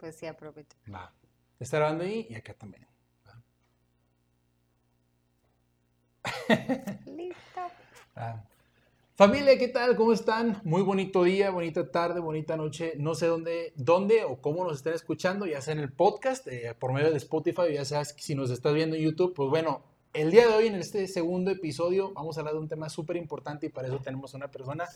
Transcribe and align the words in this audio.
Pues 0.00 0.16
sí, 0.16 0.26
aprovecho. 0.26 0.78
Va. 0.92 1.12
Está 1.58 1.76
grabando 1.76 2.04
ahí 2.04 2.26
y 2.30 2.34
acá 2.34 2.54
también. 2.54 2.86
Listo. 7.06 7.60
Ah. 8.16 8.42
Familia, 9.14 9.58
¿qué 9.58 9.68
tal? 9.68 9.96
¿Cómo 9.96 10.14
están? 10.14 10.62
Muy 10.64 10.80
bonito 10.80 11.22
día, 11.24 11.50
bonita 11.50 11.90
tarde, 11.90 12.20
bonita 12.20 12.56
noche. 12.56 12.94
No 12.96 13.14
sé 13.14 13.26
dónde, 13.26 13.74
dónde 13.76 14.24
o 14.24 14.40
cómo 14.40 14.64
nos 14.64 14.78
estén 14.78 14.94
escuchando, 14.94 15.44
ya 15.44 15.60
sea 15.60 15.74
en 15.74 15.80
el 15.80 15.92
podcast, 15.92 16.46
eh, 16.46 16.74
por 16.78 16.94
medio 16.94 17.10
de 17.10 17.18
Spotify, 17.18 17.74
ya 17.74 17.84
sea 17.84 18.06
si 18.06 18.34
nos 18.34 18.48
estás 18.48 18.72
viendo 18.72 18.96
en 18.96 19.02
YouTube. 19.02 19.34
Pues 19.34 19.50
bueno, 19.50 19.82
el 20.14 20.30
día 20.30 20.48
de 20.48 20.54
hoy, 20.54 20.68
en 20.68 20.76
este 20.76 21.06
segundo 21.08 21.50
episodio, 21.50 22.14
vamos 22.14 22.38
a 22.38 22.40
hablar 22.40 22.54
de 22.54 22.60
un 22.60 22.68
tema 22.68 22.88
súper 22.88 23.16
importante 23.16 23.66
y 23.66 23.68
para 23.68 23.88
eso 23.88 23.98
tenemos 23.98 24.32
una 24.32 24.50
persona 24.50 24.88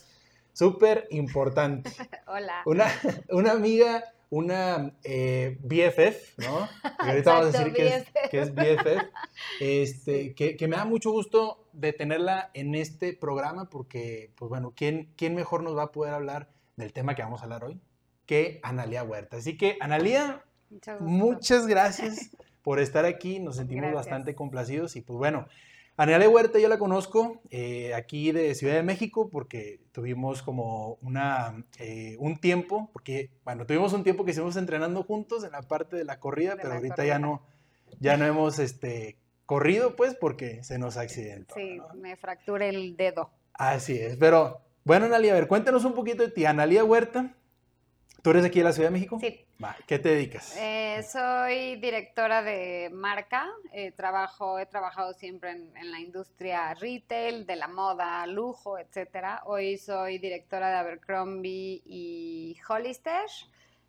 súper 0.51 1.07
importante. 1.11 1.91
Hola. 2.25 2.63
Una, 2.65 2.87
una 3.29 3.51
amiga, 3.51 4.03
una 4.29 4.93
eh, 5.03 5.57
BFF, 5.61 6.39
¿no? 6.39 6.67
Y 7.05 7.09
ahorita 7.09 7.33
vamos 7.33 7.55
a 7.55 7.57
decir 7.59 7.73
que 7.73 7.87
es, 7.87 8.03
BFF. 8.03 8.29
que 8.29 8.41
es 8.41 8.55
BFF, 8.55 9.03
este, 9.59 10.35
que, 10.35 10.55
que 10.55 10.67
me 10.67 10.77
da 10.77 10.85
mucho 10.85 11.11
gusto 11.11 11.67
de 11.73 11.93
tenerla 11.93 12.51
en 12.53 12.75
este 12.75 13.13
programa 13.13 13.69
porque, 13.69 14.31
pues 14.35 14.49
bueno, 14.49 14.73
¿quién, 14.75 15.11
¿quién 15.15 15.35
mejor 15.35 15.63
nos 15.63 15.77
va 15.77 15.83
a 15.83 15.91
poder 15.91 16.13
hablar 16.13 16.49
del 16.77 16.93
tema 16.93 17.15
que 17.15 17.21
vamos 17.21 17.41
a 17.41 17.43
hablar 17.43 17.63
hoy 17.63 17.79
que 18.25 18.59
Analia 18.63 19.03
Huerta? 19.03 19.37
Así 19.37 19.57
que, 19.57 19.77
gusto. 19.81 20.43
muchas 20.99 21.67
gracias 21.67 22.31
por 22.63 22.79
estar 22.79 23.05
aquí, 23.05 23.39
nos 23.39 23.57
sentimos 23.57 23.83
Gracias. 23.83 24.05
bastante 24.05 24.33
complacidos 24.33 24.95
y 24.95 25.01
pues 25.01 25.17
bueno, 25.17 25.47
Analia 25.97 26.29
Huerta 26.29 26.59
yo 26.59 26.67
la 26.67 26.77
conozco 26.77 27.41
eh, 27.51 27.93
aquí 27.93 28.33
de 28.33 28.53
Ciudad 28.53 28.73
de 28.73 28.83
México 28.83 29.29
porque 29.29 29.79
tuvimos 29.93 30.41
como 30.43 30.97
una, 31.01 31.63
eh, 31.79 32.17
un 32.19 32.37
tiempo, 32.37 32.89
porque 32.91 33.29
bueno, 33.45 33.65
tuvimos 33.65 33.93
un 33.93 34.03
tiempo 34.03 34.25
que 34.25 34.31
estuvimos 34.31 34.57
entrenando 34.57 35.03
juntos 35.03 35.45
en 35.45 35.53
la 35.53 35.61
parte 35.61 35.95
de 35.95 36.03
la 36.03 36.19
corrida, 36.19 36.51
De 36.51 36.57
pero 36.57 36.69
la 36.69 36.75
ahorita 36.75 36.95
corrida. 36.95 37.13
ya 37.13 37.19
no, 37.19 37.43
ya 38.01 38.17
no 38.17 38.25
hemos 38.25 38.59
este, 38.59 39.17
corrido 39.45 39.95
pues 39.95 40.15
porque 40.15 40.63
se 40.63 40.77
nos 40.77 40.97
accidentó. 40.97 41.55
Sí, 41.55 41.77
¿no? 41.77 41.87
me 41.95 42.17
fracturé 42.17 42.69
el 42.69 42.97
dedo. 42.97 43.31
Así 43.53 43.97
es, 43.97 44.17
pero 44.17 44.59
bueno, 44.83 45.05
Analia, 45.05 45.31
a 45.31 45.35
ver, 45.35 45.47
cuéntanos 45.47 45.85
un 45.85 45.93
poquito 45.93 46.23
de 46.23 46.29
ti. 46.29 46.45
Analia 46.45 46.83
Huerta, 46.83 47.33
¿tú 48.25 48.31
eres 48.31 48.41
de 48.41 48.47
aquí 48.47 48.57
de 48.57 48.65
la 48.65 48.73
Ciudad 48.73 48.87
de 48.87 48.93
México? 48.93 49.19
Sí. 49.21 49.45
Va, 49.63 49.77
¿Qué 49.85 49.99
te 49.99 50.09
dedicas? 50.09 50.57
Eh, 50.57 51.03
soy 51.03 51.75
directora 51.75 52.41
de 52.41 52.89
marca. 52.91 53.47
eh, 53.71 53.91
trabajo, 53.91 54.57
he 54.57 54.65
trabajado 54.65 55.13
siempre 55.13 55.51
en, 55.51 55.77
en 55.77 55.91
la 55.91 55.99
industria 55.99 56.73
retail, 56.73 57.45
de 57.45 57.55
la 57.55 57.67
moda, 57.67 58.25
lujo, 58.25 58.79
etcétera. 58.79 59.43
Hoy 59.45 59.77
soy 59.77 60.17
directora 60.17 60.69
de 60.71 60.75
Abercrombie 60.77 61.83
y 61.85 62.57
Hollister, 62.67 63.29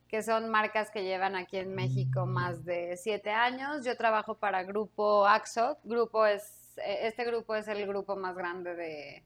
que 0.06 0.22
son 0.22 0.50
marcas 0.50 0.90
que 0.90 1.02
llevan 1.02 1.34
aquí 1.34 1.56
en 1.56 1.74
México 1.74 2.26
más 2.26 2.66
de 2.66 2.98
siete 2.98 3.30
años. 3.30 3.86
Yo 3.86 3.96
trabajo 3.96 4.34
para 4.34 4.64
Grupo 4.64 5.26
Axo. 5.26 5.78
Grupo 5.82 6.26
es, 6.26 6.76
eh, 6.84 7.06
este 7.06 7.24
grupo 7.24 7.54
es 7.54 7.68
el 7.68 7.86
grupo 7.86 8.16
más 8.16 8.36
grande 8.36 8.74
de, 8.74 9.24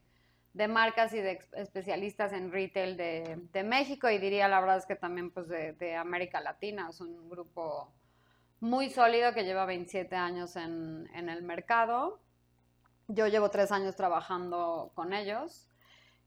de 0.53 0.67
marcas 0.67 1.13
y 1.13 1.19
de 1.21 1.39
especialistas 1.53 2.33
en 2.33 2.51
retail 2.51 2.97
de, 2.97 3.39
de 3.53 3.63
México 3.63 4.09
y 4.09 4.17
diría 4.17 4.47
la 4.49 4.59
verdad 4.59 4.77
es 4.77 4.85
que 4.85 4.95
también 4.95 5.31
pues 5.31 5.47
de, 5.47 5.73
de 5.73 5.95
América 5.95 6.41
Latina. 6.41 6.87
Es 6.89 6.99
un 7.01 7.29
grupo 7.29 7.93
muy 8.59 8.89
sólido 8.89 9.33
que 9.33 9.43
lleva 9.45 9.65
27 9.65 10.15
años 10.15 10.55
en, 10.55 11.09
en 11.15 11.29
el 11.29 11.41
mercado. 11.43 12.19
Yo 13.07 13.27
llevo 13.27 13.49
tres 13.49 13.71
años 13.71 13.95
trabajando 13.95 14.91
con 14.93 15.13
ellos. 15.13 15.67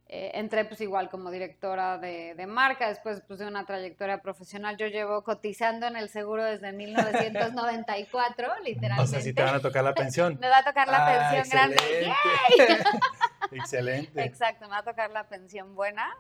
Eh, 0.06 0.33
entré 0.34 0.66
pues 0.66 0.83
igual 0.83 1.09
como 1.09 1.31
directora 1.31 1.97
de, 1.97 2.34
de 2.34 2.47
marca, 2.47 2.88
después 2.88 3.22
pues 3.27 3.38
de 3.38 3.47
una 3.47 3.64
trayectoria 3.64 4.20
profesional. 4.20 4.77
Yo 4.77 4.86
llevo 4.86 5.25
cotizando 5.25 5.86
en 5.86 5.97
el 5.97 6.11
seguro 6.11 6.44
desde 6.44 6.72
1994, 6.72 8.48
literalmente. 8.64 9.03
o 9.03 9.06
sea, 9.06 9.20
si 9.22 9.33
te 9.33 9.42
van 9.42 9.55
a 9.55 9.61
tocar 9.61 9.83
la 9.83 9.94
pensión. 9.94 10.36
Me 10.41 10.48
va 10.48 10.59
a 10.59 10.64
tocar 10.64 10.88
la 10.88 11.06
Ah, 11.06 11.31
pensión 11.33 11.48
grande. 11.50 11.77
excelente. 11.77 12.84
Excelente. 13.54 14.22
Exacto, 14.22 14.66
me 14.66 14.72
va 14.72 14.78
a 14.78 14.84
tocar 14.84 15.10
la 15.10 15.25
pensión 15.25 15.75
buena. 15.75 16.15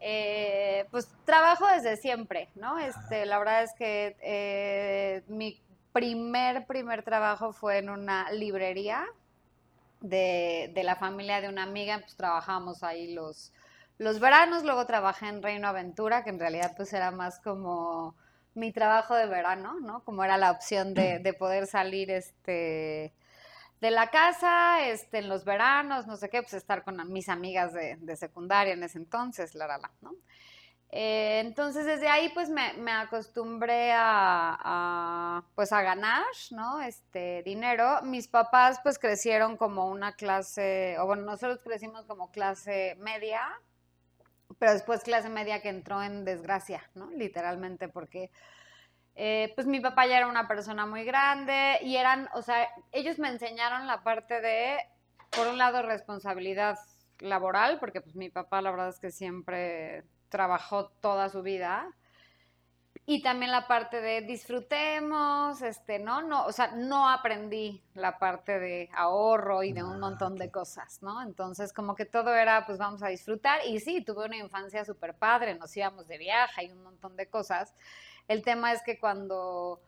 Eh, 0.00 0.86
pues 0.90 1.08
trabajo 1.24 1.66
desde 1.68 1.96
siempre, 1.96 2.48
¿no? 2.56 2.78
Este, 2.78 3.24
la 3.24 3.38
verdad 3.38 3.62
es 3.62 3.72
que 3.74 4.16
eh, 4.20 5.22
mi 5.28 5.60
primer, 5.92 6.66
primer 6.66 7.02
trabajo 7.04 7.52
fue 7.52 7.78
en 7.78 7.88
una 7.88 8.30
librería 8.32 9.04
de, 10.00 10.72
de 10.74 10.82
la 10.82 10.96
familia 10.96 11.40
de 11.40 11.48
una 11.48 11.62
amiga, 11.62 12.00
pues 12.00 12.16
trabajábamos 12.16 12.82
ahí 12.82 13.14
los, 13.14 13.52
los 13.98 14.18
veranos, 14.18 14.64
luego 14.64 14.86
trabajé 14.86 15.28
en 15.28 15.42
Reino 15.42 15.68
Aventura, 15.68 16.24
que 16.24 16.30
en 16.30 16.40
realidad 16.40 16.72
pues 16.76 16.92
era 16.92 17.12
más 17.12 17.38
como 17.38 18.16
mi 18.54 18.72
trabajo 18.72 19.14
de 19.14 19.26
verano, 19.26 19.78
¿no? 19.80 20.02
Como 20.04 20.24
era 20.24 20.36
la 20.36 20.50
opción 20.50 20.94
de, 20.94 21.18
de 21.20 21.32
poder 21.32 21.66
salir, 21.68 22.10
este 22.10 23.12
de 23.82 23.90
la 23.90 24.10
casa, 24.10 24.86
este, 24.86 25.18
en 25.18 25.28
los 25.28 25.44
veranos, 25.44 26.06
no 26.06 26.16
sé 26.16 26.30
qué, 26.30 26.40
pues 26.40 26.54
estar 26.54 26.84
con 26.84 27.12
mis 27.12 27.28
amigas 27.28 27.72
de, 27.72 27.96
de 27.96 28.16
secundaria 28.16 28.74
en 28.74 28.82
ese 28.84 28.98
entonces, 28.98 29.56
la, 29.56 29.66
la, 29.66 29.78
la, 29.78 29.90
¿no? 30.00 30.12
Eh, 30.92 31.40
entonces 31.40 31.84
desde 31.84 32.06
ahí 32.06 32.28
pues 32.28 32.48
me, 32.48 32.74
me 32.74 32.92
acostumbré 32.92 33.90
a, 33.92 35.42
pues 35.56 35.72
a 35.72 35.82
ganar, 35.82 36.24
¿no? 36.52 36.80
Este 36.80 37.42
dinero. 37.42 38.02
Mis 38.04 38.28
papás 38.28 38.78
pues 38.84 39.00
crecieron 39.00 39.56
como 39.56 39.88
una 39.88 40.14
clase, 40.14 40.96
o 41.00 41.06
bueno, 41.06 41.24
nosotros 41.24 41.60
crecimos 41.64 42.06
como 42.06 42.30
clase 42.30 42.96
media, 43.00 43.42
pero 44.60 44.74
después 44.74 45.02
clase 45.02 45.28
media 45.28 45.60
que 45.60 45.70
entró 45.70 46.04
en 46.04 46.24
desgracia, 46.24 46.88
¿no? 46.94 47.10
Literalmente 47.10 47.88
porque 47.88 48.30
eh, 49.14 49.52
pues 49.54 49.66
mi 49.66 49.80
papá 49.80 50.06
ya 50.06 50.18
era 50.18 50.26
una 50.26 50.48
persona 50.48 50.86
muy 50.86 51.04
grande 51.04 51.78
y 51.82 51.96
eran, 51.96 52.28
o 52.34 52.42
sea, 52.42 52.68
ellos 52.92 53.18
me 53.18 53.28
enseñaron 53.28 53.86
la 53.86 54.02
parte 54.02 54.40
de, 54.40 54.78
por 55.30 55.48
un 55.48 55.58
lado, 55.58 55.82
responsabilidad 55.82 56.78
laboral, 57.18 57.78
porque 57.78 58.00
pues 58.00 58.16
mi 58.16 58.30
papá 58.30 58.62
la 58.62 58.70
verdad 58.70 58.88
es 58.88 58.98
que 58.98 59.10
siempre 59.10 60.04
trabajó 60.28 60.88
toda 60.88 61.28
su 61.28 61.42
vida. 61.42 61.88
Y 63.04 63.20
también 63.22 63.50
la 63.50 63.66
parte 63.66 64.00
de 64.00 64.20
disfrutemos, 64.20 65.60
este, 65.60 65.98
¿no? 65.98 66.22
no 66.22 66.46
O 66.46 66.52
sea, 66.52 66.68
no 66.76 67.08
aprendí 67.08 67.82
la 67.94 68.18
parte 68.18 68.60
de 68.60 68.88
ahorro 68.94 69.64
y 69.64 69.72
de 69.72 69.82
un 69.82 69.94
Ah, 69.94 69.98
montón 69.98 70.36
de 70.36 70.50
cosas, 70.52 71.02
¿no? 71.02 71.20
Entonces, 71.20 71.72
como 71.72 71.96
que 71.96 72.04
todo 72.06 72.32
era, 72.34 72.64
pues 72.64 72.78
vamos 72.78 73.02
a 73.02 73.08
disfrutar. 73.08 73.60
Y 73.66 73.80
sí, 73.80 74.04
tuve 74.04 74.26
una 74.26 74.36
infancia 74.36 74.84
súper 74.84 75.14
padre, 75.14 75.54
nos 75.56 75.76
íbamos 75.76 76.06
de 76.06 76.18
viaje 76.18 76.64
y 76.66 76.70
un 76.70 76.82
montón 76.84 77.16
de 77.16 77.28
cosas. 77.28 77.74
El 78.28 78.42
tema 78.42 78.72
es 78.72 78.82
que 78.82 78.98
cuando 78.98 79.80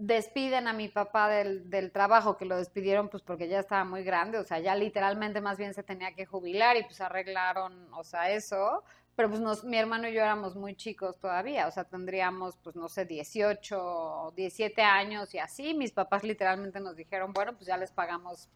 despiden 0.00 0.66
a 0.66 0.72
mi 0.72 0.88
papá 0.88 1.28
del, 1.28 1.68
del 1.68 1.92
trabajo, 1.92 2.38
que 2.38 2.46
lo 2.46 2.56
despidieron 2.56 3.10
pues 3.10 3.22
porque 3.22 3.48
ya 3.48 3.60
estaba 3.60 3.84
muy 3.84 4.02
grande, 4.02 4.38
o 4.38 4.44
sea, 4.44 4.58
ya 4.58 4.74
literalmente 4.74 5.42
más 5.42 5.58
bien 5.58 5.74
se 5.74 5.82
tenía 5.82 6.14
que 6.14 6.24
jubilar 6.24 6.78
y 6.78 6.84
pues 6.84 7.02
arreglaron, 7.02 7.92
o 7.92 8.02
sea, 8.02 8.30
eso, 8.30 8.82
pero 9.14 9.28
pues 9.28 9.42
nos, 9.42 9.64
mi 9.64 9.76
hermano 9.76 10.08
y 10.08 10.14
yo 10.14 10.22
éramos 10.22 10.56
muy 10.56 10.74
chicos 10.74 11.18
todavía, 11.18 11.66
o 11.66 11.70
sea, 11.70 11.84
tendríamos 11.84 12.56
pues 12.62 12.76
no 12.76 12.88
sé, 12.88 13.04
18, 13.04 14.32
17 14.34 14.80
años 14.80 15.34
y 15.34 15.38
así, 15.38 15.74
mis 15.74 15.92
papás 15.92 16.24
literalmente 16.24 16.80
nos 16.80 16.96
dijeron, 16.96 17.34
bueno, 17.34 17.52
pues 17.54 17.66
ya 17.66 17.76
les 17.76 17.92
pagamos 17.92 18.48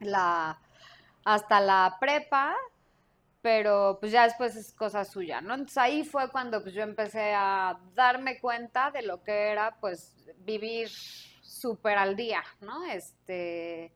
la 0.00 0.60
hasta 1.24 1.60
la 1.60 1.96
prepa, 1.98 2.54
pero 3.40 3.98
pues 4.00 4.12
ya 4.12 4.24
después 4.24 4.56
es 4.56 4.72
cosa 4.72 5.04
suya, 5.04 5.40
¿no? 5.40 5.54
Entonces 5.54 5.78
ahí 5.78 6.04
fue 6.04 6.30
cuando 6.30 6.62
pues 6.62 6.74
yo 6.74 6.82
empecé 6.82 7.32
a 7.34 7.78
darme 7.94 8.40
cuenta 8.40 8.90
de 8.90 9.02
lo 9.02 9.22
que 9.22 9.50
era 9.50 9.76
pues 9.80 10.16
vivir 10.40 10.88
súper 11.42 11.98
al 11.98 12.16
día, 12.16 12.42
¿no? 12.60 12.84
Este, 12.86 13.92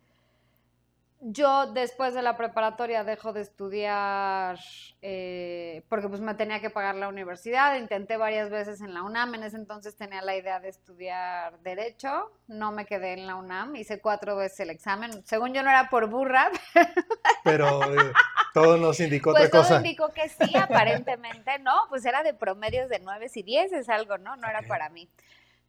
yo 1.24 1.72
después 1.72 2.14
de 2.14 2.22
la 2.22 2.36
preparatoria 2.36 3.04
dejo 3.04 3.32
de 3.32 3.42
estudiar 3.42 4.58
eh, 5.02 5.84
porque 5.88 6.08
pues 6.08 6.20
me 6.20 6.34
tenía 6.34 6.60
que 6.60 6.68
pagar 6.68 6.96
la 6.96 7.08
universidad, 7.08 7.76
intenté 7.76 8.16
varias 8.16 8.50
veces 8.50 8.80
en 8.80 8.92
la 8.92 9.02
UNAM, 9.02 9.36
en 9.36 9.44
ese 9.44 9.56
entonces 9.56 9.96
tenía 9.96 10.20
la 10.20 10.36
idea 10.36 10.58
de 10.58 10.68
estudiar 10.68 11.58
Derecho, 11.60 12.30
no 12.48 12.72
me 12.72 12.86
quedé 12.86 13.12
en 13.12 13.26
la 13.26 13.36
UNAM, 13.36 13.76
hice 13.76 14.00
cuatro 14.00 14.36
veces 14.36 14.60
el 14.60 14.70
examen, 14.70 15.24
según 15.24 15.54
yo 15.54 15.62
no 15.62 15.70
era 15.70 15.88
por 15.88 16.08
burra, 16.08 16.50
Pero 17.44 17.82
eh, 17.92 18.12
todo 18.54 18.76
nos 18.76 19.00
indicó 19.00 19.32
Pues 19.32 19.46
otra 19.46 19.60
todo 19.60 19.62
cosa. 19.62 19.76
indicó 19.76 20.08
que 20.12 20.28
sí, 20.28 20.56
aparentemente, 20.56 21.58
¿no? 21.58 21.72
Pues 21.88 22.04
era 22.04 22.22
de 22.22 22.34
promedios 22.34 22.88
de 22.88 23.00
9 23.00 23.26
y 23.34 23.42
10, 23.42 23.72
es 23.72 23.88
algo, 23.88 24.18
¿no? 24.18 24.36
No 24.36 24.48
era 24.48 24.62
para 24.62 24.88
mí. 24.88 25.08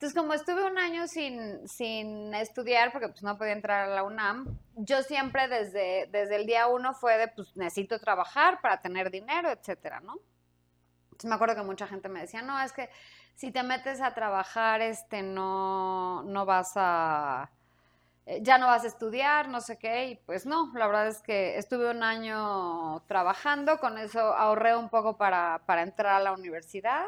Entonces, 0.04 0.22
como 0.22 0.34
estuve 0.34 0.70
un 0.70 0.78
año 0.78 1.08
sin, 1.08 1.66
sin 1.66 2.34
estudiar, 2.34 2.92
porque 2.92 3.08
pues 3.08 3.24
no 3.24 3.38
podía 3.38 3.54
entrar 3.54 3.90
a 3.90 3.96
la 3.96 4.04
UNAM, 4.04 4.60
yo 4.76 5.02
siempre 5.02 5.48
desde, 5.48 6.10
desde 6.12 6.36
el 6.36 6.46
día 6.46 6.68
uno 6.68 6.94
fue 6.94 7.18
de, 7.18 7.30
pues 7.30 7.56
necesito 7.56 7.98
trabajar 8.00 8.60
para 8.60 8.82
tener 8.82 9.10
dinero, 9.12 9.50
etcétera, 9.50 10.02
¿no? 10.02 10.20
Entonces 11.06 11.30
me 11.30 11.36
acuerdo 11.36 11.56
que 11.56 11.62
mucha 11.62 11.88
gente 11.88 12.10
me 12.10 12.20
decía, 12.20 12.42
no, 12.42 12.60
es 12.60 12.74
que 12.74 12.90
si 13.36 13.52
te 13.52 13.64
metes 13.64 14.02
a 14.02 14.14
trabajar, 14.14 14.82
este, 14.82 15.22
no, 15.24 16.22
no 16.24 16.46
vas 16.46 16.74
a, 16.76 17.50
eh, 18.26 18.40
ya 18.42 18.58
no 18.58 18.68
vas 18.68 18.84
a 18.84 18.88
estudiar, 18.88 19.48
no 19.48 19.62
sé 19.62 19.78
qué, 19.78 20.08
y 20.08 20.16
pues 20.16 20.46
no, 20.46 20.70
la 20.76 20.86
verdad 20.86 21.08
es 21.08 21.22
que 21.22 21.58
estuve 21.58 21.90
un 21.90 22.04
año 22.04 23.02
trabajando, 23.08 23.80
con 23.80 23.98
eso 23.98 24.20
ahorré 24.20 24.76
un 24.76 24.90
poco 24.90 25.16
para, 25.16 25.62
para 25.66 25.82
entrar 25.82 26.16
a 26.16 26.20
la 26.20 26.34
universidad 26.34 27.08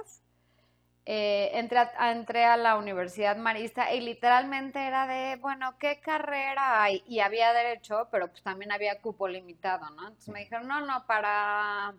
eh, 1.07 1.51
entré, 1.53 1.77
a, 1.79 2.11
entré 2.11 2.45
a 2.45 2.57
la 2.57 2.77
Universidad 2.77 3.37
Marista 3.37 3.93
y 3.93 4.01
literalmente 4.01 4.79
era 4.79 5.05
de, 5.05 5.35
bueno, 5.35 5.77
¿qué 5.77 5.99
carrera 5.99 6.81
hay? 6.81 7.03
Y 7.07 7.19
había 7.19 7.53
derecho, 7.53 8.07
pero 8.11 8.27
pues 8.27 8.41
también 8.41 8.71
había 8.71 8.99
cupo 8.99 9.27
limitado, 9.27 9.87
¿no? 9.91 10.07
Entonces 10.07 10.29
me 10.33 10.39
dijeron, 10.39 10.67
no, 10.67 10.81
no, 10.81 11.05
para, 11.05 11.93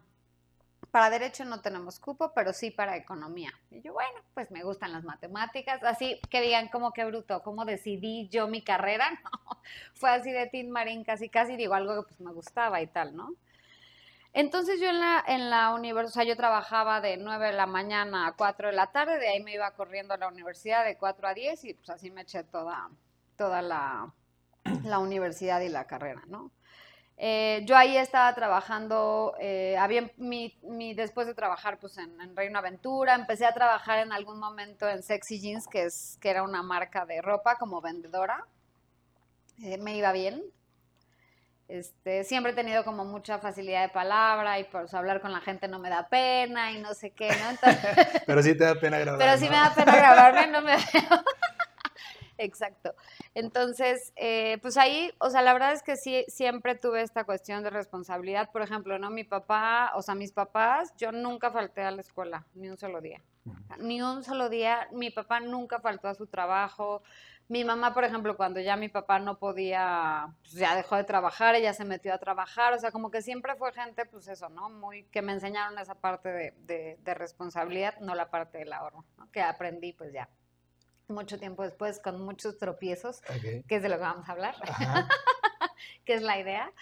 para 0.91 1.11
derecho 1.11 1.45
no 1.45 1.61
tenemos 1.61 2.01
cupo, 2.01 2.33
pero 2.35 2.53
sí 2.53 2.73
para 2.73 2.97
economía. 2.97 3.53
Y 3.71 3.81
yo, 3.81 3.93
bueno, 3.93 4.19
pues 4.35 4.51
me 4.51 4.65
gustan 4.65 4.93
las 4.93 5.05
matemáticas, 5.05 5.85
así 5.85 6.21
que 6.29 6.41
digan, 6.41 6.67
como 6.69 6.93
que 6.93 7.05
bruto, 7.05 7.43
¿cómo 7.45 7.65
decidí 7.65 8.29
yo 8.29 8.49
mi 8.49 8.63
carrera? 8.63 9.11
No, 9.23 9.61
fue 9.95 10.11
así 10.11 10.33
de 10.33 10.47
Tin 10.47 10.71
Marín, 10.71 11.05
casi, 11.05 11.29
casi 11.29 11.57
digo 11.57 11.75
algo 11.75 11.95
que 11.97 12.09
pues 12.09 12.21
me 12.21 12.33
gustaba 12.33 12.81
y 12.83 12.87
tal, 12.89 13.15
¿no? 13.17 13.35
Entonces 14.37 14.79
yo 14.79 14.91
en 14.91 15.01
la, 15.01 15.25
en 15.27 15.49
la 15.49 15.73
universidad, 15.73 16.27
yo 16.27 16.37
trabajaba 16.37 17.01
de 17.01 17.17
9 17.17 17.47
de 17.47 17.53
la 17.55 17.65
mañana 17.65 18.27
a 18.27 18.33
4 18.33 18.69
de 18.69 18.75
la 18.75 18.93
tarde, 18.93 19.19
de 19.19 19.29
ahí 19.29 19.43
me 19.43 19.55
iba 19.55 19.71
corriendo 19.71 20.13
a 20.13 20.19
la 20.19 20.29
universidad 20.29 20.85
de 20.85 20.99
4 20.99 21.29
a 21.29 21.33
10 21.33 21.65
y 21.65 21.73
pues 21.73 21.89
así 21.89 22.11
me 22.11 22.21
eché 22.21 22.45
toda, 22.45 22.91
toda 23.39 23.63
la, 23.63 24.13
la 24.85 24.99
universidad 24.99 25.63
y 25.63 25.71
la 25.71 25.87
carrera, 25.87 26.23
¿no? 26.27 26.51
Eh, 27.17 27.63
yo 27.65 27.79
ahí 27.79 27.97
estaba 27.97 28.35
trabajando, 28.35 29.35
eh, 29.41 29.75
había 29.79 30.11
mi, 30.19 30.59
mi, 30.65 30.93
después 30.93 31.27
de 31.27 31.33
trabajar 31.33 31.79
pues 31.79 31.97
en, 31.97 32.21
en, 32.21 32.37
Reino 32.37 32.59
Aventura, 32.59 33.15
empecé 33.15 33.47
a 33.47 33.55
trabajar 33.55 34.01
en 34.01 34.13
algún 34.13 34.39
momento 34.39 34.87
en 34.87 35.03
Sexy 35.03 35.41
Jeans, 35.41 35.67
que, 35.67 35.85
es, 35.85 36.19
que 36.21 36.29
era 36.29 36.43
una 36.43 36.63
marca 36.63 37.07
de 37.07 37.23
ropa 37.23 37.57
como 37.57 37.81
vendedora. 37.81 38.47
Eh, 39.63 39.79
me 39.79 39.97
iba 39.97 40.13
bien, 40.13 40.43
este, 41.69 42.25
siempre 42.25 42.53
he 42.53 42.55
tenido 42.55 42.85
como 42.85 43.05
mucha 43.05 43.39
facilidad 43.39 43.83
de 43.83 43.89
palabra 43.89 44.59
y 44.61 44.65
por 44.65 44.87
hablar 44.95 45.21
con 45.21 45.33
la 45.33 45.41
gente 45.41 45.69
no 45.69 45.79
me 45.79 45.91
da 45.91 46.09
pena 46.09 46.73
y 46.73 46.81
no 46.81 46.95
sé 46.95 47.11
qué, 47.11 47.29
¿no? 47.29 47.59
pero 48.27 48.43
sí 48.43 48.57
te 48.57 48.65
da 48.65 48.75
pena 48.77 48.99
grabar. 48.99 49.19
Pero 49.19 49.39
sí 49.39 49.49
me 49.49 49.57
da 49.57 49.75
pena 49.75 49.97
grabarme, 49.97 50.47
no 50.49 50.63
me 50.63 50.77
Exacto. 52.39 52.95
Entonces, 53.35 54.13
eh, 54.17 54.59
pues 54.61 54.77
ahí, 54.77 55.11
o 55.19 55.31
sea, 55.31 55.43
la 55.43 55.53
verdad 55.53 55.73
es 55.73 55.83
que 55.83 55.97
sí, 55.97 56.25
siempre 56.29 56.75
tuve 56.75 57.03
esta 57.03 57.25
cuestión 57.25 57.63
de 57.63 57.71
responsabilidad. 57.71 58.51
Por 58.53 58.63
ejemplo, 58.63 58.99
¿no? 58.99 59.11
Mi 59.11 59.25
papá, 59.25 59.93
o 59.95 60.03
sea, 60.03 60.15
mis 60.15 60.33
papás, 60.33 60.93
yo 60.99 61.13
nunca 61.13 61.51
falté 61.51 61.83
a 61.83 61.91
la 61.91 62.03
escuela, 62.03 62.47
ni 62.55 62.69
un 62.69 62.77
solo 62.77 63.01
día. 63.01 63.23
Ni 63.79 64.03
un 64.03 64.23
solo 64.23 64.49
día. 64.49 64.89
Mi 64.93 65.11
papá 65.11 65.41
nunca 65.41 65.81
faltó 65.81 66.09
a 66.09 66.15
su 66.15 66.27
trabajo. 66.27 67.03
Mi 67.49 67.63
mamá, 67.65 67.95
por 67.95 68.03
ejemplo, 68.03 68.37
cuando 68.37 68.59
ya 68.59 68.77
mi 68.77 68.89
papá 68.89 69.21
no 69.21 69.39
podía, 69.39 70.35
pues 70.43 70.55
ya 70.55 70.75
dejó 70.75 70.97
de 70.97 71.05
trabajar, 71.05 71.55
ella 71.55 71.73
se 71.75 71.85
metió 71.85 72.13
a 72.13 72.19
trabajar, 72.19 72.73
o 72.73 72.79
sea, 72.79 72.91
como 72.91 73.11
que 73.11 73.23
siempre 73.23 73.55
fue 73.55 73.73
gente, 73.73 74.05
pues 74.05 74.27
eso, 74.27 74.49
¿no? 74.49 74.69
Muy, 74.69 75.05
que 75.05 75.23
me 75.23 75.33
enseñaron 75.33 75.79
esa 75.79 75.95
parte 75.95 76.29
de, 76.29 76.99
de, 76.99 77.15
responsabilidad, 77.15 77.99
no 78.01 78.17
la 78.17 78.31
parte 78.31 78.59
del 78.59 78.73
ahorro, 78.73 79.05
¿no? 79.17 79.31
Que 79.31 79.43
aprendí, 79.43 79.93
pues 79.93 80.13
ya, 80.13 80.29
mucho 81.07 81.39
tiempo 81.39 81.63
después, 81.63 82.01
con 82.01 82.21
muchos 82.21 82.59
tropiezos, 82.59 83.21
que 83.21 83.77
es 83.77 83.83
de 83.83 83.89
lo 83.89 83.97
que 83.97 84.03
vamos 84.03 84.29
a 84.29 84.33
hablar, 84.33 84.57
que 86.05 86.15
es 86.15 86.23
la 86.23 86.41
idea. 86.41 86.73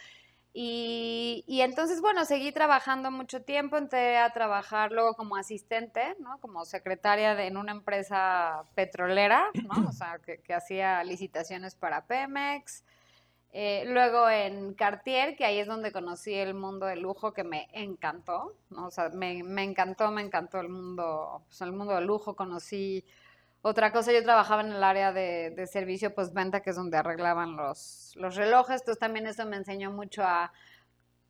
Y, 0.56 1.42
entonces, 1.48 2.00
bueno, 2.00 2.24
seguí 2.24 2.52
trabajando 2.52 3.10
mucho 3.10 3.42
tiempo, 3.42 3.76
entré 3.76 4.18
a 4.18 4.30
trabajar 4.30 4.92
luego 4.92 5.14
como 5.14 5.34
asistente, 5.34 6.14
¿no? 6.20 6.38
Como 6.38 6.64
secretaria 6.64 7.34
de, 7.34 7.48
en 7.48 7.56
una 7.56 7.72
empresa 7.72 8.62
petrolera, 8.76 9.48
¿no? 9.64 9.88
O 9.88 9.92
sea, 9.92 10.20
que, 10.20 10.54
hacía 10.54 11.02
licitaciones 11.02 11.74
para 11.74 12.06
Pemex. 12.06 12.84
Eh, 13.52 13.82
luego 13.88 14.28
en 14.30 14.74
Cartier, 14.74 15.36
que 15.36 15.44
ahí 15.44 15.58
es 15.58 15.66
donde 15.66 15.90
conocí 15.90 16.32
el 16.34 16.54
mundo 16.54 16.86
del 16.86 17.00
lujo, 17.00 17.32
que 17.32 17.42
me 17.42 17.68
encantó, 17.72 18.54
¿no? 18.70 18.86
O 18.86 18.90
sea, 18.92 19.08
me, 19.08 19.42
me 19.42 19.64
encantó, 19.64 20.12
me 20.12 20.22
encantó 20.22 20.60
el 20.60 20.68
mundo, 20.68 21.42
pues 21.48 21.60
el 21.62 21.72
mundo 21.72 21.96
del 21.96 22.04
lujo, 22.04 22.36
conocí 22.36 23.04
otra 23.66 23.92
cosa, 23.92 24.12
yo 24.12 24.22
trabajaba 24.22 24.60
en 24.60 24.72
el 24.72 24.84
área 24.84 25.10
de, 25.14 25.48
de 25.48 25.66
servicio 25.66 26.14
postventa, 26.14 26.60
que 26.60 26.68
es 26.68 26.76
donde 26.76 26.98
arreglaban 26.98 27.56
los, 27.56 28.12
los 28.14 28.36
relojes, 28.36 28.82
entonces 28.82 28.98
también 28.98 29.26
eso 29.26 29.46
me 29.46 29.56
enseñó 29.56 29.90
mucho 29.90 30.22
a 30.22 30.52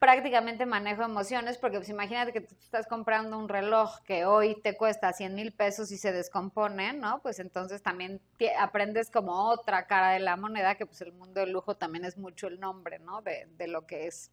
prácticamente 0.00 0.66
manejo 0.66 1.04
emociones, 1.04 1.58
porque 1.58 1.76
pues 1.76 1.90
imagínate 1.90 2.32
que 2.32 2.40
tú 2.40 2.56
estás 2.60 2.88
comprando 2.88 3.38
un 3.38 3.48
reloj 3.48 4.00
que 4.00 4.24
hoy 4.24 4.60
te 4.60 4.76
cuesta 4.76 5.12
100 5.12 5.32
mil 5.32 5.52
pesos 5.52 5.92
y 5.92 5.96
se 5.96 6.10
descompone, 6.10 6.92
¿no? 6.92 7.20
Pues 7.22 7.38
entonces 7.38 7.84
también 7.84 8.20
aprendes 8.58 9.12
como 9.12 9.48
otra 9.48 9.86
cara 9.86 10.10
de 10.10 10.18
la 10.18 10.36
moneda, 10.36 10.74
que 10.74 10.86
pues 10.86 11.02
el 11.02 11.12
mundo 11.12 11.38
del 11.38 11.52
lujo 11.52 11.76
también 11.76 12.04
es 12.04 12.18
mucho 12.18 12.48
el 12.48 12.58
nombre, 12.58 12.98
¿no? 12.98 13.22
De, 13.22 13.46
de 13.56 13.68
lo 13.68 13.86
que 13.86 14.08
es. 14.08 14.32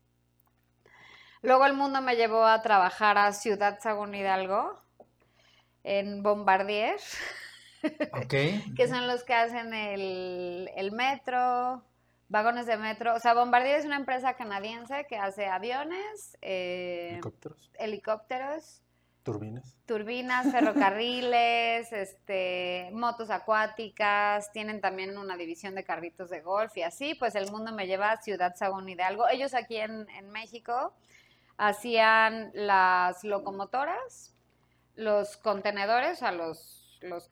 Luego 1.43 1.67
el 1.67 1.73
mundo 1.73 2.01
me 2.01 2.15
llevó 2.15 2.47
a 2.47 2.63
trabajar 2.63 3.19
a 3.19 3.31
Ciudad 3.31 3.79
Sagún 3.79 4.15
Hidalgo, 4.15 4.81
en 5.83 6.23
Bombardier. 6.23 6.99
que 8.29 8.87
son 8.87 9.07
los 9.07 9.23
que 9.23 9.33
hacen 9.33 9.73
el, 9.73 10.91
metro, 10.91 11.83
vagones 12.29 12.65
de 12.65 12.77
metro. 12.77 13.15
O 13.15 13.19
sea, 13.19 13.33
Bombardier 13.33 13.79
es 13.79 13.85
una 13.85 13.97
empresa 13.97 14.35
canadiense 14.35 15.05
que 15.07 15.17
hace 15.17 15.47
aviones, 15.47 16.37
eh, 16.41 17.11
helicópteros. 17.13 17.71
helicópteros, 17.79 18.81
turbinas, 19.23 19.75
turbinas, 19.85 20.51
ferrocarriles, 20.51 21.91
este, 21.93 22.89
motos 22.93 23.29
acuáticas. 23.29 24.51
Tienen 24.51 24.81
también 24.81 25.17
una 25.17 25.37
división 25.37 25.75
de 25.75 25.83
carritos 25.83 26.29
de 26.29 26.41
golf 26.41 26.75
y 26.77 26.83
así. 26.83 27.15
Pues 27.15 27.35
el 27.35 27.51
mundo 27.51 27.71
me 27.71 27.87
lleva 27.87 28.11
a 28.11 28.21
Ciudad 28.21 28.55
Sagún 28.55 28.89
Hidalgo. 28.89 29.27
Ellos 29.29 29.53
aquí 29.53 29.77
en, 29.77 30.07
México 30.31 30.93
hacían 31.57 32.51
las 32.53 33.23
locomotoras, 33.23 34.33
los 34.95 35.37
contenedores, 35.37 36.21
o 36.23 36.31
los, 36.31 36.97
los 37.01 37.29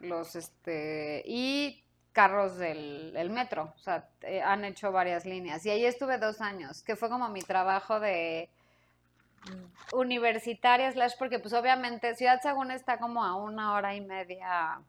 los 0.00 0.36
este 0.36 1.22
y 1.26 1.82
carros 2.12 2.56
del 2.56 3.28
metro, 3.28 3.74
o 3.76 3.78
sea, 3.78 4.08
eh, 4.22 4.40
han 4.40 4.64
hecho 4.64 4.90
varias 4.90 5.26
líneas. 5.26 5.66
Y 5.66 5.70
ahí 5.70 5.84
estuve 5.84 6.16
dos 6.16 6.40
años, 6.40 6.82
que 6.82 6.96
fue 6.96 7.10
como 7.10 7.28
mi 7.28 7.42
trabajo 7.42 8.00
de 8.00 8.48
universitaria, 9.92 10.90
slash, 10.90 11.12
porque 11.18 11.38
pues 11.38 11.52
obviamente 11.52 12.14
Ciudad 12.14 12.40
Sagún 12.42 12.70
está 12.70 12.98
como 12.98 13.22
a 13.22 13.36
una 13.36 13.74
hora 13.74 13.94
y 13.94 14.00
media 14.00 14.80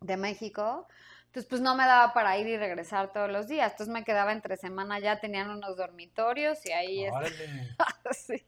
de 0.00 0.16
México, 0.16 0.88
entonces 1.26 1.48
pues 1.48 1.60
no 1.60 1.76
me 1.76 1.84
daba 1.84 2.12
para 2.12 2.36
ir 2.36 2.48
y 2.48 2.56
regresar 2.56 3.12
todos 3.12 3.30
los 3.30 3.46
días, 3.46 3.70
entonces 3.70 3.92
me 3.92 4.02
quedaba 4.02 4.32
entre 4.32 4.56
semana 4.56 4.98
ya, 4.98 5.20
tenían 5.20 5.50
unos 5.50 5.76
dormitorios 5.76 6.66
y 6.66 6.72
ahí... 6.72 7.06
sí. 8.10 8.44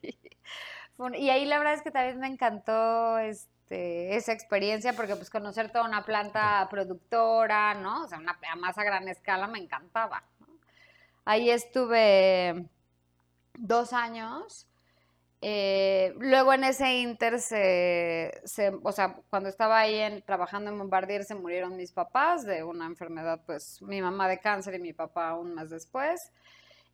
Y 1.15 1.31
ahí 1.31 1.45
la 1.47 1.59
verdad 1.59 1.75
es 1.75 1.83
que 1.83 1.91
también 1.91 2.19
me 2.19 2.27
encantó, 2.27 3.19
este 3.19 3.62
este, 3.73 4.17
esa 4.17 4.33
experiencia, 4.33 4.93
porque 4.93 5.17
pues 5.17 5.31
conocer 5.31 5.71
toda 5.71 5.85
una 5.87 6.05
planta 6.05 6.69
productora, 6.71 7.75
¿no? 7.75 8.05
O 8.05 8.09
sea, 8.09 8.19
una 8.19 8.39
más 8.57 8.77
a 8.77 8.85
gran 8.85 9.09
escala 9.09 9.47
me 9.47 9.59
encantaba. 9.59 10.23
Ahí 11.25 11.51
estuve 11.51 12.67
dos 13.55 13.93
años. 13.93 14.67
Eh, 15.41 16.15
luego 16.19 16.53
en 16.53 16.65
ese 16.65 17.01
inter 17.01 17.41
se, 17.41 18.31
o 18.83 18.93
sea, 18.93 19.17
cuando 19.29 19.49
estaba 19.49 19.81
ahí 19.81 19.97
en, 19.97 20.23
trabajando 20.23 20.71
en 20.71 20.79
Bombardier 20.79 21.25
se 21.25 21.35
murieron 21.35 21.77
mis 21.77 21.91
papás 21.91 22.45
de 22.45 22.63
una 22.63 22.87
enfermedad, 22.87 23.41
pues 23.45 23.83
mi 23.83 24.01
mamá 24.01 24.29
de 24.29 24.39
cáncer 24.39 24.75
y 24.75 24.79
mi 24.79 24.93
papá 24.93 25.35
un 25.35 25.55
mes 25.55 25.71
después. 25.71 26.31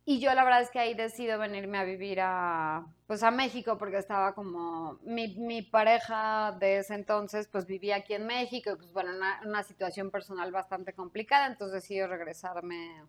Y 0.09 0.19
yo 0.19 0.33
la 0.33 0.43
verdad 0.43 0.63
es 0.63 0.71
que 0.71 0.79
ahí 0.79 0.95
decido 0.95 1.37
venirme 1.37 1.77
a 1.77 1.83
vivir 1.83 2.19
a, 2.19 2.83
pues 3.05 3.21
a 3.21 3.29
México 3.29 3.77
porque 3.77 3.99
estaba 3.99 4.33
como, 4.33 4.97
mi, 5.03 5.37
mi 5.37 5.61
pareja 5.61 6.51
de 6.59 6.79
ese 6.79 6.95
entonces 6.95 7.47
pues 7.47 7.67
vivía 7.67 7.97
aquí 7.97 8.15
en 8.15 8.25
México 8.25 8.71
y 8.71 8.75
pues 8.75 8.91
bueno, 8.91 9.11
una, 9.15 9.39
una 9.45 9.61
situación 9.61 10.09
personal 10.09 10.51
bastante 10.51 10.93
complicada, 10.93 11.45
entonces 11.45 11.83
decido 11.83 12.07
regresarme, 12.07 13.03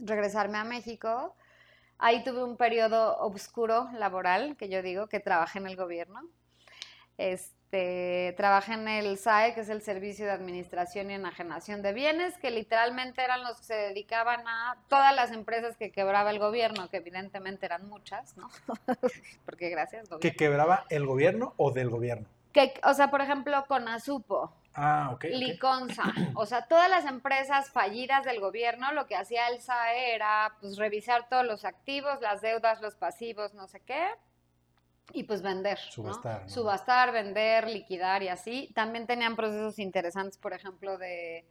regresarme 0.00 0.58
a 0.58 0.64
México. 0.64 1.36
Ahí 1.98 2.24
tuve 2.24 2.42
un 2.42 2.56
periodo 2.56 3.18
oscuro 3.18 3.88
laboral, 3.92 4.56
que 4.56 4.68
yo 4.68 4.82
digo, 4.82 5.06
que 5.06 5.20
trabajé 5.20 5.60
en 5.60 5.68
el 5.68 5.76
gobierno. 5.76 6.22
Este, 7.16 7.61
este, 7.72 8.34
trabajé 8.36 8.74
en 8.74 8.86
el 8.86 9.16
SAE, 9.16 9.54
que 9.54 9.60
es 9.60 9.70
el 9.70 9.80
Servicio 9.80 10.26
de 10.26 10.32
Administración 10.32 11.10
y 11.10 11.14
Enajenación 11.14 11.80
de 11.80 11.94
Bienes, 11.94 12.36
que 12.36 12.50
literalmente 12.50 13.24
eran 13.24 13.42
los 13.42 13.56
que 13.60 13.64
se 13.64 13.74
dedicaban 13.74 14.46
a 14.46 14.76
todas 14.88 15.14
las 15.16 15.32
empresas 15.32 15.78
que 15.78 15.90
quebraba 15.90 16.30
el 16.30 16.38
gobierno, 16.38 16.90
que 16.90 16.98
evidentemente 16.98 17.64
eran 17.64 17.88
muchas, 17.88 18.36
¿no? 18.36 18.50
Porque 19.46 19.70
gracias, 19.70 20.10
gobierno. 20.10 20.20
¿Que 20.20 20.36
quebraba 20.36 20.84
el 20.90 21.06
gobierno 21.06 21.54
o 21.56 21.70
del 21.70 21.88
gobierno? 21.88 22.28
Que, 22.52 22.74
o 22.84 22.92
sea, 22.92 23.10
por 23.10 23.22
ejemplo, 23.22 23.64
con 23.66 23.88
Azupo. 23.88 24.52
Ah, 24.74 25.10
ok. 25.14 25.24
Liconza. 25.30 26.02
O 26.34 26.44
sea, 26.44 26.66
todas 26.66 26.90
las 26.90 27.06
empresas 27.06 27.70
fallidas 27.70 28.24
del 28.24 28.40
gobierno, 28.40 28.92
lo 28.92 29.06
que 29.06 29.16
hacía 29.16 29.48
el 29.48 29.62
SAE 29.62 30.14
era 30.14 30.56
pues 30.60 30.76
revisar 30.76 31.26
todos 31.30 31.46
los 31.46 31.64
activos, 31.64 32.20
las 32.20 32.42
deudas, 32.42 32.82
los 32.82 32.96
pasivos, 32.96 33.54
no 33.54 33.66
sé 33.66 33.80
qué, 33.80 34.08
y 35.14 35.24
pues 35.24 35.42
vender. 35.42 35.78
Subastar. 35.78 36.48
Subastar, 36.48 37.12
vender, 37.12 37.68
liquidar 37.68 38.22
y 38.22 38.28
así. 38.28 38.70
También 38.74 39.06
tenían 39.06 39.36
procesos 39.36 39.78
interesantes, 39.78 40.38
por 40.38 40.52
ejemplo, 40.52 40.98
de, 40.98 41.46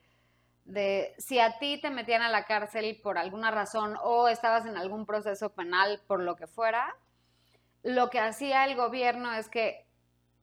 de 0.65 1.13
si 1.17 1.39
a 1.39 1.57
ti 1.59 1.79
te 1.81 1.89
metían 1.89 2.21
a 2.21 2.29
la 2.29 2.45
cárcel 2.45 2.99
por 3.01 3.17
alguna 3.17 3.51
razón 3.51 3.97
o 4.03 4.27
estabas 4.27 4.65
en 4.65 4.77
algún 4.77 5.05
proceso 5.05 5.53
penal 5.53 6.01
por 6.07 6.21
lo 6.21 6.35
que 6.35 6.47
fuera, 6.47 6.95
lo 7.83 8.09
que 8.09 8.19
hacía 8.19 8.65
el 8.65 8.75
gobierno 8.75 9.33
es 9.33 9.49
que 9.49 9.85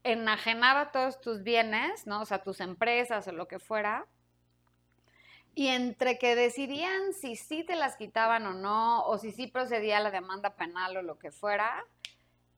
enajenaba 0.03 0.91
todos 0.91 1.21
tus 1.21 1.43
bienes, 1.43 2.07
¿no? 2.07 2.23
O 2.23 2.25
sea, 2.25 2.43
tus 2.43 2.61
empresas 2.61 3.27
o 3.29 3.33
lo 3.33 3.49
que 3.49 3.59
fuera. 3.59 4.07
Y 5.55 5.69
entre 5.69 6.19
que 6.19 6.37
decidían 6.37 7.13
si 7.13 7.37
sí 7.37 7.65
te 7.65 7.75
las 7.75 7.97
quitaban 7.97 8.47
o 8.47 8.55
no, 8.55 9.05
o 9.07 9.19
si 9.19 9.33
sí 9.33 9.47
procedía 9.49 9.99
la 10.01 10.11
demanda 10.11 10.55
penal 10.55 10.97
o 10.97 11.03
lo 11.03 11.19
que 11.19 11.33
fuera, 11.33 11.85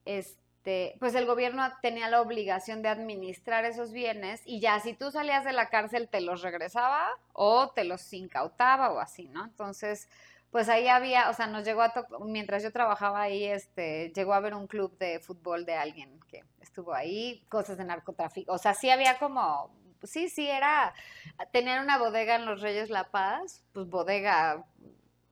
este, 0.05 0.40
pues 0.99 1.15
el 1.15 1.25
gobierno 1.25 1.63
tenía 1.81 2.09
la 2.09 2.21
obligación 2.21 2.81
de 2.81 2.89
administrar 2.89 3.65
esos 3.65 3.91
bienes 3.91 4.41
y 4.45 4.59
ya 4.59 4.79
si 4.79 4.93
tú 4.93 5.11
salías 5.11 5.43
de 5.43 5.53
la 5.53 5.69
cárcel 5.69 6.07
te 6.07 6.21
los 6.21 6.41
regresaba 6.41 7.07
o 7.33 7.69
te 7.69 7.83
los 7.83 8.11
incautaba 8.13 8.91
o 8.91 8.99
así, 8.99 9.27
¿no? 9.27 9.43
Entonces, 9.43 10.07
pues 10.51 10.67
ahí 10.69 10.87
había, 10.87 11.29
o 11.29 11.33
sea, 11.33 11.47
nos 11.47 11.63
llegó 11.63 11.81
a 11.81 11.93
mientras 12.25 12.61
yo 12.61 12.71
trabajaba 12.71 13.21
ahí, 13.21 13.45
este, 13.45 14.11
llegó 14.13 14.33
a 14.33 14.37
haber 14.37 14.53
un 14.53 14.67
club 14.67 14.97
de 14.97 15.19
fútbol 15.19 15.65
de 15.65 15.75
alguien 15.75 16.19
que 16.27 16.43
estuvo 16.59 16.93
ahí, 16.93 17.43
cosas 17.49 17.77
de 17.77 17.85
narcotráfico, 17.85 18.51
o 18.53 18.57
sea, 18.57 18.73
sí 18.73 18.89
había 18.89 19.17
como, 19.17 19.73
sí, 20.03 20.29
sí, 20.29 20.47
era 20.47 20.93
tener 21.51 21.81
una 21.81 21.97
bodega 21.97 22.35
en 22.35 22.45
Los 22.45 22.61
Reyes 22.61 22.89
La 22.89 23.05
Paz, 23.11 23.63
pues 23.73 23.87
bodega, 23.87 24.65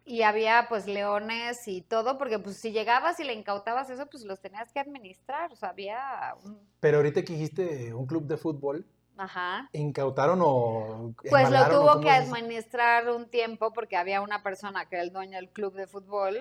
y 0.10 0.24
había 0.24 0.66
pues 0.68 0.88
leones 0.88 1.68
y 1.68 1.82
todo, 1.82 2.18
porque 2.18 2.40
pues 2.40 2.58
si 2.58 2.72
llegabas 2.72 3.20
y 3.20 3.24
le 3.24 3.34
incautabas 3.34 3.92
eso, 3.92 4.08
pues 4.08 4.24
los 4.24 4.42
tenías 4.42 4.72
que 4.74 4.80
administrar, 4.80 5.54
o 5.54 5.56
sea, 5.56 5.70
había... 5.70 6.34
Pero 6.80 6.98
ahorita 6.98 7.22
que 7.24 7.34
dijiste 7.34 7.94
un 7.94 8.08
club 8.08 8.26
de 8.26 8.36
fútbol, 8.38 8.88
Ajá. 9.18 9.70
¿Incautaron 9.74 10.40
o.? 10.42 11.14
Pues 11.30 11.52
lo 11.52 11.68
tuvo 11.68 12.00
que 12.00 12.10
administrar 12.10 13.10
un 13.10 13.30
tiempo 13.30 13.74
porque 13.74 13.98
había 13.98 14.22
una 14.22 14.42
persona 14.44 14.86
que 14.86 14.96
era 14.96 15.04
el 15.04 15.12
dueño 15.12 15.36
del 15.36 15.50
club 15.50 15.74
de 15.74 15.88
fútbol 15.88 16.40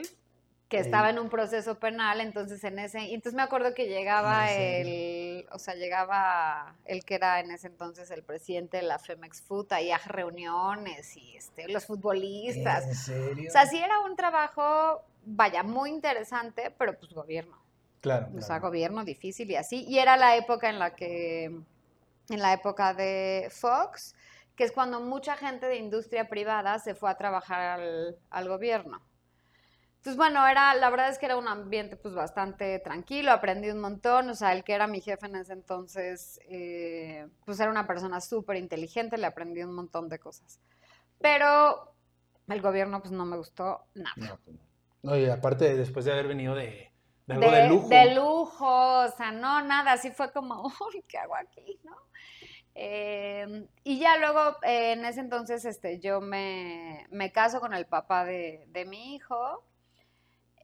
que 0.69 0.79
estaba 0.79 1.09
en 1.09 1.19
un 1.19 1.31
proceso 1.31 1.79
penal, 1.79 2.21
entonces 2.21 2.63
en 2.65 2.79
ese, 2.79 3.01
y 3.01 3.15
entonces 3.15 3.35
me 3.35 3.43
acuerdo 3.43 3.73
que 3.73 3.87
llegaba 3.87 4.53
el, 4.53 5.47
o 5.51 5.59
sea, 5.59 5.75
llegaba 5.75 6.77
el 6.85 7.05
que 7.05 7.15
era 7.15 7.41
en 7.41 7.51
ese 7.51 7.69
entonces 7.69 8.11
el 8.11 8.23
presidente 8.23 8.77
de 8.77 8.83
la 8.83 8.99
Femex 8.99 9.41
Food 9.41 9.73
ahí 9.73 9.91
a 9.91 9.99
reuniones 9.99 11.17
y 11.17 11.37
este, 11.37 11.69
los 11.69 11.87
futbolistas. 11.87 12.85
¿En 12.87 12.95
serio? 12.95 13.49
O 13.49 13.53
sea, 13.53 13.65
sí 13.67 13.79
era 13.79 14.01
un 14.01 14.15
trabajo, 14.15 15.03
vaya, 15.25 15.63
muy 15.63 15.91
interesante, 15.91 16.71
pero 16.77 16.99
pues 16.99 17.13
gobierno. 17.15 17.57
Claro. 18.01 18.29
O 18.37 18.43
sea, 18.43 18.59
gobierno 18.59 19.05
difícil 19.05 19.51
y 19.51 19.57
así. 19.57 19.85
Y 19.89 19.99
era 19.99 20.17
la 20.17 20.37
época 20.37 20.69
en 20.69 20.79
la 20.79 20.95
que 20.95 21.47
en 22.29 22.41
la 22.41 22.53
época 22.53 22.95
de 22.95 23.49
Fox, 23.51 24.15
que 24.55 24.65
es 24.65 24.73
cuando 24.73 25.01
mucha 25.01 25.37
gente 25.37 25.67
de 25.67 25.77
industria 25.77 26.29
privada 26.29 26.79
se 26.79 26.95
fue 26.95 27.11
a 27.11 27.17
trabajar 27.17 27.81
al, 28.31 28.49
gobierno. 28.49 29.01
Entonces, 29.99 30.17
bueno, 30.17 30.47
era, 30.47 30.75
la 30.75 30.91
verdad 30.91 31.09
es 31.09 31.19
que 31.19 31.27
era 31.27 31.37
un 31.37 31.49
ambiente 31.49 31.97
pues 31.97 32.15
bastante 32.15 32.79
tranquilo, 32.79 33.33
aprendí 33.33 33.69
un 33.69 33.81
montón, 33.81 34.31
o 34.31 34.35
sea, 34.35 34.53
el 34.53 34.63
que 34.63 34.73
era 34.73 34.87
mi 34.87 35.01
jefe 35.01 35.27
en 35.27 35.35
ese 35.35 35.55
entonces, 35.55 36.39
eh, 36.49 37.27
pues 37.45 37.59
era 37.59 37.69
una 37.69 37.87
persona 37.87 38.21
súper 38.21 38.57
inteligente, 38.57 39.19
le 39.19 39.27
aprendí 39.27 39.61
un 39.63 39.75
montón 39.75 40.09
de 40.09 40.21
cosas. 40.21 40.61
Pero 41.21 41.93
el 42.47 42.63
gobierno 42.63 43.01
pues 43.01 43.11
no 43.11 43.27
me 43.27 43.37
gustó 43.37 43.87
nada. 43.95 44.15
No, 44.17 44.39
pues 44.45 44.57
no. 45.03 45.17
y 45.17 45.29
aparte 45.29 45.77
después 45.77 46.05
de 46.05 46.13
haber 46.13 46.29
venido 46.29 46.55
de, 46.55 46.93
de 47.27 47.35
algo 47.35 47.51
de, 47.51 47.69
lujo. 47.69 47.89
De 47.89 48.15
lujo, 48.15 49.01
o 49.01 49.09
sea, 49.17 49.33
no, 49.33 49.63
nada, 49.63 49.93
así 49.93 50.13
fue 50.13 50.31
como, 50.31 50.63
uy, 50.95 51.05
¿qué 51.09 51.19
hago 51.19 51.35
aquí? 51.35 51.81
¿no? 51.83 51.97
Em, 52.77 53.67
y 53.83 53.99
ya 53.99 54.17
luego, 54.19 54.59
eh, 54.63 54.93
en 54.93 55.05
ese 55.05 55.19
entonces, 55.19 55.65
este, 55.65 55.99
yo 55.99 56.21
me, 56.21 57.05
me 57.11 57.33
caso 57.33 57.59
con 57.59 57.75
el 57.75 57.87
papá 57.87 58.25
de, 58.25 58.65
de 58.69 58.85
mi 58.85 59.17
hijo 59.17 59.65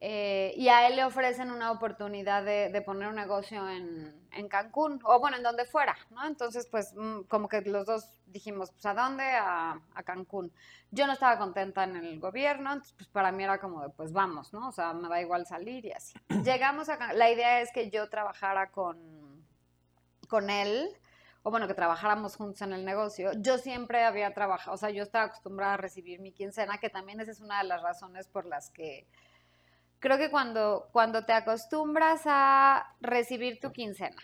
eh, 0.07 0.53
y 0.59 0.69
a 0.69 0.87
él 0.87 0.97
le 0.97 1.05
ofrecen 1.05 1.51
una 1.51 1.73
oportunidad 1.73 2.45
de, 2.45 2.69
de 2.69 2.83
poner 2.83 3.09
un 3.09 3.15
negocio 3.15 3.67
en, 3.71 4.15
en, 4.33 4.49
Cancún, 4.51 5.01
o 5.03 5.19
bueno, 5.19 5.39
en 5.39 5.43
donde 5.43 5.65
fuera, 5.65 5.97
¿no? 6.11 6.27
Entonces, 6.27 6.69
pues, 6.71 6.93
mm, 6.95 7.23
como 7.23 7.49
que 7.49 7.63
los 7.63 7.87
dos 7.87 8.11
dijimos, 8.27 8.71
pues, 8.71 8.85
¿a 8.85 8.93
dónde? 8.93 9.25
A, 9.25 9.81
a, 9.95 10.03
Cancún. 10.03 10.53
Yo 10.91 11.07
no 11.07 11.15
estaba 11.15 11.39
contenta 11.39 11.85
en 11.85 11.97
el 11.97 12.21
gobierno, 12.21 12.75
entonces, 12.75 12.93
pues, 12.99 13.09
para 13.09 13.33
mí 13.33 13.45
era 13.45 13.59
como 13.59 13.81
de, 13.81 13.89
pues, 13.89 14.13
vamos, 14.13 14.53
¿no? 14.53 14.69
O 14.69 14.73
sea, 14.73 14.93
me 14.93 15.09
da 15.09 15.23
igual 15.23 15.47
salir 15.47 15.87
y 15.87 15.93
así. 15.93 16.13
Llegamos 16.45 16.91
a, 16.91 17.15
la 17.15 17.31
idea 17.31 17.63
es 17.63 17.73
que 17.73 17.89
yo 17.89 18.11
trabajara 18.11 18.73
con, 18.73 19.47
con 20.29 20.51
él, 20.51 20.91
o 21.45 21.51
bueno, 21.51 21.67
que 21.67 21.73
trabajáramos 21.73 22.37
juntos 22.37 22.61
en 22.61 22.75
el 22.75 22.85
negocio, 22.85 23.33
yo 23.39 23.57
siempre 23.57 24.05
había 24.05 24.35
trabajado, 24.35 24.75
o 24.75 24.77
sea, 24.77 24.91
yo 24.91 25.03
estaba 25.03 25.25
acostumbrada 25.25 25.75
a 25.75 25.79
recibir 25.79 26.21
mi 26.21 26.33
quincena, 26.33 26.77
que 26.77 26.91
también 26.91 27.21
esa 27.21 27.31
es 27.31 27.41
una 27.41 27.63
de 27.63 27.69
las 27.69 27.81
razones 27.81 28.29
por 28.29 28.45
las 28.45 28.69
que 28.69 29.07
creo 30.01 30.19
que 30.19 30.31
cuando, 30.31 30.89
cuando 30.93 31.25
te 31.25 31.33
acostumbras 31.33 32.23
a 32.27 32.95
recibir 33.01 33.61
tu 33.61 33.73
quincena, 33.73 34.23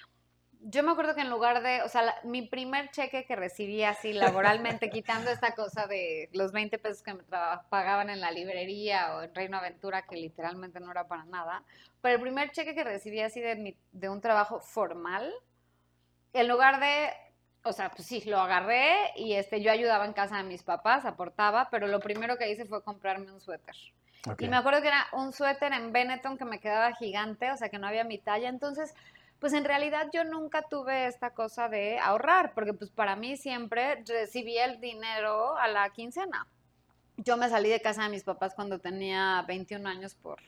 yo 0.62 0.82
me 0.82 0.92
acuerdo 0.92 1.14
que 1.14 1.22
en 1.22 1.30
lugar 1.30 1.62
de, 1.62 1.82
o 1.82 1.88
sea, 1.88 2.14
mi 2.24 2.42
primer 2.42 2.90
cheque 2.90 3.24
que 3.24 3.34
recibí 3.34 3.82
así 3.82 4.12
laboralmente, 4.12 4.90
quitando 4.90 5.30
esta 5.30 5.54
cosa 5.54 5.86
de 5.86 6.28
los 6.32 6.52
20 6.52 6.78
pesos 6.78 7.02
que 7.02 7.14
me 7.14 7.22
pagaban 7.70 8.10
en 8.10 8.20
la 8.20 8.30
librería 8.30 9.16
o 9.16 9.22
en 9.22 9.34
Reino 9.34 9.56
Aventura, 9.56 10.02
que 10.02 10.16
literalmente 10.16 10.80
no 10.80 10.90
era 10.90 11.08
para 11.08 11.24
nada, 11.24 11.62
pero 12.02 12.16
el 12.16 12.20
primer 12.20 12.50
cheque 12.52 12.74
que 12.74 12.84
recibí 12.84 13.20
así 13.20 13.40
de, 13.40 13.76
de 13.92 14.08
un 14.08 14.20
trabajo 14.20 14.60
formal, 14.60 15.32
en 16.32 16.46
lugar 16.46 16.78
de, 16.78 17.10
o 17.64 17.72
sea, 17.72 17.90
pues 17.90 18.06
sí, 18.06 18.22
lo 18.26 18.38
agarré 18.38 19.12
y 19.16 19.34
este, 19.34 19.62
yo 19.62 19.72
ayudaba 19.72 20.04
en 20.04 20.12
casa 20.12 20.36
de 20.36 20.44
mis 20.44 20.62
papás, 20.62 21.04
aportaba, 21.04 21.68
pero 21.70 21.86
lo 21.86 22.00
primero 22.00 22.36
que 22.36 22.50
hice 22.50 22.66
fue 22.66 22.82
comprarme 22.82 23.32
un 23.32 23.40
suéter. 23.40 23.76
Y 24.38 24.48
me 24.48 24.56
acuerdo 24.56 24.82
que 24.82 24.88
era 24.88 25.06
un 25.12 25.32
suéter 25.32 25.72
en 25.72 25.92
Benetton 25.92 26.36
que 26.36 26.44
me 26.44 26.60
quedaba 26.60 26.94
gigante, 26.94 27.50
o 27.52 27.56
sea, 27.56 27.70
que 27.70 27.78
no 27.78 27.86
había 27.86 28.04
mi 28.04 28.18
talla. 28.18 28.48
Entonces, 28.48 28.94
pues 29.38 29.54
en 29.54 29.64
realidad 29.64 30.08
yo 30.12 30.24
nunca 30.24 30.62
tuve 30.62 31.06
esta 31.06 31.30
cosa 31.30 31.68
de 31.68 31.98
ahorrar, 31.98 32.52
porque 32.54 32.74
pues 32.74 32.90
para 32.90 33.16
mí 33.16 33.36
siempre 33.36 34.04
recibía 34.06 34.66
el 34.66 34.80
dinero 34.80 35.56
a 35.56 35.68
la 35.68 35.88
quincena. 35.90 36.46
Yo 37.16 37.36
me 37.36 37.48
salí 37.48 37.70
de 37.70 37.80
casa 37.80 38.02
de 38.02 38.10
mis 38.10 38.24
papás 38.24 38.54
cuando 38.54 38.78
tenía 38.78 39.42
21 39.48 39.88
años 39.88 40.14
por 40.14 40.38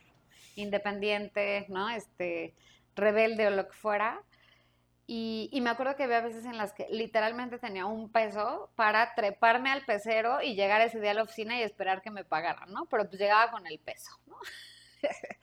independiente, 0.56 1.66
¿no? 1.68 1.88
Este, 1.88 2.54
rebelde 2.94 3.46
o 3.46 3.50
lo 3.50 3.66
que 3.66 3.74
fuera. 3.74 4.20
Y, 5.06 5.58
me 5.60 5.70
acuerdo 5.70 5.96
que 5.96 6.04
había 6.04 6.20
veces 6.20 6.44
en 6.44 6.56
las 6.56 6.72
que 6.72 6.86
literalmente 6.88 7.58
tenía 7.58 7.86
un 7.86 8.10
peso 8.10 8.70
para 8.76 9.14
treparme 9.14 9.70
al 9.70 9.84
pecero 9.84 10.40
y 10.40 10.54
llegar 10.54 10.80
ese 10.80 11.00
día 11.00 11.10
a 11.10 11.14
la 11.14 11.24
oficina 11.24 11.58
y 11.58 11.62
esperar 11.62 12.02
que 12.02 12.10
me 12.10 12.24
pagaran, 12.24 12.72
¿no? 12.72 12.86
Pero 12.86 13.08
pues 13.08 13.20
llegaba 13.20 13.50
con 13.50 13.66
el 13.66 13.78
peso, 13.80 14.12
¿no? 14.26 14.36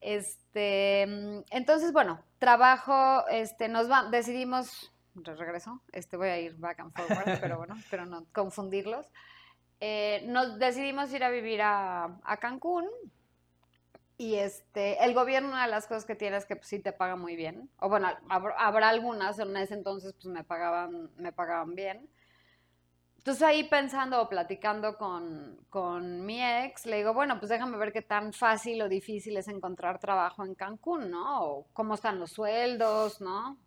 este, 0.00 1.02
entonces, 1.50 1.92
bueno, 1.92 2.22
trabajo, 2.38 3.26
este, 3.28 3.68
nos 3.68 3.90
va, 3.90 4.04
decidimos, 4.10 4.92
regreso, 5.14 5.82
este, 5.92 6.16
voy 6.16 6.28
a 6.28 6.38
ir 6.38 6.54
back 6.56 6.80
and 6.80 6.92
forward, 6.92 7.24
pero 7.40 7.56
bueno, 7.56 7.74
espero 7.76 8.04
no 8.04 8.26
confundirlos. 8.32 9.06
Eh, 9.80 10.24
nos 10.28 10.58
decidimos 10.58 11.12
ir 11.12 11.24
a 11.24 11.30
vivir 11.30 11.62
a, 11.62 12.20
a 12.22 12.36
Cancún, 12.36 12.86
y 14.22 14.36
este, 14.36 15.02
el 15.04 15.14
gobierno, 15.14 15.48
una 15.48 15.64
de 15.64 15.70
las 15.72 15.88
cosas 15.88 16.04
que 16.04 16.14
tiene 16.14 16.36
es 16.36 16.46
que 16.46 16.54
pues, 16.54 16.68
sí 16.68 16.78
te 16.78 16.92
paga 16.92 17.16
muy 17.16 17.34
bien. 17.34 17.68
O 17.80 17.88
bueno, 17.88 18.08
habrá, 18.28 18.88
algunas, 18.88 19.36
en 19.40 19.56
ese 19.56 19.74
entonces 19.74 20.12
pues 20.12 20.26
me 20.26 20.44
pagaban, 20.44 21.10
me 21.16 21.32
pagaban 21.32 21.74
bien. 21.74 22.08
Entonces 23.16 23.42
ahí 23.42 23.64
pensando 23.64 24.22
o 24.22 24.28
platicando 24.28 24.96
con, 24.96 25.58
con, 25.70 26.24
mi 26.24 26.40
ex, 26.40 26.86
le 26.86 26.98
digo, 26.98 27.12
bueno, 27.14 27.40
pues 27.40 27.48
déjame 27.48 27.76
ver 27.78 27.92
qué 27.92 28.02
tan 28.02 28.32
fácil 28.32 28.80
o 28.82 28.88
difícil 28.88 29.36
es 29.36 29.48
encontrar 29.48 29.98
trabajo 29.98 30.44
en 30.44 30.54
Cancún, 30.54 31.10
¿no? 31.10 31.42
O 31.44 31.66
cómo 31.72 31.94
están 31.94 32.20
los 32.20 32.30
sueldos, 32.30 33.20
¿no? 33.20 33.58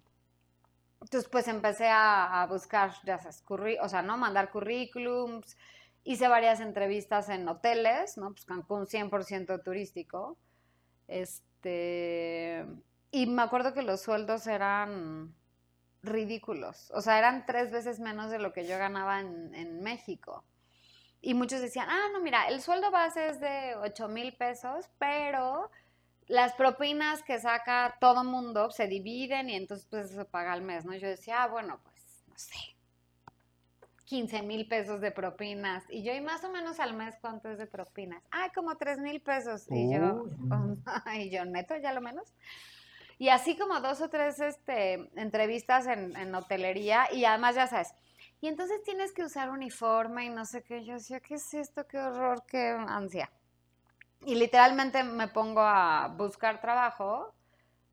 Entonces 1.02 1.30
pues 1.30 1.50
empecé 1.50 1.90
a, 1.90 2.48
buscar, 2.50 2.94
ya 3.04 3.18
sabes, 3.18 3.44
o 3.82 3.90
sea, 3.90 4.02
¿no? 4.02 4.16
Mandar 4.16 4.52
currículums, 4.52 5.58
hice 6.06 6.30
varias 6.30 6.62
entrevistas 6.62 7.28
en 7.28 7.46
hoteles, 7.46 8.18
¿no? 8.18 8.32
Pues 8.32 8.46
Cancún 8.46 8.86
100% 8.86 9.62
turístico. 9.62 10.38
Este, 11.08 12.66
y 13.12 13.28
me 13.28 13.42
acuerdo 13.42 13.74
que 13.74 13.82
los 13.82 14.02
sueldos 14.02 14.48
eran 14.48 15.34
ridículos. 16.02 16.92
O 16.92 17.02
sea, 17.02 17.18
eran 17.18 17.46
tres 17.46 17.72
veces 17.72 18.00
menos 18.00 18.30
de 18.32 18.40
lo 18.40 18.54
que 18.54 18.66
yo 18.68 18.78
ganaba 18.78 19.20
en, 19.20 19.82
México. 19.82 20.44
Y 21.22 21.34
muchos 21.34 21.62
decían, 21.62 21.90
ah, 21.90 22.08
no, 22.14 22.22
mira, 22.22 22.48
el 22.48 22.62
sueldo 22.62 22.92
base 22.92 23.30
es 23.30 23.40
de 23.40 23.76
8 23.78 24.08
mil 24.08 24.36
pesos, 24.36 24.90
pero 25.00 25.72
las 26.28 26.54
propinas 26.54 27.24
que 27.24 27.40
saca 27.40 27.98
todo 28.00 28.24
mundo 28.24 28.72
se 28.72 28.88
dividen 28.88 29.50
y 29.50 29.56
entonces 29.56 29.88
pues 29.90 30.10
se 30.12 30.26
paga 30.26 30.54
al 30.54 30.62
mes, 30.62 30.86
¿no? 30.86 30.96
yo 30.96 31.08
decía, 31.08 31.44
ah, 31.44 31.48
bueno, 31.48 31.80
pues 31.84 32.24
no 32.28 32.38
sé, 32.38 32.75
15 34.06 34.42
mil 34.44 34.68
pesos 34.68 35.02
de 35.02 35.12
propinas. 35.12 35.84
Y 35.90 36.04
yo, 36.04 36.14
y 36.14 36.22
más 36.22 36.44
o 36.44 36.52
menos 36.52 36.80
al 36.80 36.94
mes, 36.94 37.16
¿cuánto 37.22 37.50
es 37.50 37.58
de 37.58 37.68
propinas? 37.68 38.24
Ay, 38.32 38.50
como 38.54 38.76
3 38.78 39.00
mil 39.00 39.22
pesos. 39.22 39.66
Y 39.70 39.94
yo, 39.94 40.26
y 41.16 41.30
yo, 41.30 41.46
neto, 41.46 41.76
ya 41.78 41.94
lo 41.94 42.02
menos. 42.02 42.34
Y 43.18 43.30
así 43.30 43.58
como 43.58 43.80
dos 43.80 44.02
o 44.02 44.10
tres 44.10 44.40
este, 44.40 45.10
entrevistas 45.16 45.88
en, 45.88 46.16
en, 46.18 46.36
hotelería 46.36 47.12
y 47.14 47.26
además 47.26 47.56
ya 47.56 47.68
sabes. 47.68 47.94
Y 48.42 48.48
entonces 48.48 48.84
tienes 48.84 49.14
que 49.14 49.24
usar 49.24 49.50
uniforme 49.50 50.26
y 50.26 50.30
no 50.30 50.46
sé 50.46 50.64
qué. 50.64 50.84
Yo 50.84 50.96
decía, 50.96 51.22
¿qué 51.22 51.36
es 51.36 51.54
esto? 51.54 51.88
Qué 51.88 51.98
horror, 51.98 52.44
qué 52.46 52.76
ansia. 52.88 53.32
Y 54.26 54.36
literalmente 54.36 55.04
me 55.04 55.30
pongo 55.30 55.62
a 55.62 56.10
buscar 56.10 56.60
trabajo 56.60 57.34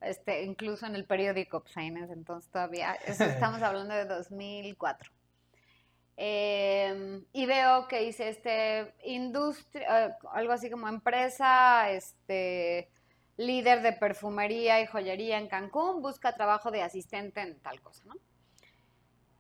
este, 0.05 0.43
incluso 0.43 0.87
en 0.87 0.95
el 0.95 1.05
periódico, 1.05 1.63
pues 1.63 1.77
entonces 1.77 2.51
todavía, 2.51 2.95
estamos 3.07 3.63
hablando 3.63 3.95
de 3.95 4.05
2004. 4.05 5.11
Em, 6.25 7.25
y 7.33 7.47
veo 7.47 7.89
que 7.89 7.99
dice 7.99 8.29
este 8.29 8.95
industria, 9.03 10.07
eh, 10.07 10.15
algo 10.33 10.53
así 10.53 10.71
como 10.71 10.87
empresa, 10.87 11.91
este 11.91 12.89
líder 13.37 13.83
de 13.83 13.93
perfumería 13.93 14.81
y 14.81 14.87
joyería 14.87 15.39
en 15.39 15.49
Cancún, 15.49 16.01
busca 16.01 16.37
trabajo 16.37 16.71
de 16.71 16.81
asistente 16.81 17.41
en 17.41 17.59
tal 17.59 17.81
cosa. 17.81 18.05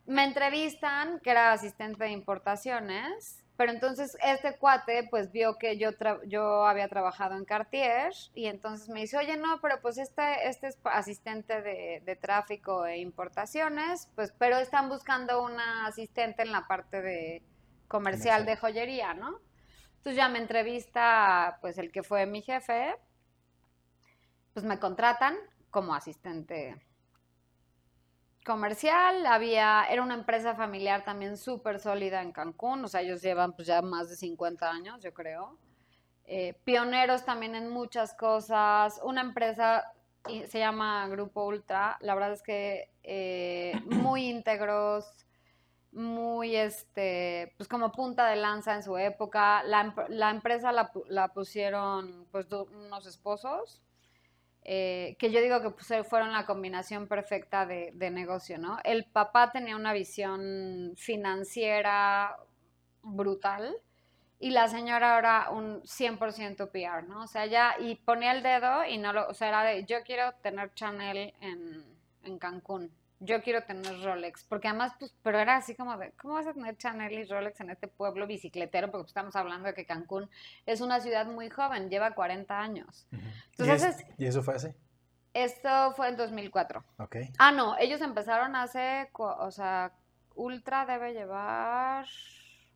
Me 0.06 0.24
entrevistan, 0.24 1.20
que 1.20 1.30
era 1.30 1.52
asistente 1.52 2.02
de 2.02 2.10
importaciones, 2.10 3.44
pero 3.62 3.74
entonces 3.74 4.18
este 4.24 4.58
cuate 4.58 5.06
pues 5.08 5.30
vio 5.30 5.56
que 5.56 5.78
yo, 5.78 5.90
yo 6.26 6.66
había 6.66 6.88
trabajado 6.88 7.36
en 7.36 7.44
Cartier 7.44 8.12
y 8.34 8.46
entonces 8.46 8.88
me 8.88 9.02
dice, 9.02 9.16
oye, 9.16 9.36
no, 9.36 9.60
pero 9.60 9.80
pues 9.80 9.98
este, 9.98 10.48
este 10.48 10.66
es 10.66 10.78
asistente 10.82 11.62
de, 11.62 12.18
tráfico 12.20 12.84
e 12.84 12.98
importaciones, 12.98 14.10
pues 14.16 14.34
pero 14.36 14.56
están 14.56 14.88
buscando 14.88 15.44
una 15.44 15.86
asistente 15.86 16.42
en 16.42 16.50
la 16.50 16.66
parte 16.66 17.02
de 17.02 17.44
comercial 17.86 18.46
de 18.46 18.56
joyería, 18.56 19.14
¿no? 19.14 19.38
Entonces 19.98 20.16
ya 20.16 20.28
me 20.28 20.40
entrevista 20.40 21.58
pues 21.60 21.78
el 21.78 21.92
que 21.92 22.02
fue 22.02 22.26
mi 22.26 22.42
jefe, 22.42 22.96
pues 24.54 24.66
me 24.66 24.80
contratan 24.80 25.36
como 25.70 25.94
asistente 25.94 26.84
comercial, 28.44 29.26
había, 29.26 29.84
era 29.90 30.02
una 30.02 30.14
empresa 30.14 30.54
familiar 30.54 31.04
también 31.04 31.36
súper 31.36 31.78
sólida 31.78 32.22
en 32.22 32.32
Cancún, 32.32 32.84
o 32.84 32.88
sea, 32.88 33.00
ellos 33.00 33.22
llevan 33.22 33.52
pues 33.54 33.68
ya 33.68 33.82
más 33.82 34.08
de 34.08 34.16
50 34.16 34.70
años, 34.70 35.00
yo 35.02 35.12
creo. 35.14 35.58
Eh, 36.24 36.54
pioneros 36.64 37.24
también 37.24 37.54
en 37.54 37.68
muchas 37.68 38.14
cosas, 38.14 39.00
una 39.04 39.20
empresa 39.20 39.84
se 40.48 40.58
llama 40.58 41.08
Grupo 41.08 41.44
Ultra, 41.46 41.98
la 42.00 42.14
verdad 42.14 42.32
es 42.32 42.42
que 42.42 42.90
eh, 43.02 43.80
muy 43.86 44.26
íntegros, 44.30 45.26
muy, 45.92 46.56
este, 46.56 47.52
pues 47.56 47.68
como 47.68 47.92
punta 47.92 48.26
de 48.28 48.36
lanza 48.36 48.74
en 48.74 48.82
su 48.82 48.96
época. 48.96 49.62
La, 49.64 49.94
la 50.08 50.30
empresa 50.30 50.72
la, 50.72 50.90
la, 51.08 51.28
pusieron 51.28 52.26
pues 52.30 52.46
unos 52.50 53.06
esposos, 53.06 53.82
eh, 54.64 55.16
que 55.18 55.32
yo 55.32 55.40
digo 55.40 55.60
que 55.60 55.70
pues, 55.70 56.06
fueron 56.06 56.32
la 56.32 56.46
combinación 56.46 57.08
perfecta 57.08 57.66
de, 57.66 58.10
negocio, 58.10 58.58
¿no? 58.58 58.78
El 58.84 59.04
papá 59.04 59.50
tenía 59.50 59.74
una 59.76 59.92
visión 59.92 60.94
financiera 60.96 62.36
brutal 63.02 63.74
y 64.38 64.50
la 64.50 64.68
señora 64.68 65.18
era 65.18 65.50
un 65.50 65.82
100% 65.82 66.70
PR, 66.70 67.08
¿no? 67.08 67.22
O 67.22 67.26
sea, 67.26 67.46
ya, 67.46 67.74
y 67.80 67.96
ponía 67.96 68.32
el 68.32 68.42
dedo 68.42 68.84
y 68.84 68.98
no 68.98 69.12
lo, 69.12 69.28
o 69.28 69.34
sea, 69.34 69.48
era 69.48 69.64
de, 69.64 69.84
yo 69.84 70.02
quiero 70.04 70.32
tener 70.42 70.72
Chanel 70.74 71.34
en, 71.40 71.84
en 72.22 72.38
Cancún, 72.38 72.92
yo 73.24 73.40
quiero 73.42 73.62
tener 73.62 74.02
Rolex, 74.02 74.44
porque 74.44 74.68
además, 74.68 74.92
pues, 74.98 75.14
pero 75.22 75.38
era 75.38 75.56
así 75.56 75.74
como 75.76 75.96
de, 75.96 76.10
¿cómo 76.12 76.34
vas 76.34 76.46
a 76.46 76.52
tener 76.52 76.76
Chanel 76.76 77.12
y 77.12 77.24
Rolex 77.24 77.60
en 77.60 77.70
este 77.70 77.86
pueblo 77.86 78.26
bicicletero? 78.26 78.90
Porque 78.90 79.06
estamos 79.06 79.36
hablando 79.36 79.68
de 79.68 79.74
que 79.74 79.86
Cancún 79.86 80.28
es 80.66 80.80
una 80.80 81.00
ciudad 81.00 81.26
muy 81.26 81.48
joven, 81.48 81.88
lleva 81.88 82.14
40 82.14 82.58
años. 82.58 83.06
Entonces, 83.56 84.04
¿Y, 84.18 84.26
eso 84.26 84.42
fue 84.42 84.56
así? 84.56 84.68
Esto 85.34 85.92
fue 85.92 86.08
en 86.08 86.16
2004. 86.16 86.84
Ok. 86.98 87.16
Ah, 87.38 87.52
no, 87.52 87.76
ellos 87.78 88.00
empezaron 88.00 88.56
hace, 88.56 89.08
o 89.12 89.50
sea, 89.50 89.92
Ultra 90.34 90.84
debe 90.84 91.12
llevar, 91.12 92.06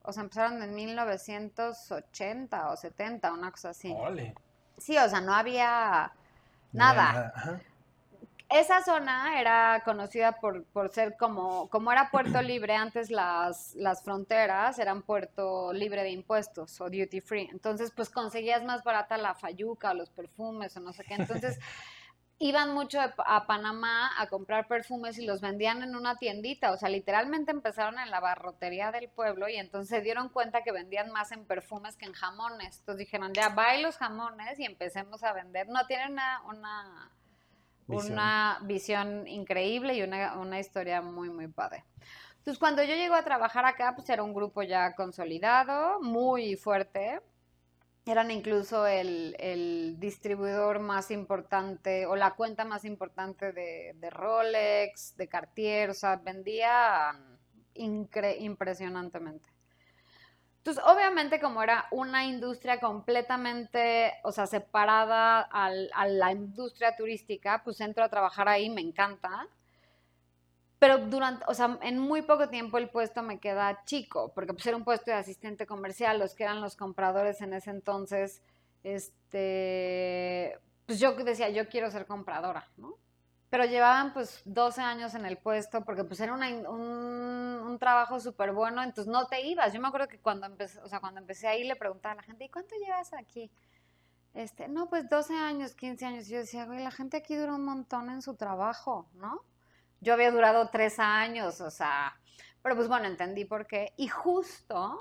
o 0.03 0.13
sea, 0.13 0.23
empezaron 0.23 0.63
en 0.63 0.75
1980 0.75 2.71
o 2.71 2.77
70, 2.77 3.33
una 3.33 3.51
cosa 3.51 3.71
así. 3.71 3.93
Ole. 3.97 4.35
Sí, 4.79 4.97
o 4.97 5.09
sea, 5.09 5.21
no 5.21 5.35
había 5.35 6.13
nada. 6.73 7.33
Ajá. 7.35 7.61
Esa 8.49 8.81
zona 8.83 9.41
era 9.41 9.83
conocida 9.85 10.39
por, 10.39 10.65
ser 10.93 11.17
como, 11.17 11.69
como 11.69 11.91
era 11.91 12.11
puerto 12.13 12.41
libre, 12.43 12.77
antes 12.77 13.11
las, 13.11 13.75
las 13.75 14.05
fronteras 14.05 14.79
eran 14.79 15.03
puerto 15.03 15.73
libre 15.73 16.05
de 16.05 16.11
impuestos 16.11 16.81
o 16.81 16.85
duty 16.85 17.21
free. 17.21 17.49
Entonces, 17.51 17.91
pues 17.91 18.09
conseguías 18.09 18.63
más 18.63 18.85
barata 18.85 19.19
la 19.19 19.35
fayuca 19.35 19.91
o 19.91 19.95
los 19.95 20.11
perfumes 20.11 20.77
o 20.77 20.81
no 20.81 20.93
sé 20.93 21.03
qué. 21.03 21.15
Entonces, 21.15 21.59
iban 22.39 22.73
mucho 22.73 23.01
a 23.01 23.47
Panamá 23.49 24.13
a 24.17 24.29
comprar 24.29 24.69
perfumes 24.69 25.19
y 25.19 25.27
los 25.27 25.41
vendían 25.41 25.83
en 25.83 25.97
una 25.97 26.15
tiendita. 26.15 26.71
O 26.71 26.77
sea, 26.77 26.89
literalmente 26.89 27.51
empezaron 27.51 27.99
en 27.99 28.11
la 28.13 28.21
barrotería 28.21 28.93
del 28.93 29.09
pueblo 29.09 29.49
y 29.49 29.57
entonces 29.57 29.89
se 29.89 30.03
dieron 30.03 30.29
cuenta 30.29 30.63
que 30.63 30.71
vendían 30.71 31.11
más 31.11 31.33
en 31.33 31.47
perfumes 31.47 31.97
que 31.97 32.05
en 32.07 32.13
jamones. 32.13 32.79
Entonces 32.79 33.07
dijeron, 33.07 33.33
ya, 33.33 33.49
va 33.49 33.77
los 33.79 33.97
jamones 33.97 34.61
y 34.61 34.65
empecemos 34.65 35.25
a 35.25 35.33
vender. 35.33 35.69
No, 35.69 35.85
tienen 35.89 36.13
una, 36.13 36.43
una 36.45 37.11
una 37.89 38.59
visión 38.63 39.27
increíble 39.27 39.95
y 39.95 40.03
una, 40.03 40.61
historia 40.61 41.01
muy, 41.03 41.31
muy 41.31 41.49
padre. 41.49 41.85
Entonces, 42.39 42.59
cuando 42.59 42.83
yo 42.83 42.95
llego 42.95 43.15
a 43.15 43.25
trabajar 43.25 43.65
acá, 43.65 43.95
pues 43.97 44.09
era 44.09 44.23
un 44.23 44.35
grupo 44.35 44.63
ya 44.63 44.95
consolidado, 44.95 46.01
muy 46.01 46.57
fuerte. 46.57 47.21
Eran 48.05 48.31
incluso 48.31 48.87
el, 48.87 49.97
distribuidor 49.99 50.79
más 50.79 51.11
importante 51.11 52.07
o 52.07 52.15
la 52.15 52.35
cuenta 52.35 52.65
más 52.65 52.85
importante 52.85 53.53
de, 53.53 54.11
Rolex, 54.11 55.17
de 55.17 55.29
Cartier, 55.29 55.91
o 55.91 55.95
sea, 55.95 56.17
vendían 56.17 57.39
impresionantemente. 57.75 59.56
Entonces, 60.67 60.83
obviamente, 60.85 61.39
como 61.39 61.63
era 61.63 61.87
una 61.93 62.25
industria 62.25 62.81
completamente, 62.81 64.15
o 64.25 64.33
sea, 64.33 64.49
separada 64.49 65.43
a 65.43 66.07
la 66.09 66.33
industria 66.33 66.97
turística, 66.97 67.63
pues 67.63 67.81
entro 67.81 68.03
a 68.03 68.09
trabajar 68.09 68.49
ahí, 68.49 68.69
me 68.69 68.81
encanta. 68.81 69.47
Pero 70.81 70.99
durante, 70.99 71.45
o 71.47 71.55
sea, 71.55 71.79
en 71.83 72.01
muy 72.01 72.23
poco 72.23 72.49
tiempo 72.49 72.79
el 72.79 72.91
puesto 72.91 73.23
me 73.23 73.39
queda 73.39 73.85
chico, 73.85 74.33
porque 74.35 74.55
pues 74.55 74.67
era 74.67 74.77
un 74.77 74.83
puesto 74.83 75.13
de 75.13 75.19
asistente 75.19 75.67
comercial, 75.67 76.19
los 76.19 76.35
que 76.35 76.43
eran 76.43 76.61
los 76.61 76.75
compradores 76.75 77.41
en 77.43 77.53
ese 77.53 77.71
entonces, 77.71 78.43
este, 78.83 80.59
pues 80.85 80.99
yo 80.99 81.13
decía, 81.13 81.49
yo 81.49 81.69
quiero 81.69 81.93
ser 81.93 82.07
compradora, 82.07 82.69
¿no? 82.77 82.97
Pero 83.57 83.71
llevaban 83.71 84.13
pues 84.13 84.43
12 84.45 84.83
años 84.83 85.15
en 85.15 85.25
el 85.25 85.39
puesto 85.39 85.83
porque 85.83 86.05
pues 86.05 86.21
era 86.21 86.35
un, 86.35 86.43
un, 86.67 87.79
trabajo 87.79 88.21
súper 88.21 88.53
bueno, 88.53 88.83
entonces 88.83 89.11
no 89.11 89.27
te 89.29 89.41
ibas. 89.47 89.73
Yo 89.73 89.81
me 89.81 89.89
acuerdo 89.89 90.09
que 90.09 90.19
cuando 90.19 90.45
empecé, 90.45 90.79
o 90.81 90.89
sea, 90.89 91.01
cuando 91.01 91.21
empecé 91.21 91.49
ahí 91.49 91.65
le 91.65 91.75
preguntaba 91.75 92.13
a 92.13 92.17
la 92.17 92.23
gente, 92.23 92.45
¿y 92.45 92.51
cuánto 92.51 92.75
llevas 92.85 93.15
aquí? 93.15 93.51
Este, 94.35 94.69
no, 94.69 94.91
pues 94.91 95.09
12 95.09 95.33
años, 95.33 95.75
15 95.75 96.05
años. 96.05 96.29
Y 96.29 96.33
yo 96.33 96.39
decía, 96.41 96.67
güey, 96.67 96.85
la 96.85 96.91
gente 96.91 97.17
aquí 97.17 97.35
dura 97.35 97.55
un 97.55 97.65
montón 97.65 98.11
en 98.11 98.21
su 98.21 98.35
trabajo, 98.35 99.09
¿no? 99.15 99.41
Yo 100.03 100.13
había 100.13 100.31
durado 100.31 100.69
3 100.69 100.99
años, 100.99 101.63
o 101.63 101.71
sea, 101.71 102.15
pero 102.61 102.77
pues 102.77 102.89
bueno, 102.89 103.07
entendí 103.07 103.47
por 103.47 103.67
qué. 103.67 103.95
Y 103.97 104.09
justo, 104.09 105.01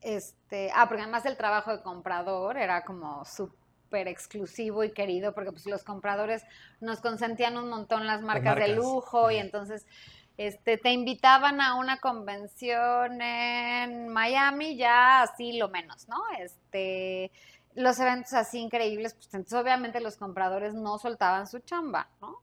este, 0.00 0.72
ah, 0.74 0.88
porque 0.88 1.02
además 1.02 1.24
el 1.26 1.36
trabajo 1.36 1.70
de 1.70 1.80
comprador 1.80 2.56
era 2.56 2.84
como 2.84 3.24
súper 3.24 3.59
exclusivo 3.92 4.84
y 4.84 4.92
querido 4.92 5.34
porque 5.34 5.52
pues 5.52 5.66
los 5.66 5.84
compradores 5.84 6.44
nos 6.80 7.00
consentían 7.00 7.56
un 7.56 7.68
montón 7.68 8.06
las 8.06 8.22
marcas, 8.22 8.56
de 8.56 8.68
lujo 8.68 9.30
y 9.30 9.36
entonces 9.36 9.86
este, 10.36 10.78
te 10.78 10.92
invitaban 10.92 11.60
a 11.60 11.74
una 11.74 11.98
convención 11.98 13.20
en 13.20 14.08
Miami 14.08 14.76
ya 14.76 15.22
así 15.22 15.58
lo 15.58 15.68
menos, 15.68 16.08
¿no? 16.08 16.16
Este, 16.38 17.30
los 17.74 17.98
eventos 18.00 18.32
así 18.32 18.58
increíbles, 18.58 19.14
pues 19.14 19.26
entonces 19.34 19.58
obviamente 19.58 20.00
los 20.00 20.16
compradores 20.16 20.74
no 20.74 20.98
soltaban 20.98 21.46
su 21.46 21.58
chamba, 21.60 22.08
¿no? 22.20 22.40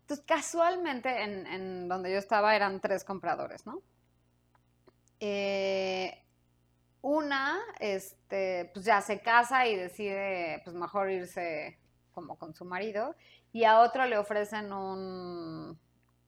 Entonces 0.00 0.24
casualmente 0.26 1.22
en, 1.22 1.46
en 1.46 1.88
donde 1.88 2.12
yo 2.12 2.18
estaba 2.18 2.56
eran 2.56 2.80
tres 2.80 3.04
compradores, 3.04 3.66
¿no? 3.66 3.80
Eh, 5.24 6.21
una, 7.02 7.60
este, 7.80 8.70
pues 8.72 8.84
ya 8.84 9.00
se 9.00 9.20
casa 9.20 9.66
y 9.66 9.76
decide, 9.76 10.62
pues 10.64 10.74
mejor 10.74 11.10
irse 11.10 11.78
como 12.12 12.38
con 12.38 12.54
su 12.54 12.64
marido, 12.64 13.14
y 13.52 13.64
a 13.64 13.80
otro 13.80 14.06
le 14.06 14.16
ofrecen 14.16 14.72
un, 14.72 15.78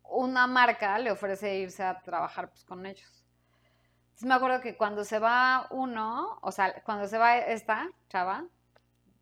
una 0.02 0.46
marca, 0.46 0.98
le 0.98 1.10
ofrece 1.10 1.56
irse 1.56 1.82
a 1.82 2.00
trabajar 2.00 2.50
pues 2.50 2.64
con 2.64 2.84
ellos. 2.86 3.24
Entonces 4.04 4.28
me 4.28 4.34
acuerdo 4.34 4.60
que 4.60 4.76
cuando 4.76 5.04
se 5.04 5.18
va 5.18 5.66
uno, 5.70 6.38
o 6.42 6.52
sea, 6.52 6.82
cuando 6.84 7.06
se 7.08 7.18
va 7.18 7.38
esta 7.38 7.88
chava, 8.08 8.44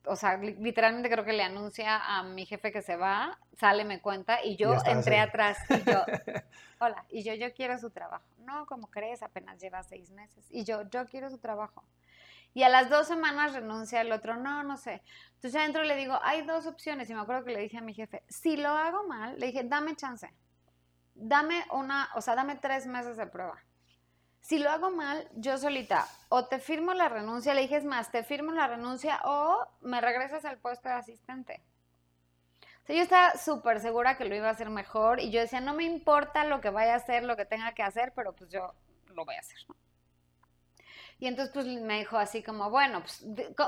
o 0.06 0.16
sea, 0.16 0.36
literalmente 0.36 1.08
creo 1.10 1.24
que 1.24 1.32
le 1.32 1.42
anuncia 1.42 1.98
a 1.98 2.22
mi 2.22 2.44
jefe 2.46 2.72
que 2.72 2.82
se 2.82 2.96
va, 2.96 3.38
sale, 3.58 3.84
me 3.84 4.00
cuenta, 4.00 4.44
y 4.44 4.56
yo 4.56 4.74
entré 4.84 5.20
atrás 5.20 5.58
y 5.70 5.90
yo, 5.90 6.04
hola, 6.80 7.04
y 7.08 7.22
yo, 7.22 7.34
yo 7.34 7.52
quiero 7.54 7.78
su 7.78 7.90
trabajo. 7.90 8.24
No, 8.38 8.66
como 8.66 8.88
crees, 8.88 9.22
apenas 9.22 9.60
lleva 9.60 9.82
seis 9.82 10.10
meses. 10.10 10.44
Y 10.50 10.64
yo, 10.64 10.82
yo 10.90 11.06
quiero 11.06 11.30
su 11.30 11.38
trabajo. 11.38 11.84
Y 12.54 12.64
a 12.64 12.68
las 12.68 12.90
dos 12.90 13.06
semanas 13.06 13.54
renuncia 13.54 14.00
el 14.00 14.12
otro, 14.12 14.36
no, 14.36 14.62
no 14.62 14.76
sé. 14.76 15.02
Entonces 15.34 15.58
adentro 15.58 15.84
le 15.84 15.96
digo, 15.96 16.18
hay 16.22 16.42
dos 16.42 16.66
opciones. 16.66 17.08
Y 17.08 17.14
me 17.14 17.20
acuerdo 17.20 17.44
que 17.44 17.52
le 17.52 17.60
dije 17.60 17.78
a 17.78 17.82
mi 17.82 17.94
jefe, 17.94 18.22
si 18.28 18.56
lo 18.56 18.68
hago 18.70 19.06
mal, 19.06 19.38
le 19.38 19.46
dije, 19.46 19.64
dame 19.64 19.96
chance. 19.96 20.30
Dame 21.14 21.64
una, 21.72 22.10
o 22.14 22.20
sea, 22.20 22.34
dame 22.34 22.56
tres 22.56 22.86
meses 22.86 23.16
de 23.16 23.26
prueba. 23.26 23.62
Si 24.42 24.58
lo 24.58 24.70
hago 24.70 24.90
mal, 24.90 25.28
yo 25.36 25.56
solita, 25.56 26.08
o 26.28 26.46
te 26.46 26.58
firmo 26.58 26.94
la 26.94 27.08
renuncia, 27.08 27.54
le 27.54 27.62
dije, 27.62 27.76
es 27.76 27.84
más, 27.84 28.10
te 28.10 28.24
firmo 28.24 28.50
la 28.50 28.66
renuncia 28.66 29.20
o 29.24 29.64
me 29.80 30.00
regresas 30.00 30.44
al 30.44 30.58
puesto 30.58 30.88
de 30.88 30.96
asistente. 30.96 31.62
yo 32.88 32.96
estaba 32.96 33.38
súper 33.38 33.78
segura 33.78 34.16
que 34.16 34.24
lo 34.24 34.34
iba 34.34 34.48
a 34.48 34.50
hacer 34.50 34.68
mejor 34.68 35.20
y 35.20 35.30
yo 35.30 35.40
decía, 35.40 35.60
no 35.60 35.74
me 35.74 35.84
importa 35.84 36.44
lo 36.44 36.60
que 36.60 36.70
vaya 36.70 36.94
a 36.94 36.96
hacer, 36.96 37.22
lo 37.22 37.36
que 37.36 37.44
tenga 37.44 37.72
que 37.72 37.84
hacer, 37.84 38.12
pero 38.16 38.34
pues 38.34 38.50
yo 38.50 38.74
lo 39.14 39.24
voy 39.24 39.36
a 39.36 39.40
hacer, 39.40 39.58
¿no? 39.68 39.76
Y 41.22 41.28
entonces 41.28 41.54
pues 41.54 41.66
me 41.66 42.00
dijo 42.00 42.16
así 42.16 42.42
como, 42.42 42.68
bueno, 42.68 42.98
pues 42.98 43.24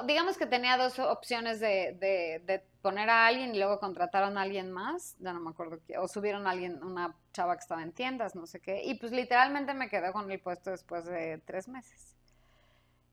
digamos 0.09 0.37
que 0.37 0.45
tenía 0.45 0.77
dos 0.77 0.99
opciones 0.99 1.61
de, 1.61 1.97
de, 2.45 2.65
poner 2.83 3.09
a 3.09 3.29
alguien 3.29 3.55
y 3.55 3.59
luego 3.59 3.79
contrataron 3.79 4.37
a 4.37 4.43
alguien 4.43 4.73
más, 4.73 5.15
ya 5.21 5.33
no 5.33 5.39
me 5.39 5.51
acuerdo 5.51 5.79
o 6.01 6.09
subieron 6.09 6.49
a 6.49 6.51
alguien, 6.51 6.83
una 6.83 7.15
chava 7.33 7.55
que 7.55 7.61
estaba 7.61 7.85
en 7.85 7.93
tiendas, 7.93 8.35
no 8.35 8.49
sé 8.49 8.59
qué, 8.59 8.83
y 8.83 8.95
pues 8.95 9.13
literalmente 9.13 9.73
me 9.73 9.89
quedé 9.89 10.11
con 10.11 10.29
el 10.33 10.41
puesto 10.41 10.73
después 10.73 11.05
de 11.05 11.41
tres 11.47 11.69
meses. 11.69 12.17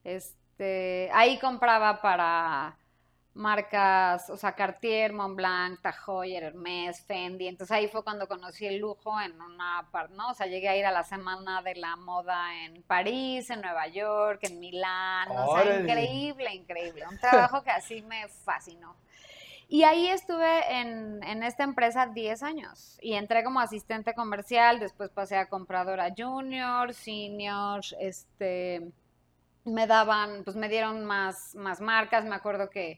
Este, 0.04 1.12
ahí 1.13 1.38
compraba 1.38 2.01
para 2.01 2.80
marcas, 3.34 4.30
o 4.30 4.38
sea, 4.38 4.54
Cartier, 4.54 5.13
Montblanc, 5.13 5.82
Tajoyer, 5.82 6.44
Hermès, 6.44 7.02
Fendi. 7.02 7.48
Entonces 7.48 7.76
ahí 7.76 7.88
fue 7.88 8.04
cuando 8.04 8.28
conocí 8.28 8.65
el 8.65 8.78
lujo 8.78 9.20
en 9.22 9.39
una 9.41 9.88
parte, 9.91 10.13
¿no? 10.15 10.32
O 10.32 10.34
sea, 10.34 10.48
llegué 10.48 10.67
a 10.67 10.78
ir 10.78 10.86
a 10.86 10.91
la 10.91 11.04
semana 11.04 11.62
de 11.62 11.76
la 11.76 11.96
moda 11.96 12.63
en 12.65 12.84
París, 12.84 13.50
en 13.50 13.62
Nueva 13.62 13.88
York, 13.88 14.39
en 14.44 14.60
Milán. 14.60 15.30
O 15.32 15.58
sea, 15.58 15.80
increíble, 15.80 16.54
increíble. 16.54 17.06
Un 17.10 17.20
trabajo 17.20 17.63
que 17.63 17.72
así 17.72 18.02
me 18.02 18.28
fascinó. 18.28 18.96
Y 19.70 19.84
ahí 19.84 20.08
estuve 20.10 20.80
en, 20.82 21.24
en, 21.24 21.44
esta 21.44 21.63
empresa 21.63 22.06
10 22.06 22.44
años 22.44 22.98
y 23.02 23.13
entré 23.13 23.41
como 23.41 23.62
asistente 23.62 24.13
comercial, 24.13 24.82
después 24.82 25.10
pasé 25.12 25.38
a 25.38 25.48
compradora 25.48 26.13
junior, 26.15 26.94
senior, 26.94 27.80
este, 27.98 28.91
me 29.63 29.88
daban, 29.88 30.44
pues 30.44 30.58
me 30.58 30.67
dieron 30.67 31.06
más, 31.06 31.56
más 31.56 31.80
marcas, 31.80 32.26
me 32.26 32.36
acuerdo 32.36 32.70
que 32.70 32.98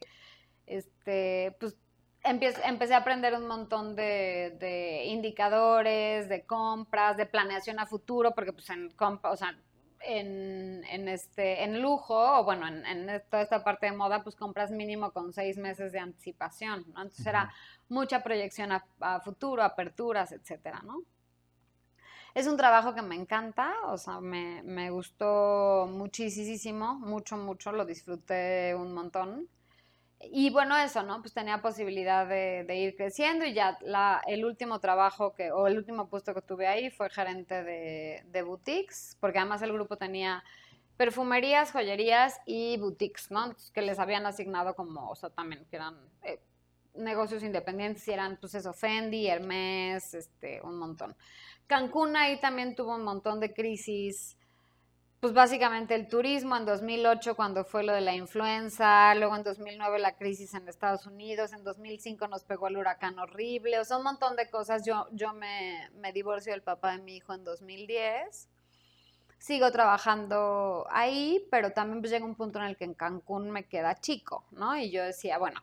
este, 0.65 1.55
pues 1.59 1.75
empecé, 2.23 2.93
a 2.93 2.97
aprender 2.97 3.33
un 3.35 3.47
montón 3.47 3.95
de, 3.95 5.03
indicadores, 5.07 6.29
de 6.29 6.45
compras, 6.45 7.17
de 7.17 7.25
planeación 7.25 7.79
a 7.79 7.85
futuro, 7.85 8.33
porque 8.33 8.53
pues 8.53 8.69
en, 8.69 8.93
o 8.97 9.35
sea, 9.35 9.57
en, 10.01 10.83
en, 10.89 11.07
este, 11.07 11.63
en 11.63 11.81
lujo, 11.81 12.39
o 12.39 12.43
bueno, 12.43 12.67
en, 12.67 13.21
toda 13.29 13.43
esta 13.43 13.63
parte 13.63 13.87
de 13.87 13.93
moda, 13.93 14.23
pues 14.23 14.35
compras 14.35 14.71
mínimo 14.71 15.11
con 15.11 15.33
seis 15.33 15.57
meses 15.57 15.91
de 15.91 15.99
anticipación, 15.99 16.85
¿no? 16.93 17.01
Entonces 17.01 17.25
era 17.25 17.53
mucha 17.89 18.23
proyección 18.23 18.71
a, 18.71 18.85
a, 18.99 19.19
futuro, 19.19 19.63
aperturas, 19.63 20.31
etcétera, 20.31 20.81
¿no? 20.83 21.01
Es 22.33 22.47
un 22.47 22.57
trabajo 22.57 22.95
que 22.95 23.03
me 23.03 23.15
encanta, 23.15 23.73
o 23.85 23.97
sea, 23.97 24.19
me, 24.19 24.63
me 24.63 24.89
gustó 24.89 25.87
muchísimo, 25.87 26.95
mucho, 26.95 27.37
mucho, 27.37 27.71
lo 27.71 27.85
disfruté 27.85 28.73
un 28.73 28.93
montón. 28.93 29.47
Y 30.31 30.49
bueno, 30.49 30.77
eso, 30.77 31.03
¿no? 31.03 31.21
Pues 31.21 31.33
tenía 31.33 31.61
posibilidad 31.61 32.27
de, 32.27 32.65
ir 32.75 32.95
creciendo 32.95 33.45
y 33.45 33.53
ya 33.53 33.77
la, 33.81 34.21
el 34.27 34.45
último 34.45 34.79
trabajo 34.79 35.33
que, 35.33 35.51
o 35.51 35.67
el 35.67 35.77
último 35.77 36.07
puesto 36.07 36.33
que 36.33 36.41
tuve 36.41 36.67
ahí 36.67 36.89
fue 36.89 37.09
gerente 37.09 37.63
de, 37.63 38.23
de 38.27 38.41
boutiques, 38.41 39.17
porque 39.19 39.39
además 39.39 39.61
el 39.61 39.73
grupo 39.73 39.97
tenía 39.97 40.43
perfumerías, 40.97 41.71
joyerías 41.71 42.39
y 42.45 42.77
boutiques, 42.77 43.31
¿no? 43.31 43.55
que 43.73 43.81
les 43.81 43.99
habían 43.99 44.25
asignado 44.25 44.75
como, 44.75 45.09
o 45.09 45.15
sea, 45.15 45.29
también 45.29 45.65
que 45.65 45.75
eran 45.75 45.97
eh, 46.23 46.39
negocios 46.95 47.43
independientes 47.43 48.07
y 48.07 48.11
eran, 48.11 48.37
pues 48.39 48.55
eso, 48.55 48.73
Fendi, 48.73 49.27
Hermes, 49.27 50.13
este, 50.13 50.61
un 50.61 50.77
montón. 50.77 51.15
Cancún 51.67 52.15
ahí 52.15 52.39
también 52.39 52.75
tuvo 52.75 52.95
un 52.95 53.03
montón 53.03 53.39
de 53.39 53.53
crisis 53.53 54.37
pues 55.23 55.31
básicamente 55.31 55.95
el 55.95 56.09
turismo 56.09 56.57
en 56.57 56.65
2008 56.65 57.37
cuando 57.37 57.63
fue 57.63 57.83
lo 57.83 57.93
de 57.93 58.01
la 58.01 58.13
influenza, 58.13 59.15
luego 59.15 59.37
en 59.37 59.43
2009 59.43 59.97
la 59.97 60.17
crisis 60.17 60.53
en 60.53 60.67
Estados 60.67 61.05
Unidos, 61.05 61.53
en 61.53 61.63
2005 61.63 62.27
nos 62.27 62.43
pegó 62.43 62.67
el 62.67 62.75
huracán 62.75 63.17
horrible, 63.17 63.79
o 63.79 63.85
sea, 63.85 63.95
un 63.95 64.03
montón 64.03 64.35
de 64.35 64.49
cosas. 64.49 64.85
Yo, 64.85 65.07
yo 65.13 65.31
me, 65.31 65.89
me 65.93 66.11
divorcio 66.11 66.51
del 66.51 66.61
papá 66.61 66.97
de 66.97 67.03
mi 67.03 67.15
hijo 67.15 67.33
en 67.33 67.45
2010. 67.45 68.49
Sigo 69.37 69.71
trabajando 69.71 70.87
ahí, 70.91 71.47
pero 71.49 71.71
también 71.71 72.01
pues 72.01 72.11
llega 72.11 72.25
un 72.25 72.35
punto 72.35 72.59
en 72.59 72.65
el 72.65 72.75
que 72.75 72.83
en 72.83 72.93
Cancún 72.93 73.49
me 73.49 73.63
queda 73.63 73.95
chico, 74.01 74.43
¿no? 74.51 74.75
Y 74.75 74.91
yo 74.91 75.05
decía, 75.05 75.37
bueno, 75.37 75.61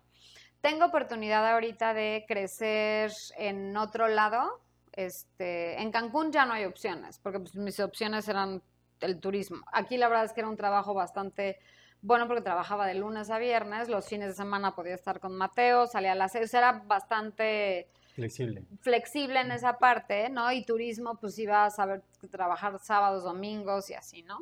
tengo 0.62 0.86
oportunidad 0.86 1.46
ahorita 1.46 1.92
de 1.92 2.24
crecer 2.26 3.12
en 3.36 3.76
otro 3.76 4.08
lado. 4.08 4.62
Este, 4.92 5.78
en 5.82 5.92
Cancún 5.92 6.32
ya 6.32 6.46
no 6.46 6.54
hay 6.54 6.64
opciones, 6.64 7.18
porque 7.18 7.40
pues, 7.40 7.54
mis 7.56 7.78
opciones 7.78 8.26
eran 8.26 8.62
el 9.00 9.20
turismo. 9.20 9.58
Aquí 9.72 9.96
la 9.96 10.08
verdad 10.08 10.24
es 10.24 10.32
que 10.32 10.40
era 10.40 10.48
un 10.48 10.56
trabajo 10.56 10.94
bastante 10.94 11.58
bueno 12.02 12.26
porque 12.26 12.42
trabajaba 12.42 12.86
de 12.86 12.94
lunes 12.94 13.30
a 13.30 13.38
viernes, 13.38 13.88
los 13.88 14.06
fines 14.06 14.28
de 14.28 14.34
semana 14.34 14.74
podía 14.74 14.94
estar 14.94 15.20
con 15.20 15.36
Mateo, 15.36 15.86
salía 15.86 16.12
a 16.12 16.14
las 16.14 16.32
seis, 16.32 16.52
era 16.54 16.72
bastante 16.86 17.88
flexible. 18.14 18.64
Flexible 18.80 19.40
en 19.40 19.52
esa 19.52 19.78
parte, 19.78 20.28
¿no? 20.30 20.50
Y 20.52 20.64
turismo, 20.64 21.18
pues 21.18 21.38
iba 21.38 21.64
a 21.64 21.70
saber 21.70 22.02
trabajar 22.30 22.78
sábados, 22.78 23.24
domingos 23.24 23.90
y 23.90 23.94
así, 23.94 24.22
¿no? 24.22 24.38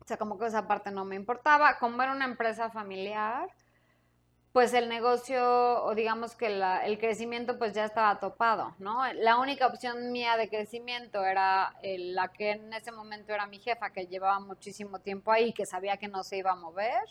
O 0.00 0.04
sea, 0.06 0.16
como 0.16 0.38
que 0.38 0.46
esa 0.46 0.68
parte 0.68 0.90
no 0.92 1.04
me 1.04 1.16
importaba. 1.16 1.78
Como 1.78 2.00
era 2.00 2.12
una 2.12 2.26
empresa 2.26 2.70
familiar, 2.70 3.48
pues 4.56 4.72
el 4.72 4.88
negocio 4.88 5.84
o 5.84 5.94
digamos 5.94 6.34
que 6.34 6.46
el 6.46 6.98
crecimiento 6.98 7.58
pues 7.58 7.74
ya 7.74 7.84
estaba 7.84 8.18
topado, 8.18 8.74
¿no? 8.78 9.02
La 9.12 9.36
única 9.36 9.66
opción 9.66 10.12
mía 10.12 10.38
de 10.38 10.48
crecimiento 10.48 11.22
era 11.26 11.74
la 11.82 12.28
que 12.28 12.52
en 12.52 12.72
ese 12.72 12.90
momento 12.90 13.34
era 13.34 13.46
mi 13.46 13.58
jefa, 13.58 13.90
que 13.90 14.06
llevaba 14.06 14.40
muchísimo 14.40 14.98
tiempo 14.98 15.30
ahí, 15.30 15.52
que 15.52 15.66
sabía 15.66 15.98
que 15.98 16.08
no 16.08 16.24
se 16.24 16.38
iba 16.38 16.52
a 16.52 16.56
mover. 16.56 17.02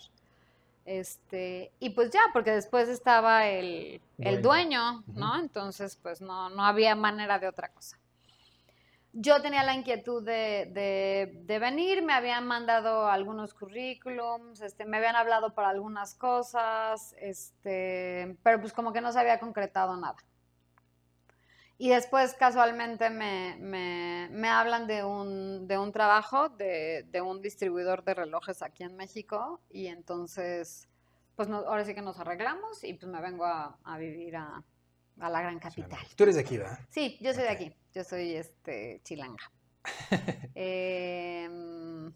Este, 0.86 1.72
y 1.80 1.92
pues 1.92 2.10
ya, 2.10 2.22
porque 2.34 2.50
después 2.50 2.90
estaba 2.90 3.48
el, 3.48 4.02
el 4.18 4.42
dueño, 4.42 5.04
¿no? 5.14 5.40
Entonces, 5.40 6.00
pues 6.02 6.22
no, 6.22 6.50
no 6.50 6.66
había 6.66 6.96
manera 6.96 7.38
de 7.38 7.48
otra 7.48 7.68
cosa 7.68 7.96
yo 9.18 9.42
tenía 9.42 9.64
la 9.64 9.74
inquietud 9.74 10.24
de, 10.26 11.48
venir, 11.48 12.04
me 12.04 12.12
habían 12.12 12.46
mandado 12.46 13.08
algunos 13.08 13.54
currículums, 13.54 14.60
este, 14.60 14.84
me 14.84 14.98
habían 14.98 15.16
hablado 15.16 15.54
para 15.54 15.70
algunas 15.70 16.16
cosas, 16.16 17.16
este, 17.18 18.38
pero 18.44 18.60
pues 18.60 18.74
como 18.74 18.92
que 18.92 19.00
no 19.00 19.14
se 19.14 19.20
había 19.20 19.40
concretado 19.40 19.96
nada. 19.96 20.18
Y 21.78 21.90
después 21.90 22.34
casualmente 22.34 23.10
me, 23.10 24.50
hablan 24.50 24.86
de 24.86 25.06
un, 25.06 25.92
trabajo 25.94 26.50
de, 26.50 27.22
un 27.26 27.42
distribuidor 27.42 28.04
de 28.04 28.16
relojes 28.16 28.62
aquí 28.62 28.84
en 28.84 28.98
México 28.98 29.62
y 29.70 29.88
entonces, 29.88 30.90
pues 31.38 31.50
ahora 31.50 31.86
sí 31.86 31.96
que 31.96 32.02
nos 32.02 32.20
arreglamos 32.20 32.84
y 32.84 32.94
pues 32.94 33.10
me 33.10 33.22
vengo 33.22 33.46
a, 33.46 33.98
vivir 33.98 34.36
a, 34.36 34.62
la 35.18 35.42
gran 35.42 35.60
capital. 35.60 36.00
Tú 36.16 36.24
eres 36.24 36.36
de 36.36 36.42
aquí, 36.42 36.58
¿verdad? 36.58 36.80
Sí, 36.90 37.18
yo 37.22 37.34
soy 37.34 37.44
de 37.44 37.50
aquí. 37.50 37.74
Yo 37.94 38.04
soy 38.04 38.36
este 38.36 39.02
chilanga. 39.04 39.52
Em, 40.56 42.12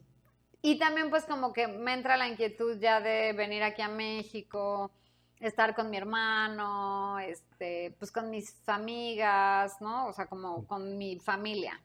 y 0.61 0.79
también 0.79 1.09
pues 1.09 1.25
como 1.25 1.53
que 1.53 1.67
me 1.67 1.93
entra 1.93 2.17
la 2.17 2.27
inquietud 2.27 2.79
ya 2.79 2.99
de 2.99 3.33
venir 3.33 3.63
aquí 3.63 3.81
a 3.81 3.87
México, 3.87 4.91
estar 5.39 5.75
con 5.75 5.89
mi 5.89 5.97
hermano, 5.97 7.19
este, 7.19 7.95
pues 7.97 8.11
con 8.11 8.29
mis 8.29 8.67
amigas, 8.67 9.79
¿no? 9.81 10.07
O 10.07 10.13
sea, 10.13 10.27
como 10.27 10.65
con 10.67 10.97
mi 10.97 11.19
familia. 11.19 11.81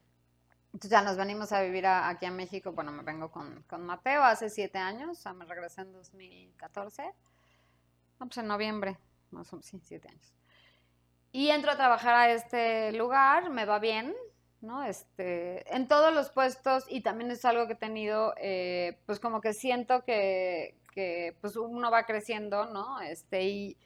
Entonces 0.67 0.91
ya 0.91 1.03
nos 1.03 1.17
venimos 1.17 1.53
a 1.53 1.63
vivir 1.63 1.87
aquí 1.87 2.27
a 2.27 2.33
México. 2.33 2.73
Bueno, 2.73 2.91
me 2.91 3.05
vengo 3.05 3.31
con, 3.31 3.63
con 3.69 3.87
Mateo 3.87 4.25
hace 4.25 4.51
siete 4.51 4.79
años, 4.79 5.11
o 5.11 5.15
sea, 5.23 5.33
me 5.33 5.45
regresé 5.45 5.83
en 5.83 5.93
2014. 5.93 7.05
No, 8.19 8.27
pues 8.27 8.39
en 8.39 8.49
noviembre, 8.49 8.99
más 9.31 9.53
o 9.53 9.57
menos, 9.57 9.67
sí, 9.67 9.79
siete 9.85 10.09
años. 10.09 10.35
Y 11.35 11.51
entro 11.51 11.73
a 11.73 11.77
trabajar 11.77 12.15
a 12.15 12.31
este 12.31 12.93
lugar, 12.93 13.51
me 13.51 13.65
va 13.65 13.81
bien, 13.81 14.15
¿no? 14.61 14.85
Este, 14.85 15.65
en 15.75 15.89
todos 15.89 16.15
los 16.15 16.31
puestos, 16.31 16.85
y 16.89 17.01
también 17.01 17.33
es 17.33 17.45
algo 17.45 17.67
que 17.67 17.73
he 17.73 17.77
tenido, 17.77 18.35
eh, 18.37 19.01
pues 19.05 19.19
como 19.19 19.41
que 19.41 19.53
siento 19.53 20.05
que, 20.05 20.79
que, 20.93 21.37
pues 21.41 21.57
uno 21.57 21.91
va 21.91 22.07
creciendo, 22.07 22.67
¿no? 22.67 23.01
Este, 23.01 23.43
y, 23.43 23.77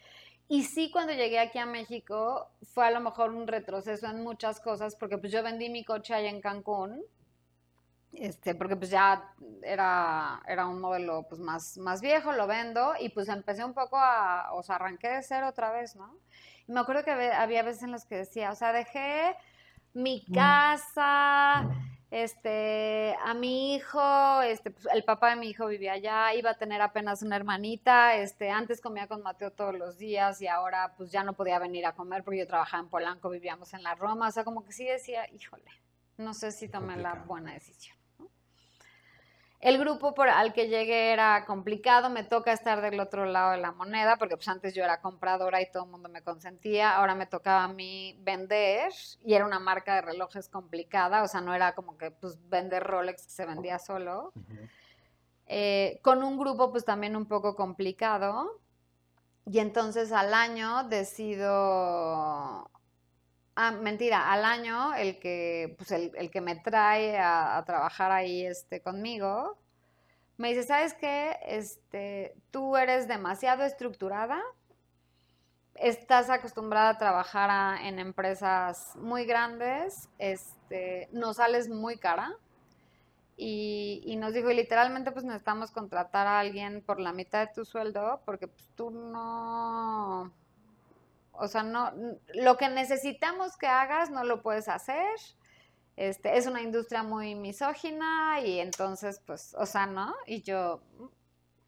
y 0.46 0.64
sí, 0.64 0.90
cuando 0.90 1.14
llegué 1.14 1.38
aquí 1.38 1.58
a 1.58 1.64
México, 1.64 2.50
fue 2.74 2.84
a 2.84 2.90
lo 2.90 3.00
mejor 3.00 3.30
un 3.30 3.46
retroceso 3.46 4.08
en 4.08 4.22
muchas 4.22 4.60
cosas, 4.60 4.94
porque 4.94 5.16
pues 5.16 5.32
yo 5.32 5.42
vendí 5.42 5.70
mi 5.70 5.86
coche 5.86 6.12
allá 6.12 6.28
en 6.28 6.42
Cancún, 6.42 7.02
este, 8.12 8.54
porque 8.54 8.76
pues 8.76 8.90
ya 8.90 9.32
era, 9.62 10.42
era 10.46 10.66
un 10.66 10.82
modelo 10.82 11.24
pues 11.26 11.40
más, 11.40 11.78
más 11.78 12.02
viejo, 12.02 12.30
lo 12.32 12.46
vendo, 12.46 12.92
y 13.00 13.08
pues 13.08 13.26
empecé 13.30 13.64
un 13.64 13.72
poco 13.72 13.96
a, 13.96 14.50
o 14.52 14.62
sea, 14.62 14.74
arranqué 14.74 15.08
de 15.08 15.22
cero 15.22 15.48
otra 15.48 15.70
vez, 15.70 15.96
¿no? 15.96 16.14
Me 16.68 16.80
acuerdo 16.80 17.02
que 17.02 17.10
había 17.10 17.62
veces 17.62 17.82
en 17.82 17.90
las 17.90 18.04
que 18.04 18.16
decía, 18.16 18.52
o 18.52 18.54
sea, 18.54 18.72
dejé 18.72 19.34
mi 19.94 20.24
mm. 20.28 20.34
casa, 20.34 21.68
este, 22.10 23.16
a 23.24 23.34
mi 23.34 23.74
hijo, 23.74 24.40
este, 24.42 24.70
pues, 24.70 24.86
el 24.92 25.04
papá 25.04 25.30
de 25.30 25.36
mi 25.36 25.48
hijo 25.48 25.66
vivía 25.66 25.92
allá, 25.94 26.34
iba 26.34 26.50
a 26.50 26.58
tener 26.58 26.80
apenas 26.80 27.22
una 27.22 27.36
hermanita, 27.36 28.16
este, 28.16 28.50
antes 28.50 28.80
comía 28.80 29.06
con 29.06 29.22
Mateo 29.22 29.50
todos 29.50 29.74
los 29.74 29.98
días 29.98 30.40
y 30.40 30.46
ahora 30.46 30.94
pues 30.96 31.10
ya 31.10 31.22
no 31.22 31.34
podía 31.34 31.58
venir 31.58 31.84
a 31.86 31.92
comer 31.92 32.22
porque 32.22 32.38
yo 32.38 32.46
trabajaba 32.46 32.82
en 32.82 32.88
Polanco, 32.88 33.30
vivíamos 33.30 33.74
en 33.74 33.82
la 33.82 33.94
Roma, 33.94 34.28
o 34.28 34.30
sea, 34.30 34.44
como 34.44 34.64
que 34.64 34.72
sí 34.72 34.84
decía, 34.84 35.28
híjole, 35.32 35.70
no 36.16 36.32
sé 36.34 36.52
si 36.52 36.68
tomé 36.68 36.96
la 36.96 37.14
buena 37.14 37.52
decisión. 37.52 37.97
El 39.60 39.76
grupo 39.78 40.14
por, 40.14 40.28
al 40.28 40.52
que 40.52 40.68
llegué 40.68 41.12
era 41.12 41.44
complicado, 41.44 42.10
me 42.10 42.22
toca 42.22 42.52
estar 42.52 42.80
del 42.80 43.00
otro 43.00 43.26
lado 43.26 43.50
de 43.50 43.58
la 43.58 43.72
moneda, 43.72 44.16
porque 44.16 44.36
pues 44.36 44.46
antes 44.46 44.72
yo 44.72 44.84
era 44.84 45.00
compradora 45.00 45.60
y 45.60 45.68
todo 45.70 45.84
el 45.84 45.90
mundo 45.90 46.08
me 46.08 46.22
consentía, 46.22 46.94
ahora 46.94 47.16
me 47.16 47.26
tocaba 47.26 47.64
a 47.64 47.68
mí 47.68 48.16
vender 48.20 48.92
y 49.24 49.34
era 49.34 49.44
una 49.44 49.58
marca 49.58 49.96
de 49.96 50.02
relojes 50.02 50.48
complicada, 50.48 51.24
o 51.24 51.28
sea, 51.28 51.40
no 51.40 51.54
era 51.54 51.74
como 51.74 51.98
que 51.98 52.12
pues 52.12 52.38
vender 52.48 52.84
Rolex 52.84 53.24
que 53.24 53.30
se 53.30 53.46
vendía 53.46 53.80
solo. 53.80 54.32
Eh, 55.46 55.98
con 56.02 56.22
un 56.22 56.38
grupo 56.38 56.70
pues 56.70 56.84
también 56.84 57.16
un 57.16 57.26
poco 57.26 57.56
complicado 57.56 58.60
y 59.44 59.58
entonces 59.58 60.12
al 60.12 60.34
año 60.34 60.84
decido 60.84 62.70
Ah, 63.60 63.72
mentira, 63.72 64.30
al 64.32 64.44
año 64.44 64.94
el 64.94 65.18
que, 65.18 65.74
pues 65.76 65.90
el, 65.90 66.30
que 66.30 66.40
me 66.40 66.54
trae 66.54 67.18
a, 67.18 67.60
trabajar 67.66 68.12
ahí 68.12 68.46
este, 68.46 68.80
conmigo, 68.80 69.58
me 70.36 70.50
dice, 70.50 70.62
¿sabes 70.62 70.94
qué? 70.94 71.36
Este, 71.44 72.36
tú 72.52 72.76
eres 72.76 73.08
demasiado 73.08 73.64
estructurada, 73.64 74.40
estás 75.74 76.30
acostumbrada 76.30 76.90
a 76.90 76.98
trabajar 76.98 77.80
en 77.82 77.98
empresas 77.98 78.94
muy 78.94 79.24
grandes, 79.24 80.08
este, 80.18 81.08
no 81.10 81.34
sales 81.34 81.68
muy 81.68 81.98
cara. 81.98 82.32
Y, 83.36 84.02
y, 84.04 84.14
nos 84.14 84.34
dijo, 84.34 84.52
y 84.52 84.54
literalmente 84.54 85.10
pues 85.10 85.24
necesitamos 85.24 85.72
contratar 85.72 86.28
a 86.28 86.38
alguien 86.38 86.80
por 86.80 87.00
la 87.00 87.12
mitad 87.12 87.48
de 87.48 87.52
tu 87.52 87.64
sueldo, 87.64 88.20
porque 88.24 88.46
pues 88.46 88.70
tú 88.76 88.92
no, 88.92 90.32
o 91.38 91.48
sea, 91.48 91.62
no, 91.62 91.92
lo 92.34 92.56
que 92.56 92.68
necesitamos 92.68 93.56
que 93.56 93.66
hagas 93.66 94.10
no 94.10 94.24
lo 94.24 94.42
puedes 94.42 94.68
hacer. 94.68 95.14
Este, 95.96 96.36
es 96.36 96.46
una 96.46 96.62
industria 96.62 97.02
muy 97.02 97.34
misógina 97.34 98.40
y 98.40 98.60
entonces, 98.60 99.20
pues, 99.26 99.54
o 99.58 99.66
sea, 99.66 99.86
¿no? 99.86 100.14
Y 100.26 100.42
yo, 100.42 100.80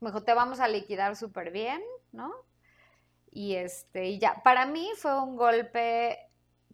mejor 0.00 0.24
te 0.24 0.35
vamos 0.35 0.61
a 0.61 0.68
liquidar 0.68 1.16
súper 1.16 1.50
bien, 1.50 1.83
¿no? 2.12 2.33
Y 3.30 3.54
este, 3.56 4.06
y 4.06 4.18
ya, 4.18 4.42
para 4.42 4.66
mí 4.66 4.88
fue 4.96 5.20
un 5.20 5.37
golpe 5.37 6.18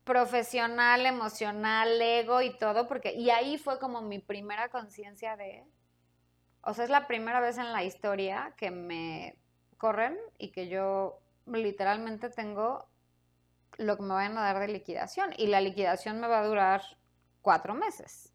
profesional, 0.05 1.05
emocional, 1.05 2.01
ego 2.01 2.41
y 2.41 2.57
todo, 2.57 2.87
porque, 2.87 3.13
y 3.15 3.31
ahí 3.31 3.59
fue 3.59 3.79
como 3.79 4.03
mi 4.03 4.19
primera 4.21 4.69
conciencia 4.69 5.37
de, 5.37 5.65
o 6.63 6.75
sea, 6.75 6.85
es 6.85 6.91
la 6.91 7.07
primera 7.07 7.41
vez 7.41 7.59
en 7.59 7.73
la 7.73 7.85
historia 7.85 8.55
que 8.57 8.71
me 8.71 9.37
corren 9.79 10.17
y 10.39 10.53
que 10.53 10.69
yo 10.69 11.21
literalmente 11.47 12.31
tengo 12.31 12.89
lo 13.79 13.97
que 13.97 14.03
me 14.03 14.15
vayan 14.15 14.39
a 14.39 14.43
dar 14.43 14.59
de 14.61 14.69
liquidación. 14.69 15.33
Y 15.37 15.47
la 15.47 15.61
liquidación 15.61 16.21
me 16.21 16.29
va 16.29 16.41
a 16.41 16.47
durar 16.47 16.83
cuatro 17.43 17.75
meses 17.75 18.33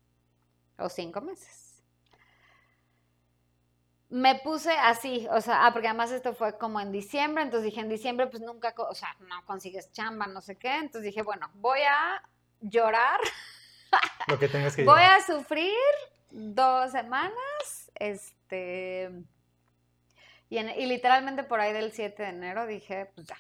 o 0.78 0.89
cinco 0.89 1.21
meses. 1.21 1.84
Me 4.10 4.36
puse 4.36 4.71
así, 4.71 5.26
o 5.32 5.39
sea, 5.39 5.65
ah, 5.65 5.71
porque 5.71 5.88
además 5.88 6.12
esto 6.12 6.34
fue 6.34 6.58
como 6.58 6.82
en 6.82 6.91
diciembre, 6.91 7.43
entonces 7.43 7.65
dije, 7.65 7.80
en 7.80 7.88
diciembre 7.88 8.28
pues 8.28 8.43
nunca, 8.43 8.74
o 8.78 8.93
sea, 8.93 9.15
no 9.21 9.45
consigues 9.45 9.89
chamba, 9.93 10.28
no 10.28 10.41
sé 10.41 10.58
qué, 10.58 10.76
entonces 10.76 11.04
dije, 11.04 11.21
bueno, 11.21 11.50
voy 11.54 11.80
a 11.80 12.21
llorar. 12.60 13.21
Lo 14.28 14.38
que 14.38 14.50
tengas 14.50 14.76
que 14.76 14.84
Voy 14.84 15.02
a 15.02 15.21
sufrir 15.21 15.78
dos 16.30 16.91
semanas, 16.91 17.91
este, 17.95 19.12
y, 20.51 20.85
literalmente 20.85 21.43
por 21.43 21.61
ahí 21.61 21.71
del 21.71 21.93
7 21.93 22.21
de 22.21 22.29
enero 22.29 22.67
dije, 22.67 23.09
pues 23.15 23.25
ya, 23.25 23.37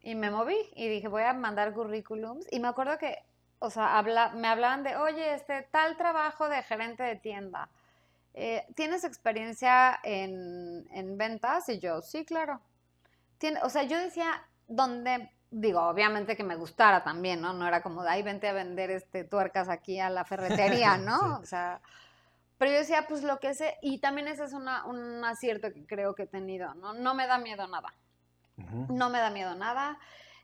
y 0.00 0.14
me 0.14 0.30
moví 0.30 0.56
y 0.74 0.88
dije, 0.88 1.08
voy 1.08 1.22
a 1.22 1.34
mandar 1.34 1.74
currículums. 1.74 2.46
Y 2.50 2.58
me 2.58 2.68
acuerdo 2.68 2.96
que, 2.96 3.18
o 3.58 3.68
sea, 3.68 3.98
habla, 3.98 4.30
me 4.30 4.48
hablaban 4.48 4.82
de, 4.82 4.96
oye, 4.96 5.34
este 5.34 5.60
tal 5.70 5.98
trabajo 5.98 6.48
de 6.48 6.62
gerente 6.62 7.02
de 7.02 7.16
tienda. 7.16 7.68
Eh, 8.32 8.66
¿Tienes 8.74 9.04
experiencia 9.04 10.00
en, 10.02 11.18
ventas? 11.18 11.68
Y 11.68 11.80
yo, 11.80 12.00
sí, 12.00 12.24
claro. 12.24 12.62
O 13.62 13.68
sea, 13.68 13.82
yo 13.82 13.98
decía, 13.98 14.42
donde, 14.66 15.30
digo, 15.50 15.82
obviamente 15.82 16.34
que 16.34 16.44
me 16.44 16.56
gustara 16.56 17.04
también, 17.04 17.42
¿no? 17.42 17.52
No 17.52 17.68
era 17.68 17.82
como, 17.82 18.00
ahí 18.02 18.22
vente 18.22 18.48
a 18.48 18.54
vender 18.54 18.90
este, 18.90 19.24
tuercas 19.24 19.68
aquí 19.68 20.00
a 20.00 20.08
la 20.08 20.24
ferretería, 20.24 20.96
¿no? 20.96 21.40
O 21.40 21.44
sea, 21.44 21.82
pero 22.64 22.76
yo 22.76 22.80
decía, 22.80 23.04
pues 23.06 23.22
lo 23.22 23.40
que 23.40 23.52
sé, 23.52 23.76
y 23.82 23.98
también 23.98 24.26
ese 24.26 24.44
es 24.44 24.54
una, 24.54 24.86
un 24.86 25.22
acierto 25.22 25.70
que 25.70 25.84
creo 25.84 26.14
que 26.14 26.22
he 26.22 26.26
tenido, 26.26 26.72
¿no? 26.72 26.94
No 26.94 27.14
me 27.14 27.26
da 27.26 27.36
miedo 27.36 27.68
nada. 27.68 27.92
No 28.88 29.10
me 29.10 29.18
da 29.18 29.28
miedo 29.28 29.54
nada. 29.54 29.98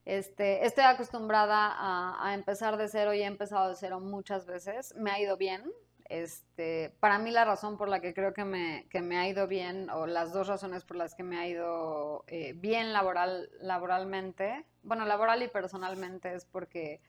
Este, 0.04 0.66
estoy 0.66 0.85
acostumbrada 0.85 1.74
a, 2.22 2.35
empezar 2.35 2.76
de 2.76 2.88
cero 2.88 3.14
y 3.14 3.22
he 3.22 3.24
empezado 3.24 3.70
de 3.70 3.74
cero 3.74 4.00
muchas 4.00 4.44
veces. 4.44 4.94
Me 4.96 5.11
ha 5.11 5.18
ido 5.18 5.38
bien. 5.38 5.62
Este, 6.11 6.94
para 7.00 7.18
mí 7.18 7.30
la 7.30 7.46
razón 7.46 7.78
por 7.78 7.88
la 7.88 8.02
que 8.02 8.12
creo 8.12 8.35
que 8.35 8.44
me, 8.44 8.87
que 8.90 9.00
me 9.00 9.16
ha 9.16 9.26
ido 9.26 9.46
bien, 9.46 9.88
o 9.88 10.04
las 10.04 10.35
dos 10.35 10.46
razones 10.46 10.85
por 10.85 10.98
las 10.98 11.14
que 11.14 11.22
me 11.22 11.38
ha 11.38 11.48
ido 11.48 12.24
eh, 12.26 12.52
bien 12.54 12.92
laboral, 12.92 13.48
laboralmente, 13.62 14.66
bueno, 14.83 15.06
laboral 15.06 15.42
y 15.42 15.48
personalmente, 15.48 16.35
es 16.35 16.44
porque 16.44 17.00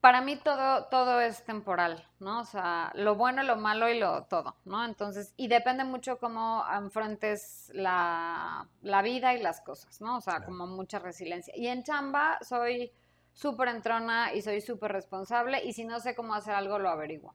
para 0.00 0.20
mí 0.20 0.36
todo, 0.36 0.84
todo 0.84 1.20
es 1.20 1.44
temporal, 1.44 2.06
¿no? 2.20 2.40
O 2.40 2.44
sea, 2.44 2.92
lo 2.94 3.16
bueno, 3.16 3.42
lo 3.42 3.56
malo 3.56 3.88
y 3.88 3.98
lo 3.98 4.24
todo, 4.24 4.56
¿no? 4.64 4.84
Entonces, 4.84 5.34
y 5.36 5.48
depende 5.48 5.84
mucho 5.84 6.18
cómo 6.18 6.64
enfrentes 6.72 7.70
la, 7.74 8.68
vida 9.02 9.34
y 9.34 9.42
las 9.42 9.60
cosas, 9.60 10.00
¿no? 10.00 10.18
O 10.18 10.20
sea, 10.20 10.44
como 10.44 10.66
mucha 10.66 11.00
resiliencia. 11.00 11.52
Y 11.56 11.66
en 11.66 11.82
chamba 11.82 12.38
soy 12.42 12.92
súper 13.32 13.68
entrona 13.68 14.32
y 14.34 14.42
soy 14.42 14.60
súper 14.60 14.92
responsable 14.92 15.64
y 15.64 15.72
si 15.72 15.84
no 15.84 15.98
sé 15.98 16.14
cómo 16.14 16.34
hacer 16.34 16.54
algo, 16.54 16.78
lo 16.78 16.88
averiguo. 16.88 17.34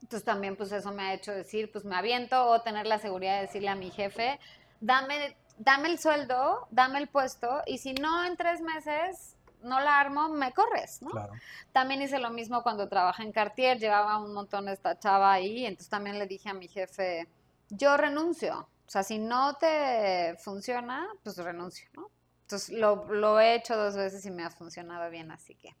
Entonces 0.00 0.24
también 0.24 0.56
pues 0.56 0.70
eso 0.72 0.92
me 0.92 1.02
ha 1.02 1.14
hecho 1.14 1.32
decir, 1.32 1.72
pues 1.72 1.84
me 1.84 1.96
aviento 1.96 2.46
o 2.46 2.60
tener 2.62 2.86
la 2.86 2.98
seguridad 2.98 3.36
de 3.36 3.42
decirle 3.42 3.68
a 3.68 3.74
mi 3.74 3.90
jefe, 3.90 4.38
dame, 4.80 5.36
dame 5.58 5.88
el 5.88 5.98
sueldo, 5.98 6.68
dame 6.70 6.98
el 6.98 7.08
puesto 7.08 7.62
y 7.66 7.78
si 7.78 7.94
no 7.94 8.24
en 8.24 8.36
tres 8.36 8.60
meses 8.60 9.31
no 9.62 9.80
la 9.80 10.00
armo, 10.00 10.28
me 10.28 10.52
corres, 10.52 11.02
¿no? 11.02 11.10
Claro. 11.10 11.32
También 11.72 12.02
hice 12.02 12.18
lo 12.18 12.30
mismo 12.30 12.62
cuando 12.62 12.88
trabajé 12.88 13.22
en 13.22 13.32
Cartier, 13.32 13.78
llevaba 13.78 14.18
un 14.18 14.34
montón 14.34 14.68
esta 14.68 14.98
chava 14.98 15.32
ahí, 15.32 15.66
entonces 15.66 15.88
también 15.88 16.18
le 16.18 16.26
dije 16.26 16.48
a 16.48 16.54
mi 16.54 16.68
jefe, 16.68 17.28
yo 17.70 17.96
renuncio, 17.96 18.68
o 18.86 18.90
sea, 18.90 19.02
si 19.02 19.18
no 19.18 19.54
te 19.54 20.36
funciona, 20.38 21.08
pues 21.22 21.36
renuncio, 21.38 21.88
¿no? 21.94 22.10
Entonces 22.42 22.78
lo, 22.78 23.06
lo 23.12 23.40
he 23.40 23.54
hecho 23.54 23.76
dos 23.76 23.96
veces 23.96 24.26
y 24.26 24.30
me 24.30 24.44
ha 24.44 24.50
funcionado 24.50 25.10
bien, 25.10 25.30
así 25.30 25.54
que... 25.54 25.74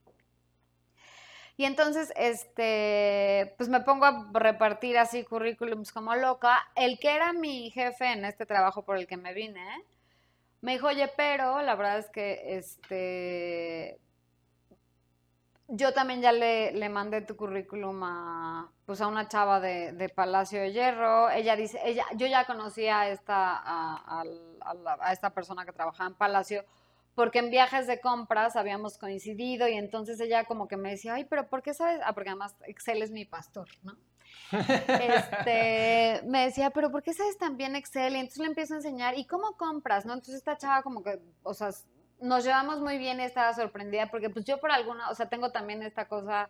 Y 1.58 1.66
entonces, 1.66 2.12
este, 2.16 3.54
pues 3.58 3.68
me 3.68 3.80
pongo 3.80 4.06
a 4.06 4.30
repartir 4.32 4.96
así 4.96 5.22
currículums 5.22 5.92
como 5.92 6.14
loca. 6.16 6.58
El 6.74 6.98
que 6.98 7.14
era 7.14 7.34
mi 7.34 7.70
jefe 7.70 8.10
en 8.10 8.24
este 8.24 8.46
trabajo 8.46 8.82
por 8.82 8.96
el 8.96 9.06
que 9.06 9.18
me 9.18 9.34
vine, 9.34 9.84
me 10.62 10.72
dijo, 10.72 10.86
oye, 10.86 11.10
pero 11.16 11.60
la 11.60 11.74
verdad 11.74 11.98
es 11.98 12.08
que 12.08 12.56
este 12.56 14.00
yo 15.74 15.94
también 15.94 16.20
ya 16.20 16.32
le, 16.32 16.88
mandé 16.90 17.22
tu 17.22 17.34
currículum 17.34 18.02
a, 18.04 18.70
pues 18.84 19.00
a 19.00 19.06
una 19.06 19.28
chava 19.28 19.58
de, 19.58 20.12
Palacio 20.14 20.60
de 20.60 20.72
Hierro. 20.72 21.30
Ella 21.30 21.56
dice, 21.56 21.80
ella, 21.82 22.04
yo 22.14 22.26
ya 22.26 22.44
conocía 22.44 23.00
a 23.00 23.08
esta, 23.08 23.62
a, 23.64 24.22
esta 25.10 25.30
persona 25.30 25.64
que 25.64 25.72
trabajaba 25.72 26.10
en 26.10 26.16
Palacio, 26.16 26.64
porque 27.14 27.38
en 27.38 27.50
viajes 27.50 27.86
de 27.86 28.00
compras 28.00 28.54
habíamos 28.56 28.98
coincidido 28.98 29.66
y 29.66 29.74
entonces 29.74 30.20
ella 30.20 30.44
como 30.44 30.68
que 30.68 30.76
me 30.76 30.90
decía, 30.90 31.14
ay, 31.14 31.24
pero 31.24 31.48
¿por 31.48 31.62
qué 31.62 31.72
sabes? 31.72 32.00
Ah, 32.04 32.12
porque 32.12 32.30
además 32.30 32.54
Excel 32.66 33.02
es 33.02 33.10
mi 33.10 33.24
pastor, 33.24 33.68
¿no? 33.82 33.96
Este, 34.52 36.22
me 36.26 36.46
decía, 36.46 36.70
pero 36.70 36.90
¿por 36.90 37.02
qué 37.02 37.14
sabes 37.14 37.38
tan 37.38 37.56
bien 37.56 37.76
Excel? 37.76 38.14
Y 38.14 38.18
entonces 38.18 38.38
le 38.38 38.46
empiezo 38.46 38.74
a 38.74 38.78
enseñar, 38.78 39.18
¿y 39.18 39.24
cómo 39.24 39.56
compras? 39.56 40.04
¿No? 40.04 40.12
Entonces 40.12 40.36
esta 40.36 40.56
chava 40.56 40.82
como 40.82 41.02
que, 41.02 41.20
o 41.42 41.54
sea, 41.54 41.70
nos 42.20 42.44
llevamos 42.44 42.80
muy 42.80 42.98
bien 42.98 43.20
y 43.20 43.24
estaba 43.24 43.52
sorprendida 43.54 44.06
porque 44.10 44.30
pues 44.30 44.44
yo 44.44 44.60
por 44.60 44.70
alguna, 44.70 45.10
o 45.10 45.14
sea, 45.14 45.28
tengo 45.28 45.50
también 45.50 45.82
esta 45.82 46.06
cosa 46.06 46.48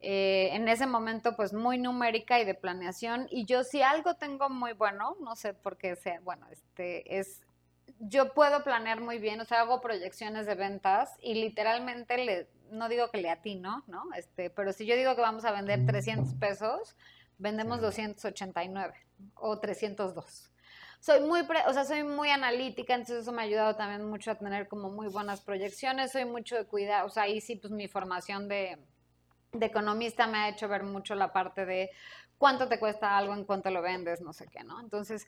eh, 0.00 0.50
en 0.52 0.68
ese 0.68 0.86
momento 0.86 1.34
pues 1.36 1.52
muy 1.52 1.76
numérica 1.76 2.40
y 2.40 2.44
de 2.44 2.54
planeación 2.54 3.26
y 3.30 3.44
yo 3.44 3.64
si 3.64 3.82
algo 3.82 4.14
tengo 4.14 4.48
muy 4.48 4.72
bueno, 4.72 5.16
no 5.20 5.34
sé 5.34 5.52
por 5.52 5.76
qué 5.76 5.96
sea, 5.96 6.20
bueno, 6.20 6.46
este 6.50 7.18
es 7.18 7.42
yo 8.00 8.32
puedo 8.32 8.64
planear 8.64 9.00
muy 9.00 9.18
bien, 9.18 9.40
o 9.40 9.44
sea, 9.44 9.60
hago 9.60 9.80
proyecciones 9.82 10.46
de 10.46 10.54
ventas 10.54 11.16
y 11.20 11.34
literalmente 11.34 12.16
le, 12.16 12.48
no 12.70 12.88
digo 12.88 13.10
que 13.10 13.18
le 13.18 13.30
atino, 13.30 13.84
¿no? 13.86 14.04
Este, 14.16 14.48
pero 14.48 14.72
si 14.72 14.86
yo 14.86 14.96
digo 14.96 15.14
que 15.14 15.20
vamos 15.20 15.44
a 15.44 15.52
vender 15.52 15.84
300 15.84 16.34
pesos, 16.34 16.96
vendemos 17.36 17.82
289 17.82 18.94
o 19.34 19.58
302. 19.58 20.50
Soy 21.00 21.20
muy, 21.20 21.40
o 21.66 21.72
sea, 21.72 21.84
soy 21.84 22.02
muy 22.02 22.30
analítica, 22.30 22.94
entonces 22.94 23.22
eso 23.22 23.32
me 23.32 23.42
ha 23.42 23.44
ayudado 23.44 23.76
también 23.76 24.08
mucho 24.08 24.30
a 24.30 24.34
tener 24.34 24.66
como 24.66 24.90
muy 24.90 25.08
buenas 25.08 25.42
proyecciones, 25.42 26.12
soy 26.12 26.24
mucho 26.24 26.56
de 26.56 26.66
cuidar, 26.66 27.04
o 27.04 27.10
sea, 27.10 27.24
ahí 27.24 27.40
sí, 27.40 27.56
pues 27.56 27.70
mi 27.70 27.86
formación 27.86 28.48
de, 28.48 28.78
de 29.52 29.66
economista 29.66 30.26
me 30.26 30.38
ha 30.38 30.48
hecho 30.48 30.68
ver 30.68 30.84
mucho 30.84 31.14
la 31.14 31.32
parte 31.32 31.66
de 31.66 31.90
cuánto 32.38 32.66
te 32.66 32.78
cuesta 32.78 33.16
algo 33.18 33.34
en 33.34 33.44
cuánto 33.44 33.70
lo 33.70 33.82
vendes, 33.82 34.22
no 34.22 34.32
sé 34.32 34.46
qué, 34.46 34.64
¿no? 34.64 34.80
Entonces, 34.80 35.26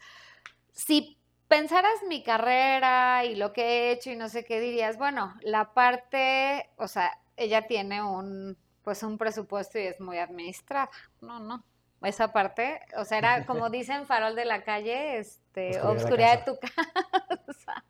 si 0.73 1.22
pensaras 1.53 2.03
mi 2.09 2.23
carrera 2.23 3.27
y 3.27 3.35
lo 3.35 3.53
que 3.53 3.63
he 3.63 3.93
hecho 3.93 4.09
y 4.09 4.17
no 4.17 4.31
sé 4.31 4.43
qué 4.43 4.59
dirías, 4.59 4.97
bueno, 4.97 5.35
la 5.43 5.75
parte, 5.75 6.71
o 6.79 6.89
sea, 6.89 7.13
ella 7.37 7.67
tiene 7.67 8.03
un, 8.03 8.57
pues 8.83 9.03
un 9.03 9.19
presupuesto 9.19 9.79
y 9.79 9.83
es 9.83 10.01
muy 10.01 10.17
administrada, 10.17 10.89
no, 11.21 11.41
no, 11.41 11.63
esa 12.05 12.33
parte. 12.33 12.81
O 12.97 13.05
sea, 13.05 13.19
era 13.19 13.45
como 13.45 13.69
dicen 13.71 14.07
farol 14.07 14.35
de 14.35 14.47
la 14.47 14.63
calle, 14.63 15.19
este, 15.19 15.79
obscuridad, 15.83 16.39
de, 16.39 16.45
tu 16.53 16.59
casa. 17.47 17.85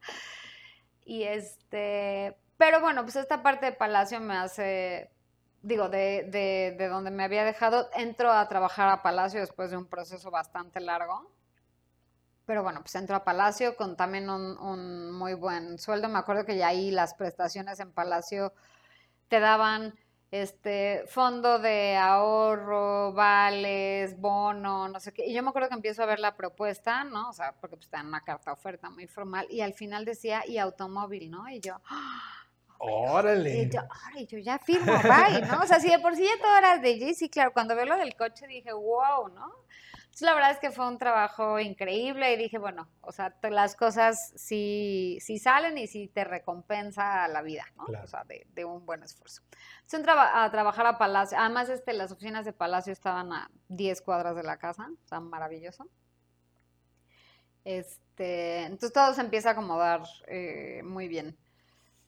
y 1.05 1.23
este, 1.23 2.37
pero 2.57 2.81
bueno, 2.81 3.03
pues 3.03 3.15
esta 3.15 3.45
parte 3.45 3.67
de 3.67 3.73
Palacio 3.75 4.19
me 4.19 4.39
hace, 4.39 5.09
digo, 5.63 5.89
de, 5.89 6.25
de, 6.25 6.75
de 6.77 6.89
donde 6.89 7.13
me 7.13 7.23
había 7.23 7.45
dejado, 7.45 7.89
entro 7.95 8.33
a 8.33 8.49
trabajar 8.49 8.89
a 8.89 9.03
Palacio 9.03 9.39
después 9.39 9.71
de 9.71 9.77
un 9.77 9.87
proceso 9.87 10.33
bastante 10.33 10.81
largo. 10.81 11.31
Pero 12.47 12.63
bueno, 12.63 12.81
pues 12.81 12.95
entro 12.95 13.17
a 13.17 13.25
Palacio 13.25 13.77
con 13.77 13.97
también 13.97 14.29
un, 14.29 14.59
un 14.59 15.13
muy 15.13 15.35
buen 15.35 15.79
sueldo. 15.79 16.09
Me 16.09 16.19
acuerdo 16.19 16.45
que 16.45 16.57
ya 16.57 16.69
ahí 16.69 16.91
las 16.91 17.15
prestaciones 17.15 17.79
en 17.81 17.93
Palacio 17.93 18.53
te 19.29 19.41
daban 19.41 19.95
este 20.33 21.05
fondo 21.09 21.59
de 21.59 21.95
ahorro, 21.95 23.13
vales, 23.13 24.19
bono, 24.19 24.89
no 24.89 24.99
sé 24.99 25.13
qué. 25.13 25.27
Y 25.27 25.35
yo 25.35 25.43
me 25.43 25.51
acuerdo 25.51 25.69
que 25.69 25.75
empiezo 25.75 26.03
a 26.03 26.07
ver 26.07 26.21
la 26.21 26.35
propuesta, 26.35 27.05
¿no? 27.05 27.29
O 27.29 27.33
sea, 27.35 27.53
porque 27.61 27.77
pues 27.77 27.87
está 27.87 28.01
en 28.01 28.07
una 28.07 28.23
carta 28.23 28.51
oferta 28.51 28.89
muy 28.89 29.07
formal 29.07 29.47
y 29.51 29.61
al 29.61 29.75
final 29.75 30.07
decía 30.07 30.43
y 30.47 30.57
automóvil, 30.57 31.31
¿no? 31.31 31.51
Y 31.51 31.61
yo, 31.61 31.77
órale. 32.79 33.63
Y 33.63 33.69
yo, 33.69 33.81
órale, 33.81 34.27
yo 34.27 34.39
ya 34.39 34.59
firmo, 34.59 34.95
bye, 35.03 35.43
¿no? 35.43 35.61
O 35.61 35.67
sea, 35.67 35.79
si 35.81 35.91
de 35.91 35.99
por 35.99 36.17
sí 36.17 36.25
ya 36.25 36.43
todo 36.43 36.57
era 36.57 36.79
de 36.79 37.15
sí, 37.15 37.29
claro, 37.29 37.53
cuando 37.53 37.77
veo 37.77 37.85
lo 37.85 37.99
del 37.99 38.17
coche 38.17 38.47
dije, 38.47 38.73
wow, 38.73 39.29
¿no? 39.29 39.53
Entonces, 40.13 40.27
la 40.27 40.35
verdad 40.35 40.51
es 40.51 40.59
que 40.59 40.71
fue 40.71 40.87
un 40.87 40.99
trabajo 40.99 41.59
increíble 41.59 42.35
y 42.35 42.37
dije, 42.37 42.59
bueno, 42.59 42.87
o 43.01 43.13
sea, 43.13 43.35
las 43.45 43.75
cosas 43.75 44.35
sí, 44.37 45.17
sí 45.23 45.39
salen 45.39 45.79
y 45.79 45.87
sí 45.87 46.07
te 46.07 46.23
recompensa 46.25 47.27
la 47.29 47.41
vida, 47.41 47.65
¿no? 47.79 47.85
O 47.85 48.07
sea, 48.07 48.23
de, 48.25 48.47
de, 48.53 48.67
un 48.67 48.85
buen 48.85 49.03
esfuerzo. 49.03 49.41
Entonces, 49.77 50.01
entré 50.01 50.13
a, 50.15 50.51
trabajar 50.51 50.85
a 50.85 50.99
Palacio. 50.99 51.39
Además, 51.41 51.71
este, 51.71 51.95
las 51.95 52.13
oficinas 52.13 52.45
de 52.45 52.53
Palacio 52.53 52.93
estaban 52.93 53.33
a 53.33 53.51
10 53.69 54.03
cuadras 54.03 54.37
de 54.37 54.43
la 54.43 54.59
casa, 54.59 54.91
o 55.03 55.09
sea, 55.09 55.21
maravilloso. 55.21 55.89
Este, 57.65 58.65
entonces, 58.65 58.93
todo 58.93 59.15
se 59.15 59.23
empieza 59.23 59.49
a 59.49 59.53
acomodar 59.53 60.03
eh, 60.27 60.83
muy 60.85 61.09
bien. 61.09 61.39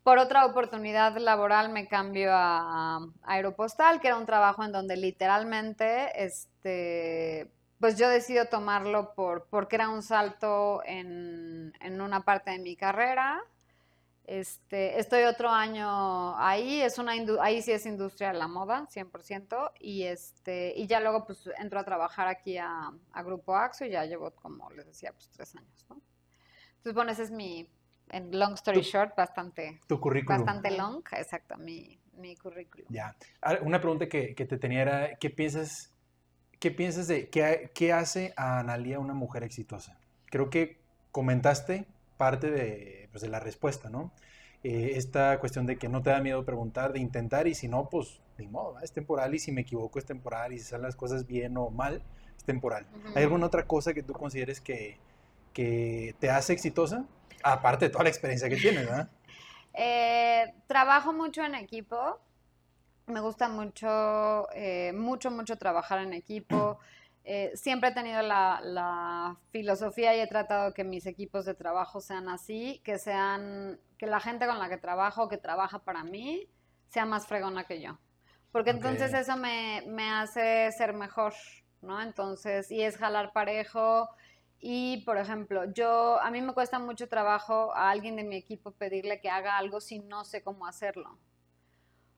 Por 0.03 0.19
otra 0.19 0.45
oportunidad 0.45 1.17
laboral 1.17 1.71
me 1.71 1.89
cambio 1.89 2.35
a, 2.35 2.97
a 2.97 3.09
Aeropostal, 3.23 4.03
que 4.03 4.09
era 4.09 4.19
un 4.19 4.27
trabajo 4.27 4.63
en 4.63 4.73
donde 4.73 4.99
literalmente, 4.99 6.23
este 6.23 7.51
pues 7.81 7.99
yo 7.99 8.09
decido 8.09 8.47
tomarlo 8.47 9.15
por, 9.15 9.47
porque 9.49 9.77
era 9.77 9.89
un 9.89 10.03
salto 10.03 10.83
en, 10.85 11.73
una 12.01 12.25
parte 12.25 12.51
de 12.53 12.59
mi 12.59 12.77
carrera. 12.77 13.43
Este, 14.25 14.99
estoy 14.99 15.25
otro 15.25 15.51
año 15.51 16.39
ahí, 16.39 16.81
es 16.81 16.99
una 16.99 17.13
ahí 17.43 17.61
sí 17.61 17.73
es 17.73 17.85
industria 17.85 18.33
de 18.33 18.39
la 18.39 18.49
moda, 18.49 18.89
100%, 18.89 19.73
y, 19.81 20.05
este, 20.05 20.73
y 20.75 20.87
ya 20.87 21.01
luego 21.01 21.27
pues 21.27 21.47
entro 21.59 21.79
a 21.79 21.85
trabajar 21.85 22.27
aquí 22.27 22.57
a, 22.57 22.91
Grupo 23.23 23.55
Axo 23.55 23.85
y 23.85 23.91
ya 23.91 24.07
llevo, 24.07 24.31
como 24.31 24.71
les 24.71 24.87
decía, 24.87 25.13
pues 25.13 25.29
tres 25.31 25.55
años, 25.57 25.87
¿no? 25.91 26.01
Entonces, 26.77 26.95
bueno, 26.95 27.13
ese 27.13 27.25
es 27.25 27.31
mi, 27.31 27.69
en 28.11 28.39
long 28.39 28.55
story 28.55 28.81
short, 28.81 29.15
bastante, 29.15 29.81
tu 29.87 30.01
currículum. 30.01 30.39
bastante 30.39 30.71
long, 30.71 31.03
exacto, 31.13 31.59
mi, 31.59 32.01
mi 32.15 32.35
currículum. 32.37 32.87
Ya, 32.89 33.15
una 33.61 33.79
pregunta 33.79 34.09
que, 34.09 34.35
que 34.35 34.47
te 34.47 34.57
tenía 34.57 34.83
era, 34.83 35.17
¿qué 35.17 35.29
piensas 35.29 35.94
¿qué 36.61 36.71
piensas 36.71 37.09
de 37.09 37.29
qué, 37.29 37.93
hace 37.93 38.33
a 38.37 38.59
Analia 38.59 38.99
una 38.99 39.15
mujer 39.15 39.43
exitosa? 39.43 39.99
Creo 40.27 40.51
que 40.51 40.79
comentaste 41.13 41.87
parte 42.17 42.51
de, 42.51 43.09
pues, 43.13 43.23
la 43.29 43.41
respuesta, 43.41 43.91
¿no? 43.91 44.13
Eh, 44.63 44.93
esta 44.97 45.39
cuestión 45.41 45.67
de 45.67 45.77
que 45.77 45.89
no 45.89 46.03
te 46.03 46.11
da 46.11 46.21
miedo 46.21 46.45
preguntar, 46.45 46.93
de 46.93 47.01
intentar, 47.01 47.47
y 47.47 47.55
si 47.55 47.69
no, 47.69 47.89
pues 47.91 48.21
ni 48.39 48.47
modo, 48.47 48.81
es 48.81 48.93
temporal, 48.93 49.35
y 49.35 49.39
si 49.39 49.53
me 49.53 49.61
equivoco 49.61 49.99
es 49.99 50.07
temporal, 50.07 50.53
y 50.53 50.59
si 50.59 50.65
salen 50.65 50.87
las 50.87 50.97
cosas 50.97 51.27
bien 51.27 51.57
o 51.57 51.71
mal, 51.71 52.03
es 52.37 52.45
temporal. 52.45 52.87
¿Hay 53.15 53.25
alguna 53.25 53.47
otra 53.47 53.67
cosa 53.67 53.93
que 53.93 54.03
tú 54.03 54.13
consideres 54.15 54.61
que, 54.61 54.99
que 55.53 56.15
te 56.19 56.31
hace 56.31 56.53
exitosa? 56.53 57.05
Aparte 57.43 57.87
de 57.87 57.91
toda 57.91 58.05
la 58.05 58.11
experiencia 58.11 58.49
que 58.49 58.57
tienes, 58.57 58.87
¿verdad? 58.87 59.09
Eh, 59.77 60.55
trabajo 60.69 61.13
mucho 61.13 61.43
en 61.43 61.57
equipo, 61.57 62.21
me 63.07 63.21
gusta 63.21 63.49
mucho, 63.49 64.49
eh, 64.55 64.93
mucho, 64.93 65.31
mucho 65.31 65.57
trabajar 65.57 66.01
en 66.01 66.15
equipo. 66.15 66.79
Eh, 67.25 67.53
siempre 67.55 67.91
he 67.91 67.95
tenido 67.95 68.21
la, 68.23 69.37
filosofía 69.51 70.15
y 70.17 70.21
he 70.21 70.27
tratado 70.27 70.75
que 70.75 70.85
mis 70.85 71.07
equipos 71.07 71.45
de 71.45 71.55
trabajo 71.55 72.01
sean 72.01 72.29
así, 72.29 72.81
que 72.85 72.99
sean, 72.99 73.79
que 73.99 74.07
la 74.07 74.21
gente 74.21 74.47
con 74.47 74.59
la 74.59 74.69
que 74.69 74.77
trabajo, 74.77 75.29
que 75.29 75.39
trabaja 75.39 75.79
para 75.79 76.05
mí, 76.05 76.49
sea 76.89 77.07
más 77.07 77.27
fregona 77.27 77.65
que 77.65 77.81
yo. 77.81 77.99
Porque 78.53 78.71
entonces 78.71 79.13
eso 79.15 79.37
me, 79.37 79.83
me 79.87 80.11
hace 80.11 80.71
ser 80.73 80.93
mejor, 80.93 81.35
¿no? 81.83 82.01
Entonces, 82.01 82.71
y 82.71 82.83
es 82.83 82.97
jalar 82.97 83.33
parejo. 83.33 84.09
Y, 84.61 85.03
por 85.05 85.19
ejemplo, 85.19 85.65
yo, 85.73 86.21
a 86.21 86.31
mí 86.31 86.41
me 86.41 86.55
cuesta 86.55 86.79
mucho 86.79 87.09
trabajo 87.09 87.75
a 87.75 87.91
alguien 87.91 88.17
de 88.17 88.25
mi 88.25 88.37
equipo 88.37 88.71
pedirle 88.71 89.21
que 89.21 89.29
haga 89.29 89.59
algo 89.59 89.81
si 89.81 89.99
no 89.99 90.25
sé 90.25 90.43
cómo 90.43 90.67
hacerlo. 90.67 91.19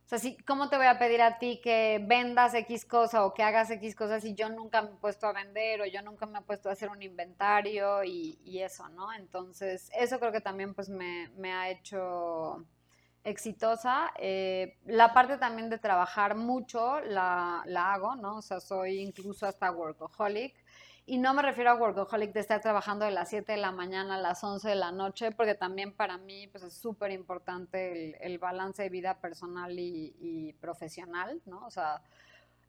O 0.07 0.09
sea, 0.17 0.33
¿cómo 0.47 0.69
te 0.69 0.77
voy 0.77 0.87
a 0.87 1.01
pedir 1.01 1.21
a 1.21 1.41
ti 1.41 1.61
que 1.61 2.01
vendas 2.07 2.55
X 2.55 2.85
cosa 2.85 3.25
o 3.25 3.35
que 3.35 3.43
hagas 3.43 3.73
X 3.73 3.97
cosas 3.97 4.23
si 4.23 4.35
yo 4.35 4.49
nunca 4.49 4.81
me 4.81 4.91
he 4.91 4.95
puesto 4.95 5.27
a 5.27 5.33
vender 5.33 5.81
o 5.81 5.85
yo 5.85 6.01
nunca 6.03 6.27
me 6.27 6.39
he 6.39 6.43
puesto 6.43 6.69
a 6.69 6.73
hacer 6.73 6.91
un 6.91 7.03
inventario 7.03 8.05
y, 8.05 8.61
eso, 8.61 8.89
¿no? 8.91 9.13
Entonces, 9.13 9.91
eso 9.99 10.21
creo 10.21 10.31
que 10.31 10.41
también 10.41 10.75
pues 10.75 10.89
me, 10.89 11.53
ha 11.53 11.71
hecho 11.71 12.65
exitosa. 13.25 14.13
Eh, 14.17 14.79
la 14.85 15.13
parte 15.13 15.39
también 15.39 15.71
de 15.71 15.79
trabajar 15.79 16.37
mucho 16.37 17.01
la, 17.01 17.65
la 17.67 17.93
hago, 17.93 18.15
¿no? 18.15 18.37
O 18.37 18.43
sea, 18.43 18.61
soy 18.61 19.01
incluso 19.01 19.45
hasta 19.45 19.73
workaholic. 19.73 20.55
Y 21.09 21.19
no 21.19 21.35
me 21.35 21.43
refiero 21.43 21.71
a 21.71 21.77
workaholic 21.77 22.33
de 22.33 22.41
estar 22.41 22.61
trabajando 22.61 23.05
de 23.05 23.13
las 23.13 23.29
7 23.29 23.53
de 23.53 23.59
la 23.59 23.71
mañana 23.71 24.17
a 24.17 24.21
las 24.21 24.43
11 24.43 24.69
de 24.69 24.75
la 24.75 24.91
noche, 24.91 25.31
porque 25.31 25.55
también 25.55 25.95
para 25.95 26.19
mí 26.19 26.49
pues, 26.49 26.65
es 26.65 26.75
súper 26.75 27.13
importante 27.13 28.27
el, 28.27 28.39
balance 28.39 28.83
de 28.83 28.89
vida 28.89 29.21
personal 29.21 29.73
y, 29.79 30.53
profesional, 30.61 31.41
¿no? 31.47 31.65
O 31.65 31.71
sea, 31.71 32.03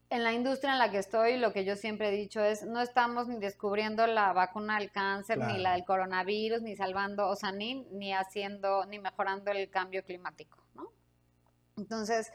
en 0.08 0.22
la 0.22 0.32
industria 0.32 0.72
en 0.72 0.78
la 0.78 0.88
que 0.88 0.98
estoy, 0.98 1.36
lo 1.36 1.52
que 1.52 1.64
yo 1.64 1.74
siempre 1.74 2.10
he 2.10 2.12
dicho 2.12 2.40
es, 2.40 2.64
no 2.64 2.80
estamos 2.80 3.26
ni 3.26 3.40
descubriendo 3.40 4.06
la 4.06 4.32
vacuna 4.32 4.78
del 4.78 4.92
cáncer, 4.92 5.38
ni 5.38 5.58
la 5.58 5.72
del 5.72 5.84
coronavirus, 5.84 6.62
ni 6.62 6.76
salvando, 6.76 7.26
o 7.28 7.34
sea, 7.34 7.50
ni, 7.50 7.86
ni 7.90 8.14
haciendo, 8.14 8.86
ni 8.86 9.00
mejorando 9.00 9.50
el 9.50 9.68
cambio 9.68 10.04
climático, 10.04 10.58
¿no? 10.76 10.92
Entonces, 11.76 12.32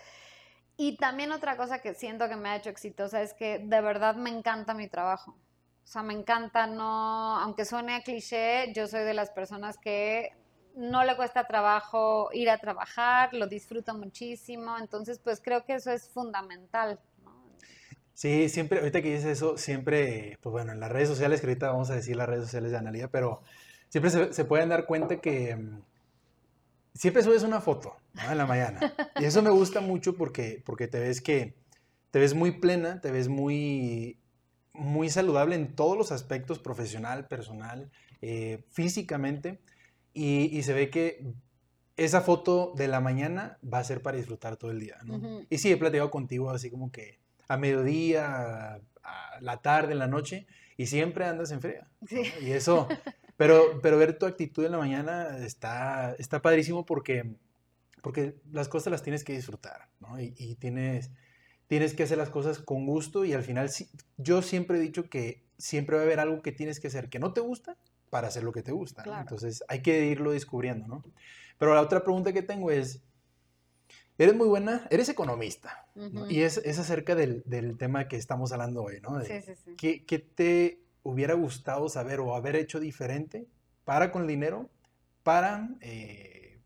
y 0.75 0.97
también 0.97 1.31
otra 1.31 1.55
cosa 1.55 1.79
que 1.79 1.93
siento 1.93 2.27
que 2.27 2.35
me 2.35 2.49
ha 2.49 2.57
hecho 2.57 2.69
exitosa 2.69 3.21
es 3.21 3.33
que 3.33 3.59
de 3.59 3.79
verdad 3.79 4.15
me 4.15 4.31
encanta 4.31 4.73
mi 4.73 4.89
trabajo. 4.89 5.37
O 5.83 5.87
sea, 5.87 6.01
me 6.01 6.13
encanta, 6.13 6.65
no, 6.65 7.37
aunque 7.39 7.65
suene 7.65 7.95
a 7.95 8.03
cliché, 8.03 8.73
yo 8.73 8.87
soy 8.87 9.01
de 9.03 9.13
las 9.13 9.31
personas 9.31 9.77
que 9.77 10.31
no 10.75 11.03
le 11.03 11.15
cuesta 11.15 11.45
trabajo 11.45 12.29
ir 12.33 12.49
a 12.49 12.57
trabajar, 12.57 13.33
lo 13.33 13.47
disfruto 13.47 13.93
muchísimo, 13.93 14.77
entonces 14.79 15.19
pues 15.19 15.41
creo 15.43 15.65
que 15.65 15.75
eso 15.75 15.91
es 15.91 16.09
fundamental. 16.09 16.99
Sí, 18.13 18.47
siempre, 18.49 18.79
ahorita 18.79 19.01
que 19.01 19.15
dices 19.15 19.25
eso, 19.25 19.57
siempre, 19.57 20.37
pues 20.41 20.51
bueno, 20.51 20.71
en 20.71 20.79
las 20.79 20.91
redes 20.91 21.09
sociales, 21.09 21.41
que 21.41 21.47
ahorita 21.47 21.71
vamos 21.71 21.89
a 21.89 21.95
decir 21.95 22.15
las 22.15 22.29
redes 22.29 22.45
sociales 22.45 22.71
de 22.71 22.77
Analia, 22.77 23.09
pero 23.09 23.41
siempre 23.89 24.11
se, 24.33 24.45
pueden 24.45 24.69
dar 24.69 24.85
cuenta 24.85 25.17
que 25.17 25.55
mm, 25.55 25.81
siempre 26.93 27.23
subes 27.23 27.43
una 27.43 27.59
foto 27.59 27.95
en 28.29 28.37
la 28.37 28.45
mañana. 28.45 28.93
Y 29.19 29.25
eso 29.25 29.41
me 29.41 29.49
gusta 29.49 29.81
mucho 29.81 30.15
porque, 30.15 30.61
porque 30.65 30.87
te 30.87 30.99
ves 30.99 31.21
que 31.21 31.55
te 32.11 32.19
ves 32.19 32.35
muy 32.35 32.51
plena, 32.51 33.01
te 33.01 33.11
ves 33.11 33.27
muy 33.27 34.19
muy 34.73 35.09
saludable 35.09 35.55
en 35.55 35.75
todos 35.75 35.97
los 35.97 36.11
aspectos, 36.11 36.59
profesional, 36.59 37.27
personal, 37.27 37.91
eh, 38.21 38.63
físicamente, 38.69 39.59
y, 40.13 40.61
se 40.61 40.73
ve 40.73 40.89
que 40.89 41.33
esa 41.97 42.21
foto 42.21 42.73
de 42.75 42.87
la 42.87 42.99
mañana 42.99 43.57
va 43.61 43.79
a 43.79 43.83
ser 43.83 44.01
para 44.01 44.17
disfrutar 44.17 44.57
todo 44.57 44.71
el 44.71 44.79
día, 44.79 44.97
¿no? 45.05 45.41
Y 45.49 45.57
sí, 45.57 45.71
he 45.71 45.77
platicado 45.77 46.11
contigo 46.11 46.51
así 46.51 46.69
como 46.69 46.91
que 46.91 47.19
a 47.47 47.57
mediodía, 47.57 48.79
a 49.03 49.41
la 49.41 49.57
tarde, 49.57 49.93
en 49.93 49.99
la 49.99 50.07
noche, 50.07 50.45
y 50.77 50.85
siempre 50.85 51.25
andas 51.25 51.51
en 51.51 51.61
fría. 51.61 51.87
Y 52.41 52.51
eso, 52.51 52.87
pero, 53.37 53.81
pero 53.81 53.97
ver 53.97 54.17
tu 54.17 54.25
actitud 54.25 54.65
en 54.65 54.71
la 54.71 54.77
mañana 54.77 55.37
está, 55.39 56.15
está 56.19 56.41
padrísimo 56.41 56.85
porque, 56.85 57.35
porque 58.01 58.35
las 58.51 58.69
cosas 58.69 58.91
las 58.91 59.03
tienes 59.03 59.23
que 59.23 59.33
disfrutar, 59.33 59.89
¿no? 59.99 60.19
Y, 60.19 60.33
y 60.37 60.55
tienes 60.55 61.11
tienes 61.67 61.93
que 61.93 62.03
hacer 62.03 62.17
las 62.17 62.29
cosas 62.29 62.59
con 62.59 62.85
gusto 62.85 63.25
y 63.25 63.33
al 63.33 63.43
final 63.43 63.69
yo 64.17 64.41
siempre 64.41 64.77
he 64.77 64.81
dicho 64.81 65.09
que 65.09 65.43
siempre 65.57 65.95
va 65.95 66.03
a 66.03 66.05
haber 66.05 66.19
algo 66.19 66.41
que 66.41 66.51
tienes 66.51 66.79
que 66.79 66.87
hacer 66.87 67.09
que 67.09 67.19
no 67.19 67.33
te 67.33 67.41
gusta 67.41 67.77
para 68.09 68.27
hacer 68.27 68.43
lo 68.43 68.51
que 68.51 68.61
te 68.61 68.71
gusta. 68.71 69.03
Entonces 69.19 69.63
hay 69.67 69.81
que 69.81 70.05
irlo 70.05 70.31
descubriendo, 70.31 70.87
¿no? 70.87 71.03
Pero 71.57 71.73
la 71.73 71.81
otra 71.81 72.03
pregunta 72.03 72.33
que 72.33 72.43
tengo 72.43 72.69
es, 72.69 73.01
eres 74.17 74.35
muy 74.35 74.47
buena, 74.47 74.87
eres 74.91 75.09
economista, 75.09 75.87
y 76.29 76.41
es, 76.41 76.57
es 76.57 76.77
acerca 76.77 77.15
del, 77.15 77.43
del, 77.45 77.77
tema 77.77 78.07
que 78.07 78.17
estamos 78.17 78.51
hablando 78.51 78.83
hoy, 78.83 78.99
¿no? 79.01 79.19
sí, 79.21 79.41
sí, 79.41 79.53
sí. 79.55 79.75
¿qué, 79.77 80.05
¿qué, 80.05 80.19
te 80.19 80.83
hubiera 81.03 81.33
gustado 81.33 81.89
saber 81.89 82.19
o 82.19 82.35
haber 82.35 82.55
hecho 82.55 82.79
diferente 82.79 83.47
para 83.83 84.11
con 84.11 84.23
el 84.23 84.27
dinero, 84.27 84.69
para, 85.23 85.69
eh, 85.81 86.59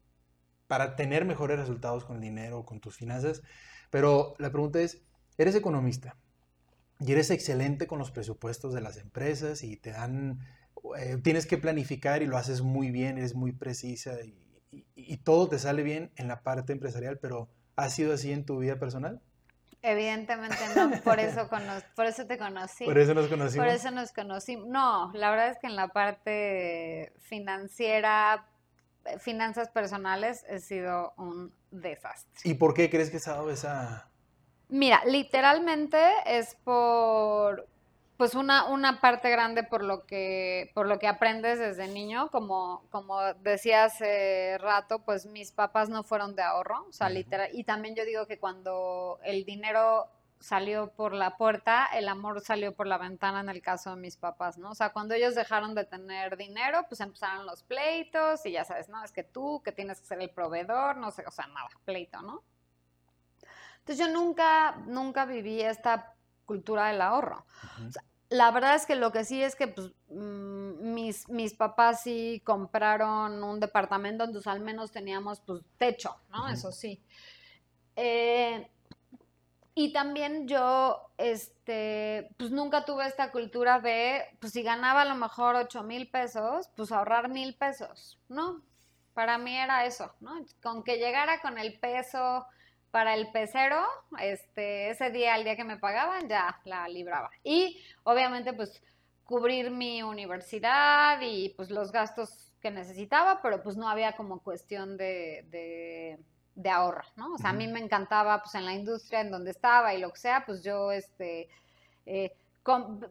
para 0.68 0.96
tener 0.96 1.26
mejores 1.26 1.60
resultados 1.60 2.04
con 2.06 2.18
el 2.18 2.22
dinero, 2.22 2.66
con 2.66 2.80
tus 2.80 2.96
finanzas? 2.96 3.42
Pero 3.90 4.34
la 4.38 4.52
pregunta 4.52 4.80
es, 4.80 5.02
eres 5.38 5.56
economista. 5.56 6.16
y 7.00 7.12
eres 7.12 7.30
excelente 7.30 7.86
con 7.86 8.00
los 8.00 8.10
presupuestos 8.10 8.74
de 8.74 8.82
las 8.82 8.98
empresas 8.98 9.64
y 9.64 9.78
te 9.78 9.92
dan, 9.92 10.40
eh, 10.98 11.18
tienes 11.24 11.46
que 11.46 11.60
planificar 11.60 12.24
y 12.24 12.26
lo 12.26 12.38
haces 12.38 12.62
muy 12.64 12.90
bien, 12.90 13.20
eres 13.20 13.36
muy 13.36 13.52
precisa 13.52 14.14
y, 14.24 14.36
y, 14.96 15.18
todo 15.18 15.48
te 15.48 15.60
sale 15.60 15.84
bien 15.84 16.12
en 16.16 16.28
la 16.28 16.42
parte 16.42 16.74
empresarial, 16.74 17.20
pero 17.20 17.50
¿ha 17.76 17.90
sido 17.90 18.14
así 18.14 18.32
en 18.32 18.46
tu 18.46 18.58
vida 18.58 18.80
personal? 18.80 19.22
Evidentemente 19.84 20.58
no, 20.76 20.92
por 21.04 21.20
eso, 21.20 21.48
por 21.96 22.06
eso 22.06 22.26
te 22.26 22.38
conocí. 22.38 22.86
Por 22.86 22.98
eso 22.98 23.14
nos 23.14 23.28
conocimos. 23.28 23.66
Por 23.66 23.76
eso 23.76 23.92
nos 23.92 24.12
conocimos. 24.12 24.68
No, 24.68 25.12
la 25.14 25.30
verdad 25.30 25.50
es 25.50 25.60
que 25.60 25.68
en 25.68 25.76
la 25.76 25.90
parte 25.90 27.14
financiera, 27.20 28.48
eh, 29.06 29.20
finanzas 29.20 29.70
personales, 29.70 30.44
he 30.50 30.60
sido 30.60 31.14
un 31.18 31.54
desastre. 31.82 32.42
¿Y 32.44 32.56
por 32.56 32.74
qué 32.74 32.90
crees 32.90 33.10
que 33.10 33.18
ha 33.18 33.34
dado 33.34 33.50
esa...? 33.50 34.10
Mira, 34.70 35.02
literalmente 35.06 35.98
es 36.26 36.56
por, 36.64 37.68
pues 38.18 38.34
una, 38.34 38.66
una 38.68 39.00
parte 39.00 39.30
grande 39.30 39.64
por 39.64 39.84
lo 39.84 40.06
que, 40.06 40.72
por 40.74 40.88
lo 40.88 41.00
que 41.00 41.08
aprendes 41.08 41.60
desde 41.60 41.88
niño, 41.88 42.30
como, 42.32 42.84
como 42.90 43.22
decía 43.36 43.86
hace 43.86 44.58
rato, 44.58 45.00
pues 45.00 45.26
mis 45.28 45.52
papás 45.52 45.88
no 45.88 46.04
fueron 46.04 46.36
de 46.36 46.42
ahorro, 46.42 46.86
o 46.90 46.92
sea, 46.92 47.10
literal, 47.10 47.50
y 47.54 47.64
también 47.64 47.96
yo 47.96 48.04
digo 48.06 48.26
que 48.26 48.40
cuando 48.40 49.20
el 49.24 49.46
dinero 49.46 50.08
salió 50.40 50.92
por 50.92 51.14
la 51.14 51.38
puerta, 51.38 51.86
el 51.86 52.08
amor 52.08 52.42
salió 52.42 52.76
por 52.76 52.88
la 52.88 52.98
ventana 52.98 53.40
en 53.40 53.50
el 53.50 53.62
caso 53.62 53.92
de 53.92 54.02
mis 54.02 54.18
papás, 54.18 54.58
¿no? 54.58 54.72
O 54.72 54.76
sea, 54.76 54.92
cuando 54.92 55.14
ellos 55.14 55.36
dejaron 55.36 55.76
de 55.76 55.86
tener 55.86 56.38
dinero, 56.38 56.86
pues 56.88 57.02
empezaron 57.02 57.46
los 57.46 57.64
pleitos 57.64 58.46
y 58.46 58.52
ya 58.52 58.64
sabes, 58.64 58.90
¿no? 58.90 59.04
Es 59.04 59.12
que 59.12 59.24
tú, 59.24 59.62
que 59.64 59.72
tienes 59.72 60.00
que 60.00 60.08
ser 60.08 60.22
el 60.22 60.30
proveedor, 60.30 60.98
no 60.98 61.12
sé, 61.12 61.24
o 61.26 61.32
sea, 61.32 61.48
nada, 61.48 61.70
pleito, 61.86 62.22
¿no? 62.22 62.44
Entonces 63.80 64.06
yo 64.06 64.12
nunca, 64.12 64.76
nunca 64.86 65.26
viví 65.26 65.62
esta 65.62 66.14
cultura 66.46 66.88
del 66.88 67.02
ahorro. 67.02 67.46
la 68.30 68.52
verdad 68.52 68.76
es 68.76 68.86
que 68.86 68.96
lo 68.96 69.12
que 69.12 69.24
sí 69.24 69.42
es 69.42 69.56
que 69.56 69.68
pues, 69.70 69.92
mm, 70.10 70.94
mis, 70.94 71.30
mis 71.30 71.54
papás 71.54 72.02
sí 72.02 72.42
compraron 72.46 73.44
un 73.44 73.60
departamento, 73.60 74.24
entonces 74.24 74.48
al 74.48 74.60
menos 74.60 74.92
teníamos 74.92 75.40
pues 75.40 75.64
techo, 75.78 76.18
¿no? 76.30 76.50
Eso 76.50 76.72
sí. 76.72 77.02
Eh, 77.96 78.70
y 79.80 79.94
también 79.94 80.48
yo, 80.48 81.12
este, 81.20 82.30
pues 82.40 82.50
nunca 82.50 82.84
tuve 82.84 83.06
esta 83.06 83.32
cultura 83.32 83.80
de, 83.80 84.24
pues 84.40 84.52
si 84.54 84.64
ganaba 84.64 85.04
a 85.04 85.06
lo 85.06 85.14
mejor 85.14 85.56
8 85.56 85.84
mil 85.84 86.10
pesos, 86.10 86.72
pues 86.76 86.92
ahorrar 86.92 87.30
mil 87.30 87.54
pesos, 87.54 88.18
¿no? 88.28 88.64
Para 89.14 89.38
mí 89.38 89.56
era 89.56 89.86
eso, 89.86 90.12
¿no? 90.20 90.32
Con 90.64 90.84
que 90.84 90.98
llegara 90.98 91.42
con 91.42 91.60
el 91.60 91.78
peso 91.80 92.48
para 92.90 93.14
el 93.14 93.32
pecero, 93.32 93.86
este, 94.20 94.90
ese 94.90 95.12
día, 95.12 95.36
el 95.36 95.44
día 95.44 95.56
que 95.56 95.64
me 95.64 95.78
pagaban, 95.78 96.28
ya 96.28 96.60
la 96.66 96.88
libraba. 96.88 97.30
Y 97.44 97.80
obviamente, 98.04 98.54
pues, 98.54 98.82
cubrir 99.26 99.70
mi 99.70 100.02
universidad 100.02 101.20
y 101.22 101.50
pues 101.50 101.70
los 101.70 101.92
gastos 101.92 102.52
que 102.62 102.72
necesitaba, 102.72 103.44
pero 103.44 103.62
pues 103.62 103.78
no 103.78 103.88
había 103.88 104.16
como 104.16 104.40
cuestión 104.40 104.98
de, 104.98 105.46
de, 105.52 106.18
ahorro, 106.66 107.04
¿no? 107.16 107.34
O 107.34 107.38
sea, 107.38 107.52
a 107.52 107.54
mí 107.54 107.68
me 107.68 107.80
encantaba, 107.80 108.42
pues, 108.42 108.56
en 108.56 108.66
la 108.66 108.74
industria 108.74 109.22
en 109.22 109.32
donde 109.32 109.52
estaba 109.52 109.94
y 109.94 110.00
lo 110.00 110.12
que 110.12 110.20
sea, 110.20 110.44
pues 110.46 110.64
yo, 110.64 110.92
este, 110.92 111.50
eh, 112.06 112.36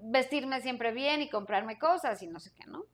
vestirme 0.02 0.60
siempre 0.60 0.92
bien 0.92 1.22
y 1.22 1.30
comprarme 1.30 1.78
cosas 1.78 2.20
y 2.22 2.26
no 2.26 2.40
sé 2.40 2.50
qué, 2.54 2.66
¿no? 2.66 2.84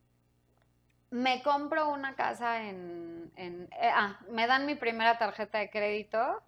Me 1.11 1.43
compro 1.43 1.91
una 1.91 2.15
casa 2.15 2.63
en, 2.63 3.31
en 3.37 3.69
eh, 3.81 3.91
ah, 3.95 4.19
me 4.31 4.47
dan 4.47 4.65
mi 4.67 4.75
primera 4.75 5.19
tarjeta 5.19 5.59
de 5.59 5.69
crédito 5.69 6.43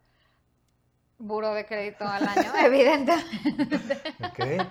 buro 1.18 1.54
de 1.54 1.66
crédito 1.66 2.06
al 2.06 2.26
año, 2.26 2.52
evidentemente. 2.64 4.00
Ok. 4.20 4.66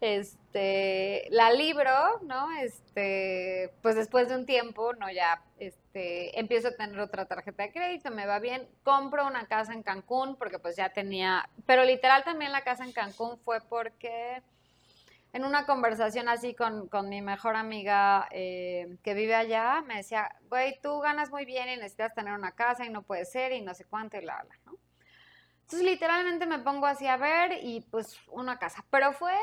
Este, 0.00 1.26
la 1.30 1.52
libro, 1.52 2.20
¿no? 2.22 2.50
Este, 2.58 3.70
pues 3.82 3.96
después 3.96 4.28
de 4.28 4.36
un 4.36 4.46
tiempo, 4.46 4.94
¿no? 4.94 5.10
Ya, 5.10 5.42
este, 5.58 6.38
empiezo 6.40 6.68
a 6.68 6.76
tener 6.76 6.98
otra 7.00 7.26
tarjeta 7.26 7.64
de 7.64 7.72
crédito, 7.72 8.10
me 8.10 8.26
va 8.26 8.38
bien, 8.38 8.66
compro 8.82 9.26
una 9.26 9.46
casa 9.46 9.74
en 9.74 9.82
Cancún, 9.82 10.36
porque 10.36 10.58
pues 10.58 10.76
ya 10.76 10.90
tenía, 10.90 11.48
pero 11.66 11.84
literal 11.84 12.24
también 12.24 12.50
la 12.50 12.64
casa 12.64 12.84
en 12.84 12.92
Cancún 12.92 13.38
fue 13.44 13.60
porque 13.60 14.42
en 15.32 15.44
una 15.44 15.66
conversación 15.66 16.28
así 16.28 16.54
con, 16.54 16.88
mi 17.08 17.20
mejor 17.20 17.54
amiga 17.56 18.26
eh, 18.30 18.96
que 19.02 19.14
vive 19.14 19.34
allá, 19.34 19.82
me 19.86 19.98
decía, 19.98 20.34
güey, 20.48 20.80
tú 20.82 20.98
ganas 21.00 21.30
muy 21.30 21.44
bien 21.44 21.68
y 21.68 21.76
necesitas 21.76 22.14
tener 22.14 22.32
una 22.32 22.52
casa 22.52 22.86
y 22.86 22.90
no 22.90 23.02
puede 23.02 23.26
ser 23.26 23.52
y 23.52 23.60
no 23.60 23.74
sé 23.74 23.84
cuánto 23.84 24.16
y 24.16 24.24
la, 24.24 24.42
la, 24.44 24.56
¿no? 24.64 24.76
Entonces 25.62 25.88
literalmente 25.88 26.46
me 26.46 26.58
pongo 26.58 26.86
así 26.86 27.06
a 27.06 27.16
ver 27.16 27.60
y 27.62 27.80
pues 27.92 28.16
una 28.26 28.58
casa. 28.58 28.84
Pero 28.90 29.12
fue, 29.12 29.36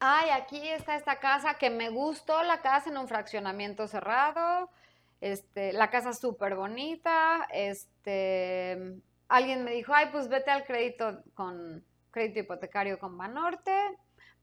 ay, 0.00 0.30
aquí 0.30 0.68
está 0.68 0.96
esta 0.96 1.20
casa 1.20 1.54
que 1.54 1.70
me 1.70 1.90
gustó 1.90 2.42
la 2.42 2.60
casa 2.62 2.90
en 2.90 2.96
un 2.96 3.06
fraccionamiento 3.06 3.86
cerrado. 3.86 4.70
Este, 5.20 5.74
la 5.74 5.90
casa 5.90 6.14
súper 6.14 6.56
bonita. 6.56 7.46
Este, 7.52 8.96
alguien 9.28 9.62
me 9.64 9.72
dijo, 9.72 9.92
ay, 9.94 10.08
pues 10.10 10.28
vete 10.28 10.50
al 10.50 10.64
crédito 10.64 11.22
con 11.34 11.84
crédito 12.10 12.40
hipotecario 12.40 12.98
con 12.98 13.16
Banorte. 13.16 13.98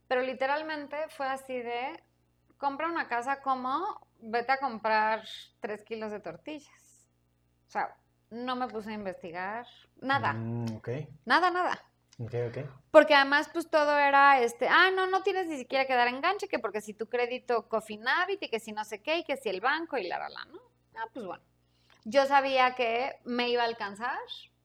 Pero 0.08 0.22
literalmente 0.22 0.96
fue 1.10 1.28
así 1.28 1.60
de, 1.60 2.02
compra 2.58 2.88
una 2.88 3.08
casa 3.08 3.42
como, 3.42 4.08
vete 4.20 4.54
a 4.54 4.60
comprar 4.60 5.24
tres 5.60 5.84
kilos 5.84 6.12
de 6.12 6.20
tortillas. 6.20 7.10
O 7.68 7.72
sea, 7.72 7.96
no 8.30 8.56
me 8.56 8.68
puse 8.68 8.92
a 8.92 8.94
investigar, 8.94 9.66
nada. 10.02 10.34
Mm, 10.34 10.82
nada, 11.26 11.52
nada. 11.52 11.84
Porque 12.90 13.14
además, 13.14 13.50
pues 13.54 13.70
todo 13.70 13.98
era 13.98 14.42
este, 14.42 14.68
ah, 14.68 14.90
no, 14.96 15.06
no 15.08 15.22
tienes 15.22 15.48
ni 15.48 15.58
siquiera 15.58 15.86
que 15.86 15.94
dar 15.94 16.08
enganche, 16.08 16.48
que 16.48 16.58
porque 16.58 16.82
si 16.82 16.94
tu 16.94 17.08
crédito 17.08 17.68
Cofinavit 17.70 18.42
y 18.42 18.50
que 18.50 18.60
si 18.60 18.72
no 18.72 18.84
sé 18.84 19.02
qué, 19.04 19.20
y 19.20 19.24
que 19.24 19.38
si 19.38 19.50
el 19.50 19.62
banco 19.62 19.98
y 19.98 20.08
la, 20.08 20.18
la, 20.18 20.30
la, 20.30 20.46
¿no? 20.46 20.60
Ah, 20.96 21.08
pues 21.14 21.26
bueno. 21.26 21.44
Yo 22.06 22.26
sabía 22.26 22.74
que 22.74 23.20
me 23.26 23.50
iba 23.50 23.64
a 23.64 23.68
alcanzar, 23.68 24.18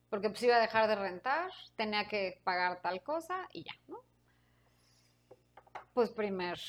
porque 0.09 0.29
pues 0.29 0.41
iba 0.43 0.55
a 0.55 0.59
dejar 0.61 0.87
de 0.87 0.95
rentar, 0.95 1.51
tenía 1.75 2.07
que 2.07 2.41
pagar 2.43 2.81
tal 2.81 3.03
cosa 3.03 3.47
y 3.51 3.63
ya, 3.63 3.73
¿no? 3.87 3.99
Pues 5.93 6.09
primer... 6.11 6.59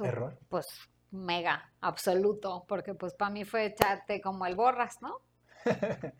Error. 0.00 0.38
Pues 0.48 0.66
mega, 1.12 1.72
absoluto, 1.80 2.64
porque 2.68 2.94
pues 2.94 3.14
para 3.14 3.30
mí 3.30 3.44
fue 3.44 3.66
echarte 3.66 4.20
como 4.20 4.44
el 4.44 4.56
borras, 4.56 5.00
¿no? 5.00 5.20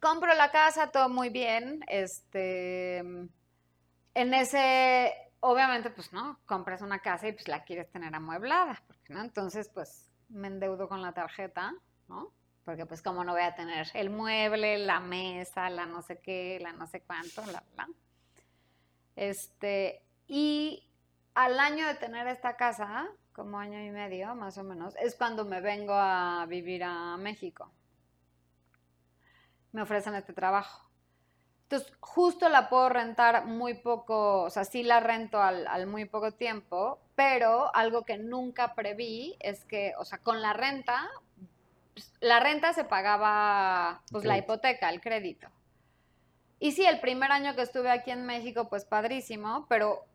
Compro 0.00 0.34
la 0.34 0.50
casa, 0.50 0.90
todo 0.90 1.08
muy 1.08 1.30
bien. 1.30 1.84
Este, 1.88 2.98
en 2.98 4.34
ese, 4.34 5.12
obviamente, 5.40 5.90
pues 5.90 6.12
no, 6.12 6.38
compras 6.46 6.82
una 6.82 7.00
casa 7.00 7.28
y 7.28 7.32
pues 7.32 7.48
la 7.48 7.64
quieres 7.64 7.90
tener 7.90 8.14
amueblada, 8.14 8.82
porque 8.86 9.12
no, 9.14 9.22
entonces 9.22 9.68
pues 9.68 10.10
me 10.28 10.48
endeudo 10.48 10.88
con 10.88 11.02
la 11.02 11.12
tarjeta, 11.12 11.74
¿no? 12.08 12.32
Porque 12.64 12.84
pues 12.84 13.00
como 13.00 13.24
no 13.24 13.32
voy 13.32 13.42
a 13.42 13.54
tener 13.54 13.88
el 13.94 14.10
mueble, 14.10 14.78
la 14.78 15.00
mesa, 15.00 15.70
la 15.70 15.86
no 15.86 16.02
sé 16.02 16.18
qué, 16.20 16.58
la 16.60 16.72
no 16.72 16.86
sé 16.86 17.02
cuánto, 17.02 17.44
la, 17.46 17.62
la. 17.76 17.88
Este, 19.14 20.02
y 20.26 20.90
al 21.34 21.58
año 21.58 21.86
de 21.86 21.94
tener 21.94 22.26
esta 22.26 22.56
casa, 22.56 23.06
como 23.32 23.58
año 23.58 23.80
y 23.80 23.90
medio 23.90 24.34
más 24.34 24.58
o 24.58 24.64
menos, 24.64 24.94
es 24.96 25.14
cuando 25.14 25.44
me 25.44 25.60
vengo 25.60 25.94
a 25.94 26.44
vivir 26.48 26.84
a 26.84 27.16
México 27.16 27.70
me 29.76 29.82
ofrecen 29.82 30.14
este 30.14 30.32
trabajo. 30.32 30.88
Entonces, 31.64 31.92
justo 32.00 32.48
la 32.48 32.70
puedo 32.70 32.88
rentar 32.88 33.44
muy 33.44 33.74
poco, 33.74 34.44
o 34.44 34.50
sea, 34.50 34.64
sí 34.64 34.82
la 34.82 35.00
rento 35.00 35.42
al, 35.42 35.86
muy 35.86 36.06
poco 36.06 36.32
tiempo, 36.32 36.98
pero 37.14 37.74
algo 37.76 38.06
que 38.06 38.16
nunca 38.16 38.74
preví 38.74 39.36
es 39.38 39.66
que, 39.66 39.92
o 39.98 40.06
sea, 40.06 40.16
con 40.18 40.40
la 40.40 40.54
renta, 40.54 41.10
pues, 41.92 42.10
la 42.20 42.40
renta 42.40 42.72
se 42.72 42.84
pagaba, 42.84 44.00
pues, 44.10 44.24
la 44.24 44.38
hipoteca, 44.38 44.88
el 44.88 45.02
crédito. 45.02 45.48
Y 46.58 46.72
sí, 46.72 46.86
el 46.86 46.98
primer 47.00 47.30
año 47.30 47.54
que 47.54 47.62
estuve 47.62 47.90
aquí 47.90 48.12
en 48.12 48.24
México, 48.24 48.70
pues 48.70 48.86
padrísimo, 48.86 49.66
pero 49.68 50.06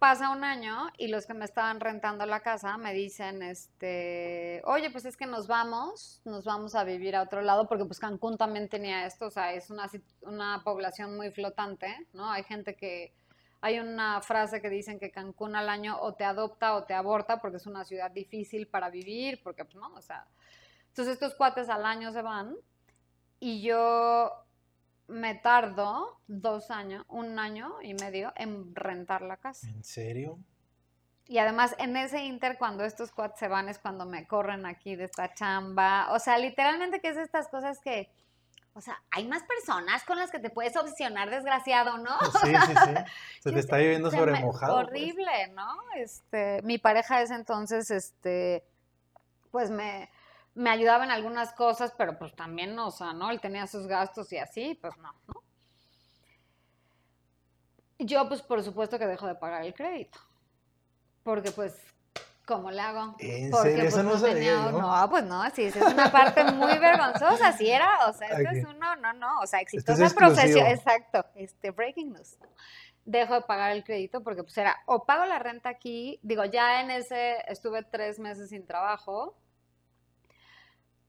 pasa 0.00 0.30
un 0.30 0.44
año 0.44 0.88
y 0.96 1.08
los 1.08 1.26
que 1.26 1.34
me 1.34 1.44
estaban 1.44 1.78
rentando 1.78 2.24
la 2.24 2.40
casa 2.40 2.78
me 2.78 2.94
dicen, 2.94 3.42
este, 3.42 4.62
oye, 4.64 4.90
pues 4.90 5.04
es 5.04 5.14
que 5.14 5.26
nos 5.26 5.46
vamos, 5.46 6.22
nos 6.24 6.46
vamos 6.46 6.74
a 6.74 6.84
vivir 6.84 7.14
a 7.14 7.22
otro 7.22 7.42
lado, 7.42 7.68
porque 7.68 7.84
pues 7.84 8.00
Cancún 8.00 8.38
también 8.38 8.70
tenía 8.70 9.04
esto, 9.04 9.26
o 9.26 9.30
sea, 9.30 9.52
es 9.52 9.68
una, 9.68 9.90
una 10.22 10.62
población 10.64 11.16
muy 11.18 11.30
flotante, 11.30 11.94
¿no? 12.14 12.30
Hay 12.30 12.44
gente 12.44 12.76
que, 12.76 13.12
hay 13.60 13.78
una 13.78 14.22
frase 14.22 14.62
que 14.62 14.70
dicen 14.70 14.98
que 14.98 15.10
Cancún 15.10 15.54
al 15.54 15.68
año 15.68 16.00
o 16.00 16.14
te 16.14 16.24
adopta 16.24 16.76
o 16.76 16.84
te 16.84 16.94
aborta 16.94 17.38
porque 17.42 17.58
es 17.58 17.66
una 17.66 17.84
ciudad 17.84 18.10
difícil 18.10 18.68
para 18.68 18.88
vivir, 18.88 19.42
porque 19.42 19.66
pues 19.66 19.76
no, 19.76 19.92
o 19.94 20.00
sea, 20.00 20.26
entonces 20.88 21.12
estos 21.12 21.34
cuates 21.34 21.68
al 21.68 21.84
año 21.84 22.10
se 22.10 22.22
van 22.22 22.56
y 23.38 23.60
yo 23.60 24.32
me 25.10 25.34
tardo 25.34 26.20
dos 26.26 26.70
años, 26.70 27.04
un 27.08 27.38
año 27.38 27.74
y 27.82 27.94
medio 27.94 28.32
en 28.36 28.74
rentar 28.74 29.22
la 29.22 29.36
casa. 29.36 29.68
¿En 29.68 29.84
serio? 29.84 30.38
Y 31.26 31.38
además 31.38 31.76
en 31.78 31.96
ese 31.96 32.24
inter, 32.24 32.58
cuando 32.58 32.84
estos 32.84 33.12
cuates 33.12 33.38
se 33.38 33.48
van, 33.48 33.68
es 33.68 33.78
cuando 33.78 34.06
me 34.06 34.26
corren 34.26 34.66
aquí 34.66 34.96
de 34.96 35.04
esta 35.04 35.32
chamba. 35.34 36.12
O 36.12 36.18
sea, 36.18 36.38
literalmente 36.38 37.00
que 37.00 37.08
es 37.08 37.16
estas 37.16 37.48
cosas 37.48 37.80
que 37.80 38.10
o 38.72 38.80
sea, 38.80 39.02
hay 39.10 39.26
más 39.26 39.42
personas 39.42 40.04
con 40.04 40.16
las 40.16 40.30
que 40.30 40.38
te 40.38 40.48
puedes 40.48 40.76
obsesionar, 40.76 41.28
desgraciado, 41.28 41.98
¿no? 41.98 42.18
Sí, 42.42 42.54
sí, 42.66 42.74
sí. 42.86 42.94
Se 43.40 43.52
te 43.52 43.58
está 43.58 43.78
viviendo 43.78 44.10
sobre 44.10 44.40
mojado. 44.40 44.74
Pues. 44.74 44.86
Horrible, 44.86 45.48
¿no? 45.54 45.76
Este, 45.96 46.62
mi 46.62 46.78
pareja 46.78 47.20
ese 47.20 47.34
entonces, 47.34 47.90
este, 47.90 48.64
pues 49.50 49.70
me, 49.70 50.08
me 50.60 50.68
ayudaba 50.70 51.04
en 51.04 51.10
algunas 51.10 51.52
cosas, 51.54 51.94
pero 51.96 52.18
pues 52.18 52.34
también, 52.36 52.78
o 52.78 52.90
sea, 52.90 53.14
¿no? 53.14 53.30
Él 53.30 53.40
tenía 53.40 53.66
sus 53.66 53.86
gastos 53.86 54.30
y 54.32 54.36
así, 54.36 54.78
pues 54.80 54.94
no, 54.98 55.10
¿no? 55.26 55.42
Yo, 57.98 58.28
pues 58.28 58.42
por 58.42 58.62
supuesto 58.62 58.98
que 58.98 59.06
dejo 59.06 59.26
de 59.26 59.34
pagar 59.34 59.64
el 59.64 59.72
crédito. 59.74 60.18
Porque 61.22 61.50
pues 61.50 61.74
¿Cómo 62.46 62.68
le 62.72 62.80
hago? 62.80 63.14
¿En 63.20 63.48
Porque 63.48 63.70
serio? 63.70 63.84
Eso 63.84 63.96
pues, 64.02 64.04
no 64.06 64.26
tenía- 64.26 64.56
sabía 64.56 64.72
yo. 64.72 64.80
No, 64.80 65.10
pues 65.10 65.22
no, 65.22 65.50
sí, 65.50 65.64
esa 65.66 65.86
es 65.86 65.94
una 65.94 66.10
parte 66.10 66.42
muy 66.42 66.76
vergonzosa, 66.78 67.52
sí 67.52 67.70
era, 67.70 68.08
o 68.08 68.12
sea, 68.12 68.26
esto 68.26 68.50
es 68.50 68.64
uno, 68.64 68.96
no, 68.96 69.12
no, 69.12 69.38
o 69.38 69.46
sea, 69.46 69.60
es 69.60 69.66
exitosa 69.72 70.02
exclusivo. 70.06 70.34
profesión, 70.34 70.66
exacto, 70.66 71.24
este, 71.36 71.70
breaking 71.70 72.12
news. 72.12 72.36
Dejo 73.04 73.34
de 73.34 73.42
pagar 73.42 73.70
el 73.70 73.84
crédito 73.84 74.24
porque 74.24 74.42
pues 74.42 74.58
era, 74.58 74.76
o 74.86 75.04
pago 75.04 75.26
la 75.26 75.38
renta 75.38 75.68
aquí, 75.68 76.18
digo, 76.22 76.44
ya 76.44 76.80
en 76.80 76.90
ese 76.90 77.36
estuve 77.46 77.84
tres 77.84 78.18
meses 78.18 78.48
sin 78.48 78.66
trabajo, 78.66 79.36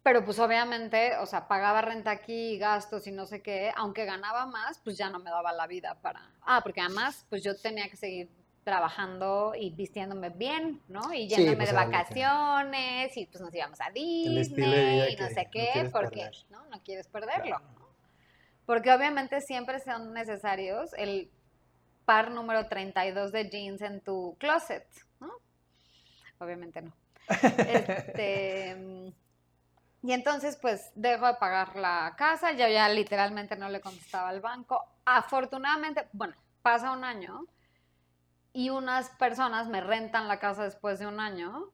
pero 0.03 0.25
pues 0.25 0.39
obviamente, 0.39 1.15
o 1.17 1.25
sea, 1.25 1.47
pagaba 1.47 1.81
renta 1.81 2.11
aquí, 2.11 2.57
gastos 2.57 3.05
y 3.07 3.11
no 3.11 3.25
sé 3.25 3.41
qué, 3.41 3.71
aunque 3.75 4.05
ganaba 4.05 4.45
más, 4.47 4.79
pues 4.79 4.97
ya 4.97 5.09
no 5.09 5.19
me 5.19 5.29
daba 5.29 5.53
la 5.53 5.67
vida 5.67 5.97
para... 6.01 6.21
Ah, 6.41 6.61
porque 6.63 6.81
además, 6.81 7.25
pues 7.29 7.43
yo 7.43 7.55
tenía 7.55 7.87
que 7.89 7.97
seguir 7.97 8.29
trabajando 8.63 9.53
y 9.55 9.71
vistiéndome 9.71 10.29
bien, 10.29 10.81
¿no? 10.87 11.13
Y 11.13 11.29
Sí, 11.29 11.35
yéndome 11.35 11.57
pues, 11.57 11.69
de 11.69 11.75
vacaciones 11.75 13.17
y 13.17 13.25
pues 13.25 13.41
nos 13.41 13.53
íbamos 13.53 13.79
a 13.81 13.89
Disney 13.91 15.13
y 15.13 15.15
no 15.15 15.27
sé 15.29 15.43
no 15.45 15.51
qué, 15.51 15.69
quieres 15.73 15.91
porque 15.91 16.21
perder. 16.21 16.35
¿no? 16.49 16.65
no 16.65 16.83
quieres 16.83 17.07
perderlo. 17.07 17.57
Claro. 17.57 17.65
¿no? 17.79 17.87
Porque 18.65 18.91
obviamente 18.91 19.41
siempre 19.41 19.79
son 19.79 20.13
necesarios 20.13 20.93
el 20.93 21.29
par 22.05 22.31
número 22.31 22.67
32 22.67 23.31
de 23.31 23.49
jeans 23.49 23.81
en 23.81 24.01
tu 24.01 24.35
closet, 24.39 24.87
¿no? 25.19 25.31
Obviamente 26.39 26.81
no. 26.81 26.93
Este, 27.67 28.75
mm, 28.75 29.09
y 30.03 30.13
entonces, 30.13 30.57
pues, 30.57 30.91
dejo 30.95 31.27
de 31.27 31.35
pagar 31.35 31.75
la 31.75 32.15
casa, 32.17 32.53
yo 32.53 32.67
ya 32.67 32.89
literalmente 32.89 33.55
no 33.55 33.69
le 33.69 33.81
contestaba 33.81 34.29
al 34.29 34.41
banco. 34.41 34.83
Afortunadamente, 35.05 36.07
bueno, 36.11 36.35
pasa 36.63 36.91
un 36.91 37.03
año 37.03 37.45
y 38.51 38.69
unas 38.71 39.09
personas 39.11 39.67
me 39.67 39.81
rentan 39.81 40.27
la 40.27 40.39
casa 40.39 40.63
después 40.63 40.97
de 40.97 41.05
un 41.05 41.19
año. 41.19 41.71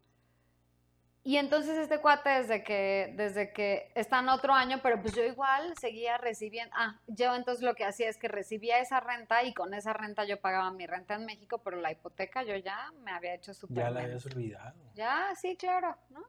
Y 1.24 1.38
entonces 1.38 1.78
este 1.78 2.00
cuate 2.00 2.30
desde 2.30 2.64
que, 2.64 3.14
desde 3.18 3.52
que 3.52 3.92
está 3.96 4.20
en 4.20 4.30
otro 4.30 4.54
año, 4.54 4.80
pero 4.82 5.02
pues 5.02 5.14
yo 5.14 5.24
igual 5.24 5.74
seguía 5.78 6.18
recibiendo, 6.18 6.74
ah, 6.78 7.00
yo 7.08 7.36
entonces 7.36 7.64
lo 7.66 7.76
que 7.76 7.84
hacía 7.84 8.08
es 8.08 8.18
que 8.18 8.30
recibía 8.30 8.80
esa 8.80 9.02
renta 9.02 9.44
y 9.44 9.54
con 9.54 9.74
esa 9.74 9.92
renta 9.92 10.24
yo 10.24 10.40
pagaba 10.40 10.72
mi 10.72 10.88
renta 10.88 11.16
en 11.16 11.26
México, 11.26 11.58
pero 11.64 11.82
la 11.82 11.92
hipoteca 11.92 12.44
yo 12.44 12.56
ya 12.56 12.94
me 13.04 13.12
había 13.12 13.34
hecho 13.34 13.54
súper 13.54 13.78
Ya 13.78 13.90
la 13.90 14.02
habías 14.02 14.26
olvidado. 14.26 14.80
Ya, 14.96 15.34
sí, 15.36 15.58
claro, 15.58 15.98
¿no? 16.12 16.24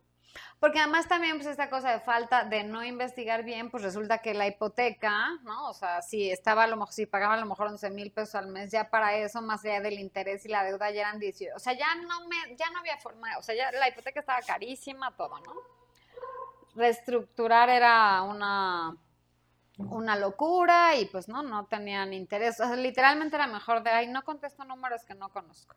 Porque 0.60 0.80
además 0.80 1.06
también 1.06 1.36
pues 1.36 1.46
esta 1.46 1.70
cosa 1.70 1.92
de 1.92 2.00
falta 2.00 2.44
de 2.44 2.64
no 2.64 2.84
investigar 2.84 3.44
bien, 3.44 3.70
pues 3.70 3.82
resulta 3.82 4.18
que 4.18 4.34
la 4.34 4.46
hipoteca, 4.46 5.38
¿no? 5.44 5.68
O 5.68 5.74
sea, 5.74 6.02
si 6.02 6.30
estaba 6.30 6.64
a 6.64 6.66
lo 6.66 6.76
mejor, 6.76 6.92
si 6.92 7.06
pagaba 7.06 7.34
a 7.34 7.40
lo 7.40 7.46
mejor 7.46 7.68
11 7.68 7.90
mil 7.90 8.10
pesos 8.10 8.34
al 8.34 8.48
mes, 8.48 8.72
ya 8.72 8.90
para 8.90 9.16
eso, 9.16 9.40
más 9.40 9.64
allá 9.64 9.80
del 9.80 10.00
interés 10.00 10.44
y 10.46 10.48
la 10.48 10.64
deuda, 10.64 10.90
ya 10.90 11.02
eran 11.02 11.20
18. 11.20 11.54
O 11.54 11.58
sea, 11.60 11.74
ya 11.74 11.94
no 11.94 12.26
me, 12.26 12.56
ya 12.56 12.70
no 12.70 12.80
había 12.80 12.96
forma, 12.98 13.38
o 13.38 13.42
sea, 13.42 13.54
ya 13.54 13.70
la 13.70 13.88
hipoteca 13.88 14.20
estaba 14.20 14.40
carísima, 14.42 15.16
todo, 15.16 15.38
¿no? 15.40 15.54
Reestructurar 16.74 17.68
era 17.68 18.22
una, 18.22 18.96
una 19.78 20.16
locura 20.16 20.96
y 20.96 21.06
pues 21.06 21.28
no, 21.28 21.42
no 21.42 21.66
tenían 21.66 22.12
interés. 22.12 22.58
O 22.60 22.66
sea, 22.66 22.76
literalmente 22.76 23.36
era 23.36 23.46
mejor 23.46 23.82
de, 23.82 23.90
ay, 23.90 24.08
no 24.08 24.24
contesto 24.24 24.64
números 24.64 25.04
que 25.04 25.14
no 25.14 25.28
conozco. 25.28 25.76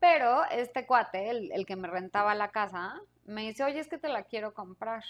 Pero 0.00 0.44
este 0.50 0.86
cuate, 0.86 1.30
el, 1.30 1.52
el 1.52 1.66
que 1.66 1.76
me 1.76 1.88
rentaba 1.88 2.34
la 2.34 2.50
casa, 2.50 3.00
me 3.26 3.42
dice, 3.42 3.64
oye, 3.64 3.80
es 3.80 3.88
que 3.88 3.98
te 3.98 4.08
la 4.08 4.22
quiero 4.24 4.54
comprar. 4.54 5.04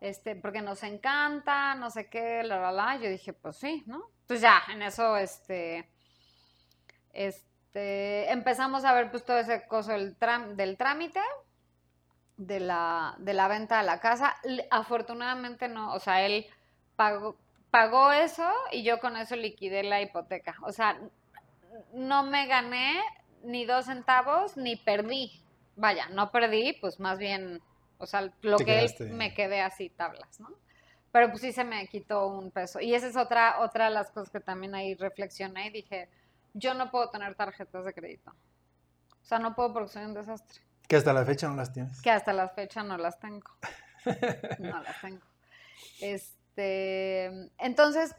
Este, 0.00 0.36
porque 0.36 0.60
nos 0.60 0.82
encanta, 0.82 1.74
no 1.74 1.90
sé 1.90 2.08
qué, 2.08 2.42
la, 2.42 2.58
la, 2.60 2.72
la. 2.72 2.96
Yo 2.96 3.08
dije, 3.08 3.32
pues 3.32 3.56
sí, 3.56 3.82
¿no? 3.86 4.10
Pues 4.26 4.40
ya, 4.40 4.62
en 4.72 4.82
eso, 4.82 5.16
este, 5.16 5.88
este, 7.12 8.30
empezamos 8.30 8.84
a 8.84 8.92
ver 8.92 9.10
pues 9.10 9.24
todo 9.24 9.38
ese 9.38 9.66
coso 9.66 9.92
del, 9.92 10.16
del 10.56 10.76
trámite, 10.76 11.20
de 12.36 12.60
la, 12.60 13.14
de 13.18 13.34
la 13.34 13.48
venta 13.48 13.78
de 13.78 13.84
la 13.84 14.00
casa. 14.00 14.36
Afortunadamente 14.70 15.68
no, 15.68 15.94
o 15.94 16.00
sea, 16.00 16.24
él 16.24 16.46
pagó, 16.96 17.36
pagó 17.70 18.12
eso 18.12 18.50
y 18.72 18.82
yo 18.82 19.00
con 19.00 19.16
eso 19.16 19.36
liquidé 19.36 19.82
la 19.82 20.00
hipoteca. 20.00 20.56
O 20.62 20.72
sea, 20.72 20.98
no 21.92 22.24
me 22.24 22.46
gané 22.46 23.00
ni 23.42 23.64
dos 23.64 23.86
centavos 23.86 24.56
ni 24.56 24.76
perdí. 24.76 25.43
Vaya, 25.76 26.08
no 26.08 26.30
perdí, 26.30 26.74
pues 26.80 27.00
más 27.00 27.18
bien, 27.18 27.62
o 27.98 28.06
sea, 28.06 28.32
lo 28.42 28.56
Te 28.56 28.64
que 28.64 28.84
él 28.84 29.12
me 29.12 29.34
quedé 29.34 29.60
así 29.60 29.90
tablas, 29.90 30.40
¿no? 30.40 30.50
Pero 31.10 31.30
pues 31.30 31.42
sí 31.42 31.52
se 31.52 31.64
me 31.64 31.86
quitó 31.86 32.26
un 32.26 32.50
peso. 32.50 32.80
Y 32.80 32.94
esa 32.94 33.06
es 33.06 33.16
otra, 33.16 33.60
otra 33.60 33.84
de 33.84 33.92
las 33.92 34.10
cosas 34.10 34.30
que 34.30 34.40
también 34.40 34.74
ahí 34.74 34.94
reflexioné 34.94 35.68
y 35.68 35.70
dije, 35.70 36.08
yo 36.54 36.74
no 36.74 36.90
puedo 36.90 37.10
tener 37.10 37.34
tarjetas 37.34 37.84
de 37.84 37.92
crédito. 37.92 38.30
O 38.30 39.26
sea, 39.26 39.38
no 39.38 39.54
puedo 39.54 39.72
porque 39.72 39.90
soy 39.90 40.04
un 40.04 40.14
desastre. 40.14 40.60
Que 40.88 40.96
hasta 40.96 41.12
la 41.12 41.24
fecha 41.24 41.48
no 41.48 41.56
las 41.56 41.72
tienes. 41.72 42.02
Que 42.02 42.10
hasta 42.10 42.32
la 42.32 42.48
fecha 42.48 42.82
no 42.82 42.98
las 42.98 43.18
tengo. 43.18 43.50
No 44.58 44.82
las 44.82 45.00
tengo. 45.00 45.22
Este, 46.00 47.50
entonces, 47.58 48.14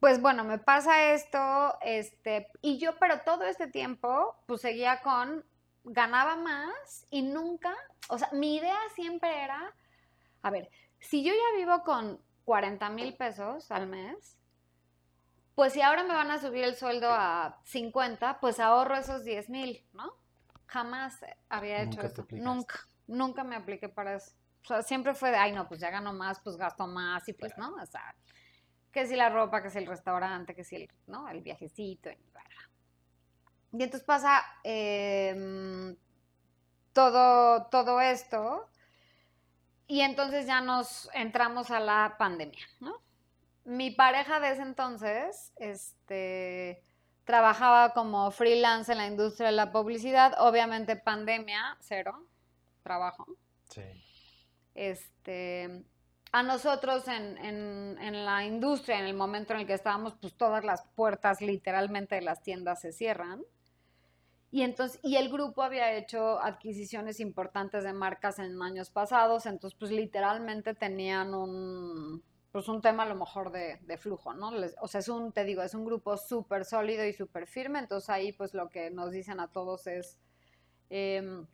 pues 0.00 0.20
bueno, 0.20 0.44
me 0.44 0.58
pasa 0.58 1.12
esto, 1.12 1.76
este, 1.82 2.48
y 2.62 2.78
yo, 2.78 2.96
pero 2.98 3.20
todo 3.22 3.44
este 3.44 3.66
tiempo, 3.66 4.36
pues 4.46 4.60
seguía 4.60 5.00
con, 5.00 5.44
ganaba 5.88 6.36
más 6.36 7.06
y 7.10 7.22
nunca, 7.22 7.74
o 8.08 8.18
sea, 8.18 8.28
mi 8.32 8.56
idea 8.56 8.78
siempre 8.94 9.42
era, 9.42 9.74
a 10.42 10.50
ver, 10.50 10.70
si 11.00 11.22
yo 11.22 11.32
ya 11.32 11.58
vivo 11.58 11.82
con 11.84 12.20
40 12.44 12.90
mil 12.90 13.14
pesos 13.14 13.70
al 13.70 13.86
mes, 13.86 14.38
pues 15.54 15.72
si 15.72 15.82
ahora 15.82 16.04
me 16.04 16.14
van 16.14 16.30
a 16.30 16.38
subir 16.38 16.64
el 16.64 16.76
sueldo 16.76 17.10
a 17.10 17.60
50, 17.64 18.38
pues 18.40 18.60
ahorro 18.60 18.96
esos 18.96 19.24
10 19.24 19.50
mil, 19.50 19.84
¿no? 19.92 20.12
Jamás 20.66 21.18
había 21.48 21.82
hecho 21.82 22.02
Nunca 22.02 22.06
eso. 22.06 22.26
Nunca, 22.30 22.88
nunca 23.06 23.44
me 23.44 23.56
apliqué 23.56 23.88
para 23.88 24.14
eso. 24.14 24.32
O 24.62 24.66
sea, 24.68 24.82
siempre 24.82 25.14
fue 25.14 25.30
de, 25.30 25.36
ay, 25.36 25.52
no, 25.52 25.66
pues 25.66 25.80
ya 25.80 25.90
gano 25.90 26.12
más, 26.12 26.40
pues 26.40 26.56
gasto 26.56 26.86
más 26.86 27.28
y 27.28 27.32
pues, 27.32 27.56
¿no? 27.56 27.74
O 27.74 27.86
sea, 27.86 28.14
que 28.92 29.06
si 29.06 29.16
la 29.16 29.30
ropa, 29.30 29.62
que 29.62 29.70
si 29.70 29.78
el 29.78 29.86
restaurante, 29.86 30.54
que 30.54 30.64
si 30.64 30.76
el, 30.76 30.90
¿no? 31.06 31.28
El 31.28 31.40
viajecito. 31.40 32.10
Y, 32.10 32.16
bla. 32.32 32.42
Y 33.72 33.82
entonces 33.82 34.04
pasa 34.06 34.42
em, 34.64 35.96
todo, 36.92 37.66
todo 37.66 38.00
esto 38.00 38.68
y 39.86 40.00
entonces 40.00 40.46
ya 40.46 40.60
nos 40.60 41.08
entramos 41.14 41.70
a 41.70 41.80
la 41.80 42.16
pandemia, 42.18 42.64
¿no? 42.80 43.00
Mi 43.64 43.90
pareja 43.90 44.40
de 44.40 44.52
ese 44.52 44.62
entonces, 44.62 45.52
este, 45.56 46.82
trabajaba 47.24 47.92
como 47.92 48.30
freelance 48.30 48.90
en 48.92 48.98
la 48.98 49.06
industria 49.06 49.48
de 49.48 49.52
la 49.52 49.70
publicidad, 49.72 50.34
obviamente 50.38 50.96
pandemia, 50.96 51.76
cero, 51.80 52.26
trabajo. 52.82 53.26
Sí. 53.68 53.82
Este, 54.74 55.84
a 56.32 56.42
nosotros 56.42 57.06
en, 57.08 57.36
en- 57.38 57.98
en 58.00 58.24
la 58.24 58.44
industria, 58.44 58.98
en 58.98 59.06
el 59.06 59.14
momento 59.14 59.52
en 59.52 59.60
el 59.60 59.66
que 59.66 59.74
estábamos, 59.74 60.14
pues 60.20 60.34
todas 60.34 60.64
las 60.64 60.82
puertas 60.94 61.40
literalmente 61.40 62.14
de 62.14 62.22
las 62.22 62.42
tiendas 62.42 62.80
se 62.80 62.92
cierran. 62.92 63.42
Y 64.50 64.62
entonces, 64.62 64.98
y 65.02 65.16
el 65.16 65.28
grupo 65.30 65.62
había 65.62 65.92
hecho 65.92 66.40
adquisiciones 66.40 67.20
importantes 67.20 67.84
de 67.84 67.92
marcas 67.92 68.38
en 68.38 68.60
años 68.62 68.88
pasados, 68.90 69.44
entonces 69.46 69.78
pues 69.78 69.90
literalmente 69.90 70.74
tenían 70.74 71.34
un, 71.34 72.22
pues 72.50 72.66
un 72.68 72.80
tema 72.80 73.02
a 73.02 73.06
lo 73.06 73.14
mejor 73.14 73.52
de, 73.52 73.76
de 73.82 73.98
flujo, 73.98 74.32
¿no? 74.32 74.50
Les- 74.52 74.74
o 74.80 74.88
sea, 74.88 75.00
es 75.00 75.08
un, 75.10 75.32
te 75.32 75.44
digo, 75.44 75.62
es 75.62 75.74
un 75.74 75.84
grupo 75.84 76.16
súper 76.16 76.64
sólido 76.64 77.04
y 77.04 77.12
súper 77.12 77.46
firme, 77.46 77.78
entonces 77.78 78.08
ahí 78.08 78.32
pues 78.32 78.54
lo 78.54 78.70
que 78.70 78.90
nos 78.90 79.10
dicen 79.10 79.38
a 79.38 79.48
todos 79.48 79.86
es, 79.86 80.18
em, 80.90 81.46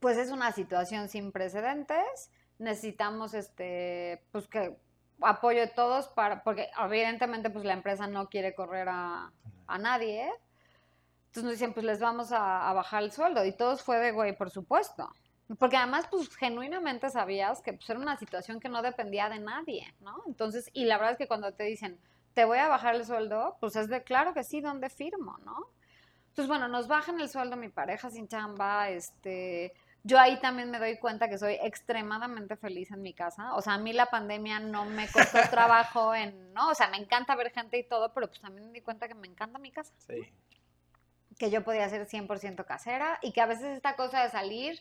pues 0.00 0.16
es 0.18 0.30
una 0.30 0.52
situación 0.52 1.08
sin 1.08 1.32
precedentes, 1.32 2.30
necesitamos 2.58 3.34
este, 3.34 4.24
pues 4.32 4.48
que 4.48 4.76
apoyo 5.20 5.60
de 5.60 5.68
todos 5.68 6.08
para, 6.08 6.42
porque 6.42 6.68
evidentemente 6.84 7.50
pues 7.50 7.64
la 7.64 7.74
empresa 7.74 8.06
no 8.06 8.28
quiere 8.28 8.54
correr 8.54 8.88
a, 8.90 9.32
a 9.66 9.78
nadie, 9.78 10.30
entonces 11.32 11.44
nos 11.44 11.52
dicen, 11.54 11.72
pues 11.72 11.86
les 11.86 11.98
vamos 11.98 12.30
a, 12.30 12.68
a 12.68 12.74
bajar 12.74 13.02
el 13.02 13.10
sueldo. 13.10 13.42
Y 13.46 13.52
todos 13.52 13.80
fue 13.82 13.96
de, 13.96 14.12
güey, 14.12 14.36
por 14.36 14.50
supuesto. 14.50 15.10
Porque 15.58 15.78
además, 15.78 16.06
pues 16.10 16.36
genuinamente 16.36 17.08
sabías 17.08 17.62
que 17.62 17.72
pues, 17.72 17.88
era 17.88 17.98
una 17.98 18.18
situación 18.18 18.60
que 18.60 18.68
no 18.68 18.82
dependía 18.82 19.30
de 19.30 19.38
nadie, 19.38 19.94
¿no? 20.00 20.22
Entonces, 20.26 20.68
y 20.74 20.84
la 20.84 20.98
verdad 20.98 21.12
es 21.12 21.18
que 21.18 21.26
cuando 21.26 21.54
te 21.54 21.64
dicen, 21.64 21.98
te 22.34 22.44
voy 22.44 22.58
a 22.58 22.68
bajar 22.68 22.96
el 22.96 23.06
sueldo, 23.06 23.56
pues 23.60 23.76
es 23.76 23.88
de, 23.88 24.02
claro 24.02 24.34
que 24.34 24.44
sí, 24.44 24.60
¿dónde 24.60 24.90
firmo, 24.90 25.38
no? 25.38 25.70
Entonces, 26.28 26.48
bueno, 26.48 26.68
nos 26.68 26.86
bajan 26.86 27.18
el 27.18 27.30
sueldo 27.30 27.56
mi 27.56 27.70
pareja 27.70 28.10
sin 28.10 28.28
chamba, 28.28 28.90
este, 28.90 29.72
yo 30.04 30.20
ahí 30.20 30.38
también 30.38 30.70
me 30.70 30.78
doy 30.78 30.98
cuenta 30.98 31.30
que 31.30 31.38
soy 31.38 31.54
extremadamente 31.62 32.56
feliz 32.56 32.90
en 32.90 33.00
mi 33.00 33.14
casa. 33.14 33.54
O 33.54 33.62
sea, 33.62 33.74
a 33.74 33.78
mí 33.78 33.94
la 33.94 34.06
pandemia 34.06 34.60
no 34.60 34.84
me 34.84 35.08
costó 35.08 35.38
trabajo 35.50 36.14
en, 36.14 36.52
¿no? 36.52 36.68
O 36.68 36.74
sea, 36.74 36.88
me 36.88 36.98
encanta 36.98 37.34
ver 37.36 37.52
gente 37.52 37.78
y 37.78 37.84
todo, 37.84 38.12
pero 38.12 38.28
pues 38.28 38.40
también 38.40 38.66
me 38.66 38.72
di 38.74 38.82
cuenta 38.82 39.08
que 39.08 39.14
me 39.14 39.28
encanta 39.28 39.58
mi 39.58 39.70
casa. 39.70 39.94
Sí. 40.06 40.30
Que 41.38 41.50
yo 41.50 41.64
podía 41.64 41.88
ser 41.88 42.06
100% 42.06 42.64
casera 42.64 43.18
y 43.22 43.32
que 43.32 43.40
a 43.40 43.46
veces 43.46 43.76
esta 43.76 43.96
cosa 43.96 44.22
de 44.22 44.30
salir 44.30 44.80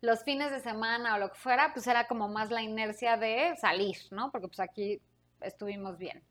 los 0.00 0.24
fines 0.24 0.50
de 0.50 0.60
semana 0.60 1.14
o 1.14 1.18
lo 1.18 1.30
que 1.30 1.38
fuera, 1.38 1.72
pues 1.72 1.86
era 1.86 2.08
como 2.08 2.28
más 2.28 2.50
la 2.50 2.60
inercia 2.62 3.16
de 3.16 3.54
salir, 3.60 3.96
¿no? 4.10 4.30
Porque 4.32 4.48
pues 4.48 4.60
aquí 4.60 5.00
estuvimos 5.40 5.96
bien. 5.96 6.22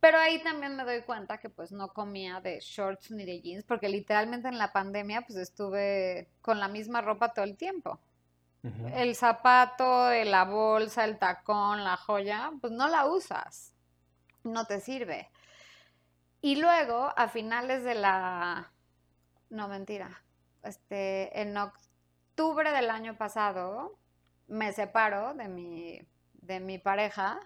Pero 0.00 0.18
ahí 0.18 0.42
también 0.42 0.76
me 0.76 0.84
doy 0.84 1.02
cuenta 1.02 1.36
que 1.38 1.50
pues 1.50 1.72
no 1.72 1.88
comía 1.88 2.40
de 2.40 2.58
shorts 2.60 3.10
ni 3.10 3.26
de 3.26 3.42
jeans, 3.42 3.64
porque 3.64 3.88
literalmente 3.90 4.48
en 4.48 4.56
la 4.56 4.72
pandemia 4.72 5.20
pues 5.22 5.38
estuve 5.38 6.28
con 6.40 6.58
la 6.58 6.68
misma 6.68 7.02
ropa 7.02 7.34
todo 7.34 7.44
el 7.44 7.56
tiempo. 7.56 8.00
El 8.94 9.14
zapato, 9.14 10.10
la 10.24 10.44
bolsa, 10.44 11.04
el 11.04 11.18
tacón, 11.18 11.82
la 11.82 11.96
joya, 11.96 12.50
pues 12.60 12.72
no 12.72 12.88
la 12.88 13.06
usas, 13.06 13.72
no 14.42 14.66
te 14.66 14.80
sirve. 14.80 15.30
Y 16.40 16.56
luego, 16.56 17.12
a 17.16 17.28
finales 17.28 17.84
de 17.84 17.94
la... 17.94 18.72
No, 19.50 19.68
mentira. 19.68 20.22
Este, 20.62 21.40
en 21.40 21.56
octubre 21.56 22.72
del 22.72 22.90
año 22.90 23.16
pasado, 23.16 23.98
me 24.46 24.72
separo 24.72 25.34
de 25.34 25.48
mi, 25.48 26.00
de 26.34 26.60
mi 26.60 26.78
pareja 26.78 27.40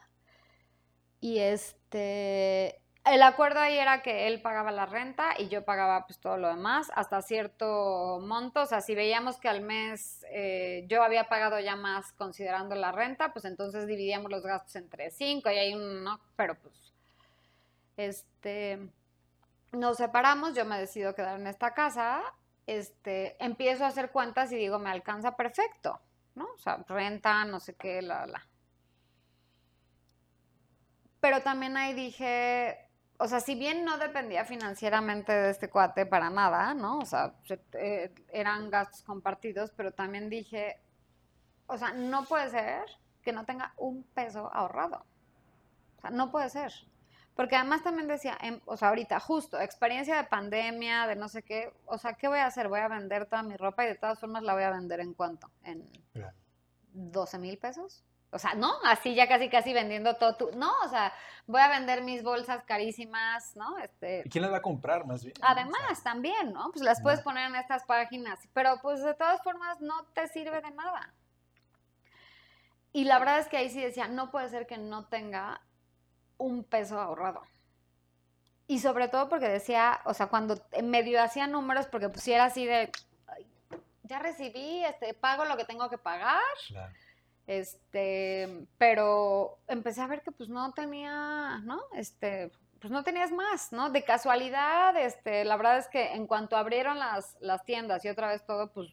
y 1.20 1.38
este, 1.38 2.82
el 3.04 3.22
acuerdo 3.22 3.60
ahí 3.60 3.78
era 3.78 4.02
que 4.02 4.26
él 4.26 4.42
pagaba 4.42 4.70
la 4.72 4.86
renta 4.86 5.30
y 5.38 5.48
yo 5.48 5.64
pagaba 5.64 6.06
pues 6.06 6.18
todo 6.18 6.36
lo 6.36 6.48
demás 6.48 6.90
hasta 6.94 7.22
cierto 7.22 8.20
monto. 8.22 8.62
O 8.62 8.66
sea, 8.66 8.80
si 8.80 8.94
veíamos 8.94 9.38
que 9.38 9.48
al 9.48 9.62
mes 9.62 10.24
eh, 10.30 10.84
yo 10.88 11.02
había 11.02 11.28
pagado 11.28 11.58
ya 11.60 11.76
más 11.76 12.12
considerando 12.12 12.74
la 12.74 12.92
renta, 12.92 13.32
pues 13.32 13.44
entonces 13.46 13.86
dividíamos 13.86 14.30
los 14.30 14.42
gastos 14.42 14.76
entre 14.76 15.10
cinco 15.10 15.50
y 15.50 15.58
hay 15.58 15.74
un, 15.74 16.04
¿no? 16.04 16.20
Pero 16.36 16.56
pues, 16.60 16.83
este, 17.96 18.90
nos 19.72 19.96
separamos, 19.96 20.54
yo 20.54 20.64
me 20.64 20.78
decido 20.78 21.14
quedar 21.14 21.38
en 21.38 21.46
esta 21.46 21.74
casa, 21.74 22.22
este, 22.66 23.42
empiezo 23.44 23.84
a 23.84 23.88
hacer 23.88 24.10
cuentas 24.10 24.52
y 24.52 24.56
digo, 24.56 24.78
me 24.78 24.90
alcanza 24.90 25.36
perfecto, 25.36 26.00
¿no? 26.34 26.46
O 26.54 26.58
sea, 26.58 26.84
renta, 26.88 27.44
no 27.44 27.60
sé 27.60 27.74
qué, 27.74 28.02
la, 28.02 28.26
la. 28.26 28.46
Pero 31.20 31.40
también 31.42 31.76
ahí 31.76 31.94
dije, 31.94 32.84
o 33.18 33.28
sea, 33.28 33.40
si 33.40 33.54
bien 33.54 33.84
no 33.84 33.98
dependía 33.98 34.44
financieramente 34.44 35.32
de 35.32 35.50
este 35.50 35.70
cuate 35.70 36.04
para 36.06 36.30
nada, 36.30 36.74
¿no? 36.74 36.98
O 36.98 37.06
sea, 37.06 37.34
eh, 37.72 38.12
eran 38.32 38.70
gastos 38.70 39.02
compartidos, 39.02 39.70
pero 39.76 39.92
también 39.92 40.28
dije, 40.28 40.80
o 41.66 41.78
sea, 41.78 41.92
no 41.92 42.24
puede 42.24 42.50
ser 42.50 42.84
que 43.22 43.32
no 43.32 43.44
tenga 43.44 43.72
un 43.76 44.02
peso 44.02 44.50
ahorrado. 44.52 45.06
O 45.96 46.00
sea, 46.00 46.10
no 46.10 46.30
puede 46.30 46.50
ser. 46.50 46.72
Porque 47.34 47.56
además 47.56 47.82
también 47.82 48.06
decía, 48.06 48.38
em, 48.40 48.60
o 48.64 48.76
sea, 48.76 48.88
ahorita 48.88 49.18
justo, 49.18 49.58
experiencia 49.58 50.16
de 50.16 50.24
pandemia, 50.24 51.06
de 51.06 51.16
no 51.16 51.28
sé 51.28 51.42
qué, 51.42 51.72
o 51.86 51.98
sea, 51.98 52.14
¿qué 52.14 52.28
voy 52.28 52.38
a 52.38 52.46
hacer? 52.46 52.68
Voy 52.68 52.80
a 52.80 52.88
vender 52.88 53.26
toda 53.26 53.42
mi 53.42 53.56
ropa 53.56 53.84
y 53.84 53.88
de 53.88 53.96
todas 53.96 54.20
formas 54.20 54.42
la 54.44 54.54
voy 54.54 54.62
a 54.62 54.70
vender 54.70 55.00
en 55.00 55.14
cuánto? 55.14 55.50
En 55.62 55.90
12 56.92 57.38
mil 57.38 57.58
pesos. 57.58 58.04
O 58.30 58.38
sea, 58.38 58.54
no, 58.54 58.72
así 58.84 59.14
ya 59.14 59.28
casi 59.28 59.48
casi 59.48 59.72
vendiendo 59.72 60.16
todo 60.16 60.36
tu, 60.36 60.50
no, 60.56 60.72
o 60.84 60.88
sea, 60.88 61.12
voy 61.46 61.60
a 61.60 61.68
vender 61.68 62.02
mis 62.02 62.24
bolsas 62.24 62.64
carísimas, 62.64 63.54
¿no? 63.54 63.78
Este, 63.78 64.22
¿Y 64.24 64.28
quién 64.28 64.42
las 64.42 64.52
va 64.52 64.56
a 64.56 64.62
comprar 64.62 65.06
más 65.06 65.22
bien? 65.22 65.36
Además, 65.40 66.02
también, 66.02 66.52
¿no? 66.52 66.70
Pues 66.72 66.84
las 66.84 67.00
puedes 67.00 67.20
poner 67.20 67.48
en 67.48 67.54
estas 67.54 67.84
páginas, 67.84 68.40
pero 68.52 68.80
pues 68.82 69.04
de 69.04 69.14
todas 69.14 69.40
formas 69.42 69.80
no 69.80 70.04
te 70.14 70.26
sirve 70.26 70.60
de 70.60 70.70
nada. 70.72 71.14
Y 72.92 73.04
la 73.04 73.20
verdad 73.20 73.38
es 73.38 73.46
que 73.46 73.56
ahí 73.56 73.70
sí 73.70 73.80
decía, 73.80 74.08
no 74.08 74.32
puede 74.32 74.48
ser 74.48 74.66
que 74.66 74.78
no 74.78 75.06
tenga 75.06 75.60
un 76.44 76.64
peso 76.64 77.00
ahorrado. 77.00 77.42
Y 78.66 78.78
sobre 78.78 79.08
todo 79.08 79.28
porque 79.28 79.48
decía, 79.48 80.00
o 80.04 80.14
sea, 80.14 80.26
cuando 80.26 80.56
medio 80.82 81.22
hacía 81.22 81.46
números, 81.46 81.86
porque 81.86 82.08
pusiera 82.08 82.44
así 82.44 82.64
de, 82.64 82.90
ya 84.04 84.18
recibí, 84.18 84.84
este, 84.84 85.14
pago 85.14 85.44
lo 85.44 85.56
que 85.56 85.64
tengo 85.64 85.88
que 85.90 85.98
pagar. 85.98 86.40
Claro 86.68 86.92
este, 87.46 88.66
pero 88.78 89.58
empecé 89.68 90.00
a 90.00 90.06
ver 90.06 90.22
que 90.22 90.32
pues 90.32 90.48
no 90.48 90.72
tenía, 90.72 91.58
¿no? 91.64 91.82
Este, 91.94 92.50
pues 92.80 92.90
no 92.90 93.02
tenías 93.02 93.32
más, 93.32 93.72
¿no? 93.72 93.90
De 93.90 94.02
casualidad, 94.02 94.96
este, 94.96 95.44
la 95.44 95.56
verdad 95.56 95.78
es 95.78 95.88
que 95.88 96.12
en 96.12 96.26
cuanto 96.26 96.56
abrieron 96.56 96.98
las, 96.98 97.36
las 97.40 97.64
tiendas 97.64 98.04
y 98.04 98.08
otra 98.08 98.28
vez 98.28 98.44
todo, 98.46 98.72
pues, 98.72 98.88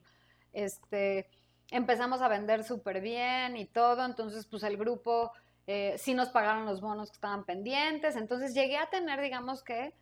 este, 0.54 1.30
empezamos 1.70 2.22
a 2.22 2.28
vender 2.28 2.64
súper 2.64 3.00
bien 3.00 3.56
y 3.56 3.66
todo, 3.66 4.04
entonces 4.06 4.46
pues 4.48 4.64
el 4.64 4.78
grupo 4.78 5.32
eh, 5.68 5.96
sí 5.98 6.14
nos 6.14 6.30
pagaron 6.30 6.66
los 6.66 6.82
bonos 6.82 7.10
que 7.10 7.16
estaban 7.16 7.46
pendientes, 7.46 8.16
entonces 8.16 8.54
llegué 8.54 8.78
a 8.78 8.90
tener, 8.90 9.22
digamos 9.22 9.64
que, 9.64 9.94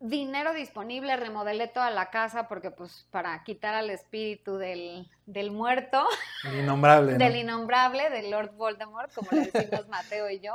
dinero 0.00 0.54
disponible, 0.54 1.14
remodelé 1.16 1.68
toda 1.68 1.90
la 1.90 2.10
casa 2.10 2.48
porque 2.48 2.70
pues 2.70 3.06
para 3.10 3.42
quitar 3.44 3.74
al 3.74 3.90
espíritu 3.90 4.56
del, 4.56 5.06
muerto. 5.52 6.06
El 6.44 6.60
innombrable. 6.60 7.18
del 7.18 7.36
innombrable, 7.36 8.08
del 8.08 8.30
Lord 8.30 8.54
Voldemort, 8.56 9.12
como 9.12 9.28
le 9.32 9.50
decimos 9.50 9.86
Mateo 9.88 10.30
y 10.30 10.40
yo. 10.40 10.54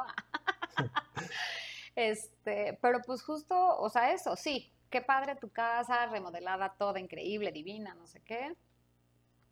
este, 1.96 2.78
pero 2.82 3.02
pues 3.06 3.22
justo, 3.24 3.78
o 3.78 3.90
sea, 3.90 4.12
eso, 4.12 4.36
sí, 4.36 4.74
qué 4.90 5.02
padre 5.02 5.36
tu 5.36 5.52
casa, 5.52 6.08
remodelada 6.08 6.74
toda, 6.74 7.00
increíble, 7.00 7.52
divina, 7.52 7.94
no 7.94 8.08
sé 8.08 8.22
qué. 8.22 8.56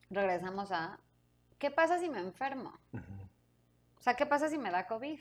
Regresamos 0.09 0.71
a, 0.71 0.99
¿qué 1.59 1.69
pasa 1.69 1.99
si 1.99 2.09
me 2.09 2.19
enfermo? 2.19 2.73
O 4.03 4.05
sea, 4.05 4.15
¿qué 4.15 4.25
pasa 4.25 4.49
si 4.49 4.57
me 4.57 4.69
da 4.69 4.85
COVID? 4.85 5.17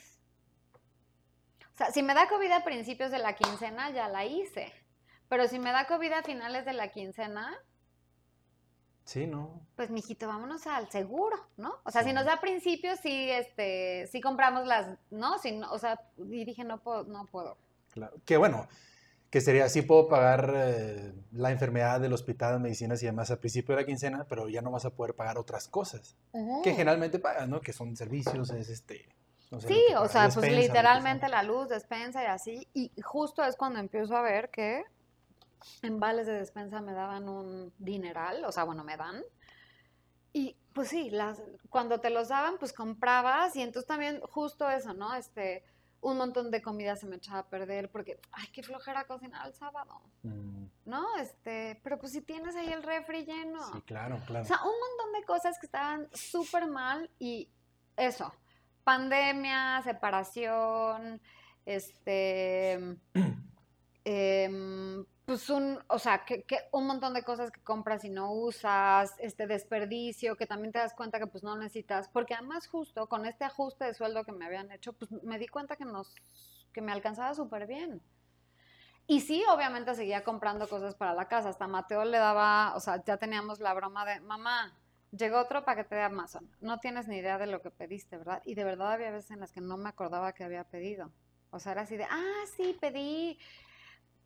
O 1.72 1.76
sea, 1.76 1.93
si 1.93 2.03
me 2.03 2.14
da 2.14 2.28
COVID 2.28 2.51
a 2.51 2.64
principios 2.64 3.12
de 3.12 3.20
la 3.20 3.35
quincena, 3.37 3.91
ya 3.91 4.09
la 4.09 4.24
hice. 4.24 4.72
Pero 5.28 5.47
si 5.47 5.61
me 5.61 5.70
da 5.70 5.87
COVID 5.87 6.11
a 6.11 6.24
finales 6.24 6.64
de 6.64 6.72
la 6.72 6.89
quincena, 6.89 7.57
Sí, 9.05 9.28
¿no? 9.28 9.64
Pues, 9.76 9.91
mijito, 9.91 10.26
vámonos 10.26 10.66
al 10.66 10.91
seguro, 10.91 11.37
¿no? 11.57 11.74
O 11.85 11.93
sea, 11.93 12.03
si 12.03 12.12
nos 12.12 12.24
da 12.24 12.35
a 12.35 12.41
principios, 12.41 12.99
sí, 12.99 13.30
este, 13.30 14.09
sí 14.09 14.20
compramos 14.20 14.66
las, 14.66 14.99
¿no? 15.11 15.39
Si 15.39 15.61
o 15.70 15.78
sea, 15.78 16.01
y 16.18 16.45
dije, 16.45 16.64
no 16.64 16.83
puedo, 16.83 17.05
no 17.05 17.26
puedo. 17.26 17.59
Claro, 17.93 18.16
que 18.24 18.37
bueno, 18.37 18.66
que 19.33 19.41
sería, 19.41 19.66
sí 19.70 19.80
puedo 19.80 20.09
pagar 20.09 20.53
eh, 20.55 21.14
la 21.33 21.51
enfermedad 21.51 22.01
del 22.01 22.12
hospital, 22.12 22.61
medicinas 22.61 23.03
y 23.03 23.07
demás 23.07 23.30
a 23.30 23.41
principio 23.41 23.74
de 23.74 23.80
la 23.80 23.87
quincena, 23.87 24.26
pero 24.28 24.47
ya 24.51 24.61
no 24.61 24.70
vas 24.70 24.85
a 24.85 24.91
poder 24.91 25.14
pagar 25.14 25.39
otras 25.39 25.68
cosas 25.68 26.18
que 26.62 26.72
generalmente 26.72 27.18
pagas, 27.18 27.49
¿no? 27.49 27.62
Que 27.62 27.72
son 27.72 27.97
servicios, 27.97 28.51
es 28.51 28.68
este, 28.68 29.09
sí, 29.66 29.83
o 29.97 30.07
sea, 30.07 30.28
pues 30.28 30.53
literalmente 30.53 31.30
la 31.30 31.43
luz, 31.43 31.70
despensa 31.70 32.22
y 32.22 32.26
así. 32.26 32.68
Y 32.74 32.93
justo 33.01 33.43
es 33.43 33.57
cuando 33.57 33.78
empiezo 33.78 34.14
a 34.14 34.20
ver 34.20 34.51
que 34.51 34.85
en 35.80 35.99
vales 35.99 36.26
de 36.26 36.35
despensa 36.35 36.83
me 36.83 36.93
daban 36.93 37.26
un 37.26 37.72
dineral, 37.78 38.45
o 38.45 38.53
sea, 38.53 38.64
bueno, 38.64 38.85
me 38.85 38.99
dan. 38.99 39.22
Y 40.35 40.59
pues 40.74 40.89
sí, 40.89 41.09
las, 41.09 41.43
cuando 41.70 42.01
te 42.01 42.11
los 42.11 42.28
daban, 42.28 42.59
pues 42.59 42.74
comprabas 42.74 43.57
y 43.57 43.62
entonces 43.62 43.89
también 43.89 44.20
justo 44.20 44.68
eso, 44.68 44.93
¿no? 44.93 45.14
Este, 45.14 45.64
un 46.03 46.16
montón 46.16 46.50
de 46.50 46.61
comida 46.61 46.96
se 46.96 47.07
me 47.07 47.16
echaba 47.16 47.38
a 47.38 47.48
perder 47.48 47.90
porque, 47.90 48.20
ay, 48.32 48.46
qué 48.53 48.62
flojera 48.62 49.07
cocinar 49.07 49.46
el 49.46 49.55
sábado, 49.55 50.03
mm. 50.22 50.64
¿no? 50.84 51.16
Este, 51.16 51.80
pero 51.82 51.98
pues 51.98 52.12
si 52.12 52.20
tienes 52.20 52.57
ahí 52.57 52.70
el 52.72 52.82
refri 52.82 53.24
lleno. 53.24 53.72
Sí, 53.72 53.80
claro, 53.82 54.20
claro. 54.26 54.44
O 54.44 54.48
sea, 54.48 54.59
un 54.62 54.78
montón 54.78 55.20
de 55.20 55.24
cosas 55.24 55.59
que 55.59 55.66
estaban 55.66 56.09
súper 56.12 56.66
mal 56.66 57.09
y 57.20 57.48
eso, 57.96 58.34
pandemia, 58.82 59.80
separación, 59.82 61.20
este, 61.64 62.98
em, 64.05 65.07
pues 65.25 65.49
un, 65.51 65.79
o 65.89 65.99
sea, 65.99 66.25
que, 66.25 66.45
un 66.73 66.87
montón 66.87 67.14
de 67.14 67.23
cosas 67.23 67.51
que 67.51 67.61
compras 67.62 68.05
y 68.05 68.11
no 68.11 68.33
usas, 68.33 69.14
este 69.18 69.47
desperdicio, 69.47 70.37
que 70.37 70.47
también 70.47 70.73
te 70.73 70.79
das 70.79 70.95
cuenta 70.95 71.18
que 71.18 71.27
pues 71.27 71.45
no 71.45 71.57
necesitas, 71.57 72.09
porque 72.09 72.35
además 72.35 72.66
justo 72.66 73.09
con 73.09 73.27
este 73.27 73.45
ajuste 73.45 73.85
de 73.85 73.95
sueldo 73.95 74.25
que 74.25 74.33
me 74.33 74.47
habían 74.47 74.70
hecho, 74.73 74.93
pues 74.93 75.11
me 75.23 75.39
di 75.39 75.47
cuenta 75.47 75.77
que 75.77 75.85
nos, 75.85 76.14
que 76.73 76.83
me 76.83 76.93
alcanzaba 76.93 77.35
súper 77.35 77.66
bien. 77.66 78.03
Y 79.07 79.20
sí, 79.20 79.45
obviamente 79.51 79.95
seguía 79.95 80.25
comprando 80.25 80.68
cosas 80.68 80.95
para 80.95 81.14
la 81.14 81.29
casa, 81.29 81.49
hasta 81.51 81.66
Mateo 81.66 82.05
le 82.05 82.18
daba, 82.18 82.75
o 82.77 82.81
sea, 82.81 83.03
ya 83.05 83.16
teníamos 83.16 83.61
la 83.61 83.75
broma 83.75 84.05
de, 84.05 84.20
mamá, 84.20 84.77
Llegó 85.12 85.39
otro 85.39 85.62
paquete 85.62 85.95
de 85.95 86.01
Amazon. 86.01 86.49
No 86.61 86.81
tienes 86.81 87.07
ni 87.07 87.18
idea 87.18 87.37
de 87.37 87.47
lo 87.47 87.61
que 87.61 87.70
pediste, 87.70 88.16
¿verdad? 88.16 88.41
Y 88.47 88.55
de 88.55 88.64
verdad 88.64 88.93
había 88.93 89.11
veces 89.11 89.31
en 89.31 89.41
las 89.41 89.53
que 89.53 89.61
no 89.61 89.77
me 89.77 89.91
acordaba 89.91 90.33
que 90.33 90.43
había 90.43 90.64
pedido. 90.64 91.12
O 91.51 91.59
sea, 91.59 91.73
era 91.73 91.83
así 91.83 91.99
de, 91.99 92.05
ah, 92.05 92.45
sí, 92.57 92.75
pedí 92.81 93.39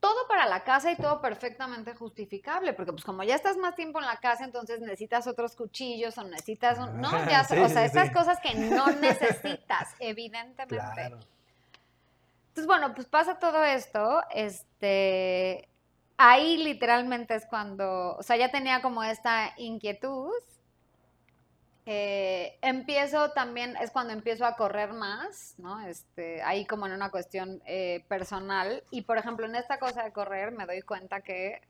todo 0.00 0.28
para 0.28 0.46
la 0.46 0.62
casa 0.64 0.90
y 0.90 0.96
todo 0.96 1.20
perfectamente 1.20 1.94
justificable, 1.94 2.72
porque 2.72 2.92
pues 2.92 3.04
como 3.04 3.22
ya 3.22 3.34
estás 3.34 3.56
más 3.56 3.74
tiempo 3.74 3.98
en 3.98 4.06
la 4.06 4.16
casa, 4.18 4.44
entonces 4.44 4.80
necesitas 4.80 5.26
otros 5.26 5.56
cuchillos 5.56 6.16
o 6.18 6.24
necesitas, 6.24 6.78
un, 6.78 7.00
no, 7.00 7.10
ya, 7.28 7.42
o 7.64 7.68
sea, 7.68 7.84
estas 7.84 8.10
cosas 8.10 8.38
que 8.40 8.54
no 8.54 8.86
necesitas, 9.00 9.94
evidentemente. 9.98 11.16
Entonces, 12.48 12.66
bueno, 12.66 12.94
pues 12.94 13.06
pasa 13.06 13.38
todo 13.38 13.64
esto, 13.64 14.22
este, 14.30 15.68
ahí 16.16 16.58
literalmente 16.58 17.34
es 17.34 17.46
cuando, 17.46 18.16
o 18.16 18.22
sea, 18.22 18.36
ya 18.36 18.50
tenía 18.50 18.80
como 18.82 19.02
esta 19.02 19.52
inquietud. 19.56 20.32
Eh, 21.88 22.58
empiezo 22.62 23.30
también, 23.30 23.76
es 23.76 23.92
cuando 23.92 24.12
empiezo 24.12 24.44
a 24.44 24.56
correr 24.56 24.92
más, 24.92 25.54
¿no? 25.56 25.80
Este, 25.86 26.42
ahí 26.42 26.66
como 26.66 26.86
en 26.86 26.92
una 26.92 27.10
cuestión 27.10 27.62
eh, 27.64 28.04
personal. 28.08 28.82
Y 28.90 29.02
por 29.02 29.18
ejemplo, 29.18 29.46
en 29.46 29.54
esta 29.54 29.78
cosa 29.78 30.02
de 30.02 30.12
correr 30.12 30.50
me 30.50 30.66
doy 30.66 30.82
cuenta 30.82 31.20
que 31.20 31.60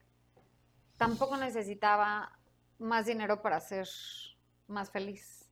tampoco 0.96 1.36
necesitaba 1.36 2.32
más 2.78 3.04
dinero 3.04 3.42
para 3.42 3.60
ser 3.60 3.86
más 4.68 4.90
feliz. 4.90 5.50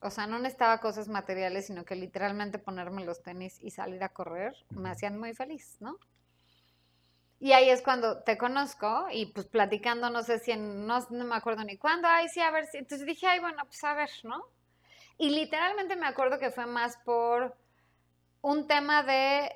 O 0.00 0.10
sea, 0.10 0.26
no 0.26 0.40
necesitaba 0.40 0.78
cosas 0.78 1.06
materiales, 1.06 1.68
sino 1.68 1.84
que 1.84 1.94
literalmente 1.94 2.58
ponerme 2.58 3.04
los 3.04 3.22
tenis 3.22 3.58
y 3.62 3.70
salir 3.70 4.02
a 4.02 4.08
correr 4.08 4.54
me 4.70 4.90
hacían 4.90 5.16
muy 5.16 5.34
feliz, 5.34 5.76
¿no? 5.78 5.96
Y 7.40 7.52
ahí 7.52 7.70
es 7.70 7.82
cuando 7.82 8.18
te 8.22 8.36
conozco 8.36 9.06
y 9.12 9.26
pues 9.26 9.46
platicando, 9.46 10.10
no 10.10 10.22
sé 10.22 10.40
si 10.40 10.50
en, 10.50 10.86
no, 10.86 11.06
me 11.10 11.36
acuerdo 11.36 11.62
ni 11.62 11.76
cuándo, 11.76 12.08
ay, 12.08 12.28
sí, 12.28 12.40
a 12.40 12.50
ver 12.50 12.66
si. 12.66 12.78
Entonces 12.78 13.06
dije, 13.06 13.26
ay, 13.26 13.38
bueno, 13.38 13.62
pues 13.64 13.82
a 13.84 13.94
ver, 13.94 14.10
¿no? 14.24 14.44
Y 15.18 15.30
literalmente 15.30 15.94
me 15.94 16.06
acuerdo 16.06 16.38
que 16.38 16.50
fue 16.50 16.66
más 16.66 16.96
por 17.04 17.56
un 18.40 18.66
tema 18.66 19.04
de. 19.04 19.52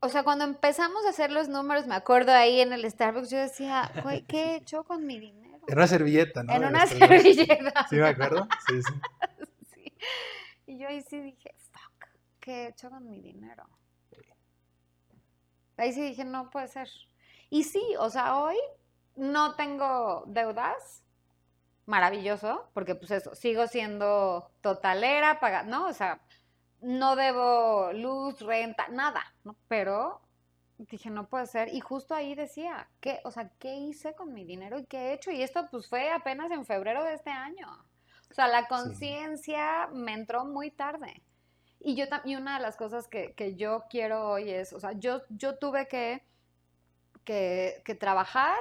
O 0.00 0.08
sea, 0.08 0.24
cuando 0.24 0.44
empezamos 0.44 1.06
a 1.06 1.10
hacer 1.10 1.30
los 1.30 1.48
números, 1.48 1.86
me 1.86 1.94
acuerdo 1.94 2.32
ahí 2.32 2.60
en 2.60 2.72
el 2.72 2.88
Starbucks, 2.90 3.30
yo 3.30 3.38
decía, 3.38 3.90
güey, 4.02 4.22
¿qué 4.22 4.52
he 4.52 4.56
hecho 4.56 4.84
con 4.84 5.06
mi 5.06 5.18
dinero? 5.18 5.58
En 5.68 5.78
una 5.78 5.86
servilleta, 5.86 6.42
¿no? 6.42 6.52
En 6.52 6.64
una 6.64 6.86
servilleta. 6.86 7.86
Sí, 7.88 7.96
me 7.96 8.08
acuerdo. 8.08 8.48
Sí, 8.68 8.82
sí. 8.82 8.92
sí. 9.74 9.92
Y 10.66 10.78
yo 10.78 10.88
ahí 10.88 11.02
sí 11.02 11.20
dije, 11.20 11.54
fuck, 11.70 12.08
¿qué 12.40 12.64
he 12.64 12.68
hecho 12.68 12.90
con 12.90 13.08
mi 13.08 13.20
dinero? 13.20 13.64
Ahí 15.76 15.92
sí 15.92 16.02
dije, 16.02 16.24
no 16.24 16.50
puede 16.50 16.68
ser. 16.68 16.88
Y 17.50 17.64
sí, 17.64 17.82
o 17.98 18.10
sea, 18.10 18.38
hoy 18.38 18.56
no 19.16 19.54
tengo 19.54 20.24
deudas. 20.26 21.02
Maravilloso, 21.86 22.68
porque 22.74 22.96
pues 22.96 23.12
eso, 23.12 23.34
sigo 23.36 23.68
siendo 23.68 24.50
totalera, 24.60 25.38
paga, 25.38 25.62
¿no? 25.62 25.86
O 25.86 25.92
sea, 25.92 26.20
no 26.80 27.14
debo 27.14 27.92
luz, 27.92 28.40
renta, 28.40 28.88
nada, 28.88 29.22
¿no? 29.44 29.54
Pero 29.68 30.20
dije, 30.78 31.10
no 31.10 31.28
puede 31.28 31.46
ser. 31.46 31.72
Y 31.72 31.80
justo 31.80 32.14
ahí 32.14 32.34
decía, 32.34 32.88
¿qué, 33.00 33.20
o 33.24 33.30
sea, 33.30 33.50
¿qué 33.58 33.74
hice 33.76 34.14
con 34.14 34.32
mi 34.32 34.44
dinero 34.44 34.78
y 34.78 34.86
qué 34.86 34.98
he 34.98 35.12
hecho? 35.12 35.30
Y 35.30 35.42
esto 35.42 35.68
pues 35.70 35.88
fue 35.88 36.10
apenas 36.10 36.50
en 36.50 36.66
febrero 36.66 37.04
de 37.04 37.14
este 37.14 37.30
año. 37.30 37.68
O 38.30 38.34
sea, 38.34 38.48
la 38.48 38.66
conciencia 38.68 39.88
me 39.92 40.12
entró 40.12 40.44
muy 40.44 40.70
tarde. 40.70 41.22
Y 41.80 41.94
yo 41.94 42.08
también, 42.08 42.40
una 42.40 42.56
de 42.56 42.62
las 42.62 42.76
cosas 42.76 43.08
que, 43.08 43.54
yo 43.56 43.84
quiero 43.90 44.28
hoy 44.28 44.50
es, 44.50 44.72
o 44.72 44.80
sea, 44.80 44.92
yo, 44.92 45.22
yo 45.28 45.56
tuve 45.56 45.86
que, 45.88 46.22
que, 47.24 47.96
trabajar 47.98 48.58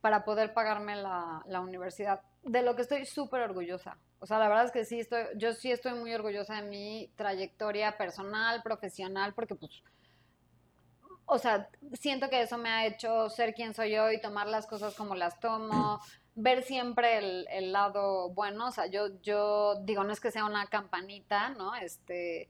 para 0.00 0.24
poder 0.24 0.52
pagarme 0.54 0.96
la, 0.96 1.60
universidad, 1.60 2.20
de 2.42 2.62
lo 2.62 2.74
que 2.74 2.82
estoy 2.82 3.04
súper 3.06 3.42
orgullosa. 3.42 3.98
O 4.20 4.26
sea, 4.26 4.38
la 4.38 4.48
verdad 4.48 4.66
es 4.66 4.72
que 4.72 4.84
sí, 4.84 5.00
estoy, 5.00 5.24
yo 5.36 5.52
sí 5.52 5.72
estoy 5.72 5.94
muy 5.94 6.14
orgullosa 6.14 6.60
de 6.60 6.68
mi 6.68 7.12
trayectoria 7.16 7.96
personal, 7.98 8.62
profesional, 8.62 9.34
porque 9.34 9.54
pues, 9.54 9.82
o 11.26 11.38
sea, 11.38 11.68
siento 11.94 12.30
que 12.30 12.42
eso 12.42 12.58
me 12.58 12.68
ha 12.68 12.86
hecho 12.86 13.28
ser 13.30 13.54
quien 13.54 13.74
soy 13.74 13.96
hoy, 13.98 14.20
tomar 14.20 14.46
las 14.46 14.66
cosas 14.66 14.94
como 14.94 15.14
las 15.16 15.40
tomo, 15.40 16.00
ver 16.34 16.62
siempre 16.62 17.18
el, 17.18 17.46
el, 17.50 17.72
lado 17.72 18.30
bueno. 18.30 18.68
O 18.68 18.70
sea, 18.70 18.86
yo, 18.86 19.20
yo 19.22 19.76
digo, 19.82 20.04
no 20.04 20.12
es 20.12 20.20
que 20.20 20.30
sea 20.30 20.44
una 20.44 20.66
campanita, 20.66 21.50
¿no? 21.50 21.74
Este, 21.74 22.48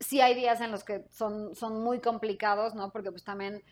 sí 0.00 0.20
hay 0.20 0.34
días 0.34 0.60
en 0.60 0.70
los 0.70 0.84
que 0.84 1.04
son, 1.10 1.54
son 1.54 1.82
muy 1.82 2.00
complicados, 2.00 2.74
¿no? 2.74 2.90
Porque 2.90 3.10
pues 3.10 3.24
también 3.24 3.62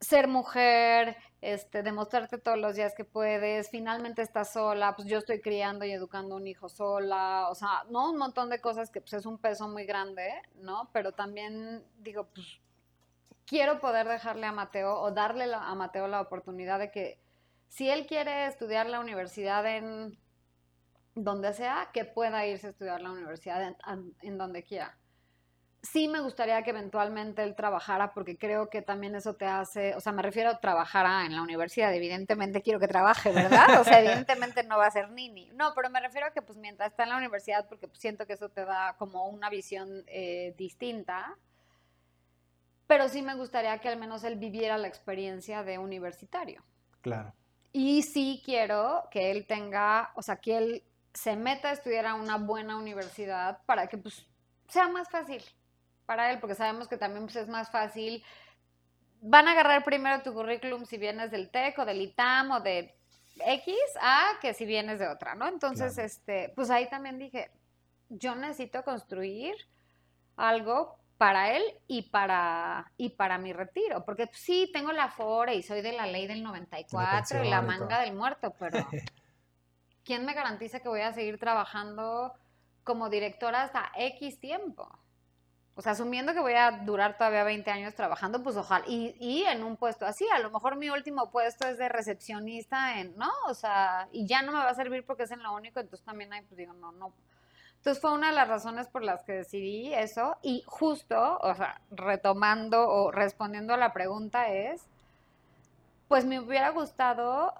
ser 0.00 0.28
mujer, 0.28 1.16
este, 1.42 1.82
demostrarte 1.82 2.38
todos 2.38 2.58
los 2.58 2.74
días 2.74 2.94
que 2.96 3.04
puedes, 3.04 3.70
finalmente 3.70 4.22
estás 4.22 4.52
sola, 4.52 4.96
pues 4.96 5.06
yo 5.06 5.18
estoy 5.18 5.40
criando 5.40 5.84
y 5.84 5.92
educando 5.92 6.36
un 6.36 6.46
hijo 6.46 6.70
sola, 6.70 7.48
o 7.50 7.54
sea, 7.54 7.84
¿no? 7.90 8.10
Un 8.10 8.16
montón 8.16 8.48
de 8.48 8.60
cosas 8.60 8.90
que 8.90 9.02
pues 9.02 9.12
es 9.12 9.26
un 9.26 9.38
peso 9.38 9.68
muy 9.68 9.84
grande, 9.84 10.30
¿no? 10.56 10.88
Pero 10.92 11.12
también 11.12 11.84
digo, 11.98 12.26
pues 12.34 12.60
quiero 13.46 13.80
poder 13.80 14.08
dejarle 14.08 14.46
a 14.46 14.52
Mateo 14.52 14.98
o 14.98 15.10
darle 15.12 15.52
a 15.52 15.74
Mateo 15.74 16.08
la 16.08 16.22
oportunidad 16.22 16.78
de 16.78 16.90
que 16.90 17.18
si 17.70 17.88
él 17.88 18.06
quiere 18.06 18.44
estudiar 18.44 18.86
la 18.90 19.00
universidad 19.00 19.66
en 19.66 20.18
donde 21.14 21.54
sea, 21.54 21.88
que 21.94 22.04
pueda 22.04 22.46
irse 22.46 22.66
a 22.66 22.70
estudiar 22.70 23.00
la 23.00 23.10
universidad 23.12 23.74
en 24.20 24.38
donde 24.38 24.62
quiera 24.62 25.00
sí 25.82 26.08
me 26.08 26.20
gustaría 26.20 26.62
que 26.62 26.70
eventualmente 26.70 27.42
él 27.42 27.54
trabajara 27.54 28.12
porque 28.12 28.36
creo 28.36 28.68
que 28.68 28.82
también 28.82 29.14
eso 29.14 29.34
te 29.34 29.46
hace, 29.46 29.94
o 29.94 30.00
sea, 30.00 30.12
me 30.12 30.22
refiero 30.22 30.50
a 30.50 30.60
trabajara 30.60 31.24
en 31.24 31.34
la 31.34 31.42
universidad, 31.42 31.94
evidentemente 31.94 32.62
quiero 32.62 32.80
que 32.80 32.88
trabaje, 32.88 33.32
¿verdad? 33.32 33.80
O 33.80 33.84
sea, 33.84 34.00
evidentemente 34.00 34.62
no 34.64 34.78
va 34.78 34.86
a 34.86 34.90
ser 34.90 35.10
nini. 35.10 35.50
No, 35.54 35.72
pero 35.74 35.90
me 35.90 36.00
refiero 36.00 36.26
a 36.26 36.32
que 36.32 36.42
pues 36.42 36.58
mientras 36.58 36.90
está 36.90 37.04
en 37.04 37.10
la 37.10 37.16
universidad, 37.16 37.66
porque 37.68 37.88
siento 37.94 38.26
que 38.26 38.34
eso 38.34 38.50
te 38.50 38.64
da 38.64 38.94
como 38.98 39.26
una 39.28 39.48
visión 39.48 40.04
eh, 40.06 40.54
distinta, 40.56 41.36
pero 42.86 43.08
sí 43.08 43.22
me 43.22 43.34
gustaría 43.34 43.78
que 43.78 43.88
al 43.88 43.98
menos 43.98 44.24
él 44.24 44.36
viviera 44.36 44.76
la 44.76 44.88
experiencia 44.88 45.62
de 45.62 45.78
universitario. 45.78 46.62
Claro. 47.00 47.32
Y 47.72 48.02
sí 48.02 48.42
quiero 48.44 49.04
que 49.10 49.30
él 49.30 49.46
tenga, 49.46 50.12
o 50.16 50.22
sea, 50.22 50.36
que 50.36 50.56
él 50.56 50.84
se 51.14 51.36
meta 51.36 51.70
a 51.70 51.72
estudiar 51.72 52.06
a 52.06 52.14
una 52.14 52.36
buena 52.36 52.76
universidad 52.76 53.60
para 53.66 53.86
que 53.86 53.98
pues 53.98 54.26
sea 54.68 54.88
más 54.88 55.08
fácil, 55.08 55.42
para 56.06 56.32
él, 56.32 56.40
porque 56.40 56.54
sabemos 56.54 56.88
que 56.88 56.96
también 56.96 57.24
pues, 57.24 57.36
es 57.36 57.48
más 57.48 57.70
fácil. 57.70 58.24
Van 59.20 59.48
a 59.48 59.52
agarrar 59.52 59.84
primero 59.84 60.22
tu 60.22 60.32
currículum 60.32 60.84
si 60.84 60.98
vienes 60.98 61.30
del 61.30 61.50
TEC 61.50 61.78
o 61.78 61.84
del 61.84 62.00
ITAM 62.00 62.50
o 62.52 62.60
de 62.60 62.94
X 63.46 63.74
a 64.00 64.32
que 64.40 64.54
si 64.54 64.64
vienes 64.64 64.98
de 64.98 65.08
otra, 65.08 65.34
¿no? 65.34 65.46
Entonces, 65.46 65.98
este, 65.98 66.52
pues 66.54 66.70
ahí 66.70 66.88
también 66.88 67.18
dije, 67.18 67.50
yo 68.08 68.34
necesito 68.34 68.82
construir 68.82 69.54
algo 70.36 70.99
para 71.20 71.54
él 71.54 71.62
y 71.86 72.00
para, 72.08 72.90
y 72.96 73.10
para 73.10 73.36
mi 73.36 73.52
retiro, 73.52 74.06
porque 74.06 74.30
sí, 74.32 74.70
tengo 74.72 74.90
la 74.90 75.10
FORE 75.10 75.54
y 75.54 75.62
soy 75.62 75.82
de 75.82 75.92
la 75.92 76.06
ley 76.06 76.26
del 76.26 76.42
94 76.42 77.44
y 77.44 77.50
la 77.50 77.60
manga 77.60 78.00
del 78.00 78.14
muerto, 78.14 78.54
pero 78.58 78.78
¿quién 80.02 80.24
me 80.24 80.32
garantiza 80.32 80.80
que 80.80 80.88
voy 80.88 81.02
a 81.02 81.12
seguir 81.12 81.38
trabajando 81.38 82.32
como 82.84 83.10
directora 83.10 83.64
hasta 83.64 83.92
X 83.98 84.40
tiempo? 84.40 84.88
O 85.74 85.82
sea, 85.82 85.92
asumiendo 85.92 86.32
que 86.32 86.40
voy 86.40 86.54
a 86.54 86.70
durar 86.70 87.18
todavía 87.18 87.44
20 87.44 87.70
años 87.70 87.94
trabajando, 87.94 88.42
pues 88.42 88.56
ojalá, 88.56 88.86
y, 88.88 89.14
y, 89.20 89.42
en 89.42 89.62
un 89.62 89.76
puesto 89.76 90.06
así, 90.06 90.26
a 90.34 90.38
lo 90.38 90.50
mejor 90.50 90.76
mi 90.76 90.88
último 90.88 91.30
puesto 91.30 91.68
es 91.68 91.76
de 91.76 91.90
recepcionista 91.90 92.98
en, 92.98 93.14
¿no? 93.18 93.30
O 93.46 93.52
sea, 93.52 94.08
y 94.10 94.26
ya 94.26 94.40
no 94.40 94.52
me 94.52 94.58
va 94.58 94.70
a 94.70 94.74
servir 94.74 95.04
porque 95.04 95.24
es 95.24 95.30
en 95.32 95.42
lo 95.42 95.52
único, 95.54 95.80
entonces 95.80 96.02
también 96.02 96.32
hay, 96.32 96.40
pues 96.46 96.56
digo, 96.56 96.72
no, 96.72 96.92
no. 96.92 97.12
Entonces 97.80 98.00
fue 98.00 98.12
una 98.12 98.28
de 98.28 98.34
las 98.34 98.48
razones 98.48 98.88
por 98.88 99.02
las 99.02 99.24
que 99.24 99.32
decidí 99.32 99.92
eso, 99.94 100.36
y 100.42 100.62
justo, 100.66 101.38
o 101.38 101.54
sea, 101.54 101.80
retomando 101.90 102.88
o 102.88 103.10
respondiendo 103.10 103.72
a 103.74 103.78
la 103.78 103.92
pregunta 103.92 104.48
es, 104.48 104.86
pues 106.06 106.26
me 106.26 106.40
hubiera 106.40 106.70
gustado 106.70 107.54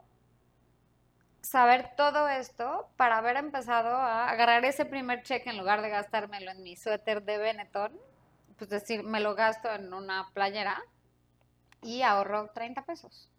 saber 1.41 1.93
todo 1.97 2.29
esto 2.29 2.89
para 2.97 3.19
haber 3.19 3.37
empezado 3.37 3.97
a 3.97 4.29
agarrar 4.29 4.65
ese 4.65 4.85
primer 4.85 5.23
cheque 5.23 5.49
en 5.51 5.57
lugar 5.59 5.81
de 5.81 5.89
gastármelo 5.89 6.51
en 6.51 6.63
mi 6.63 6.77
suéter 6.77 7.23
de 7.23 7.39
Benetton 7.39 7.93
pues 8.61 8.69
decir, 8.69 9.03
me 9.03 9.21
lo 9.21 9.35
gasto 9.35 9.73
en 9.73 9.95
una 9.95 10.29
playera 10.35 10.83
y 11.81 12.03
ahorro 12.03 12.51
30 12.53 12.85
pesos. 12.85 13.31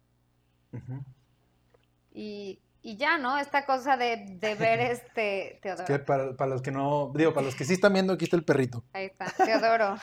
y, 2.12 2.58
ya, 2.82 3.18
¿no? 3.18 3.38
Esta 3.38 3.64
cosa 3.64 3.96
de, 3.96 4.38
ver 4.40 4.80
este 4.92 5.58
Teodoro. 5.62 5.84
Es 5.84 5.90
que 5.90 5.98
para, 5.98 6.46
los 6.46 6.62
que 6.62 6.70
no, 6.70 7.12
digo, 7.14 7.32
para 7.32 7.46
los 7.46 7.54
que 7.54 7.64
sí 7.64 7.74
están 7.74 7.92
viendo, 7.92 8.12
aquí 8.12 8.24
está 8.24 8.36
el 8.36 8.44
perrito. 8.44 8.84
Ahí 8.92 9.06
está, 9.06 9.26
Teodoro. 9.44 9.96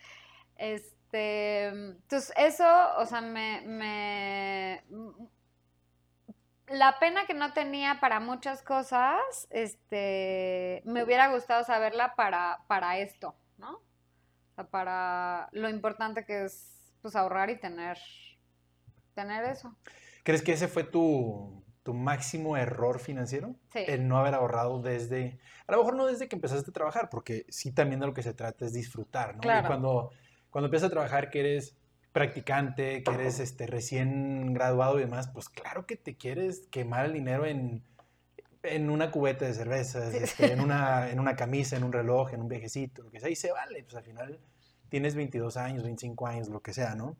este, 0.56 1.66
entonces 1.66 2.32
eso, 2.36 2.66
o 2.98 3.06
sea, 3.06 3.20
me, 3.20 3.62
me, 3.62 4.84
la 6.68 6.98
pena 6.98 7.26
que 7.26 7.34
no 7.34 7.52
tenía 7.52 7.98
para 8.00 8.20
muchas 8.20 8.62
cosas, 8.62 9.48
este, 9.50 10.82
me 10.84 11.02
hubiera 11.02 11.28
gustado 11.28 11.64
saberla 11.64 12.14
para, 12.14 12.60
para 12.66 12.98
esto, 12.98 13.34
¿no? 13.56 13.80
para 14.64 15.48
lo 15.52 15.68
importante 15.68 16.24
que 16.24 16.44
es 16.44 16.92
pues 17.00 17.14
ahorrar 17.14 17.50
y 17.50 17.58
tener, 17.60 17.96
tener 19.14 19.44
eso. 19.44 19.74
¿Crees 20.24 20.42
que 20.42 20.52
ese 20.52 20.68
fue 20.68 20.84
tu, 20.84 21.64
máximo 21.94 22.56
error 22.56 22.98
financiero? 23.00 23.54
Sí. 23.72 23.80
El 23.86 24.08
no 24.08 24.18
haber 24.18 24.34
ahorrado 24.34 24.80
desde, 24.80 25.38
a 25.66 25.72
lo 25.72 25.78
mejor 25.78 25.96
no 25.96 26.06
desde 26.06 26.28
que 26.28 26.36
empezaste 26.36 26.70
a 26.70 26.72
trabajar, 26.72 27.08
porque 27.10 27.46
sí 27.48 27.72
también 27.72 28.00
de 28.00 28.06
lo 28.06 28.14
que 28.14 28.22
se 28.22 28.34
trata 28.34 28.64
es 28.64 28.72
disfrutar, 28.72 29.34
¿no? 29.34 29.40
Claro. 29.40 29.64
Y 29.64 29.66
cuando, 29.66 30.10
cuando 30.50 30.66
empiezas 30.66 30.88
a 30.88 30.90
trabajar 30.90 31.30
que 31.30 31.40
eres 31.40 31.76
practicante, 32.12 33.02
que 33.02 33.14
eres 33.14 33.38
este, 33.38 33.66
recién 33.66 34.52
graduado 34.54 34.98
y 34.98 35.02
demás, 35.02 35.28
pues 35.28 35.48
claro 35.48 35.86
que 35.86 35.96
te 35.96 36.16
quieres 36.16 36.66
quemar 36.70 37.06
el 37.06 37.12
dinero 37.12 37.46
en, 37.46 37.82
en 38.62 38.90
una 38.90 39.10
cubeta 39.10 39.44
de 39.44 39.54
cervezas, 39.54 40.14
este, 40.14 40.52
en, 40.52 40.60
una, 40.60 41.10
en 41.10 41.20
una 41.20 41.36
camisa, 41.36 41.76
en 41.76 41.84
un 41.84 41.92
reloj, 41.92 42.32
en 42.32 42.42
un 42.42 42.48
viejecito, 42.48 43.02
lo 43.02 43.10
que 43.10 43.20
sea, 43.20 43.30
y 43.30 43.36
se 43.36 43.52
vale, 43.52 43.82
pues 43.84 43.94
al 43.94 44.04
final 44.04 44.40
tienes 44.88 45.14
22 45.14 45.56
años, 45.56 45.82
25 45.82 46.26
años, 46.26 46.48
lo 46.48 46.60
que 46.60 46.72
sea, 46.72 46.94
¿no? 46.94 47.16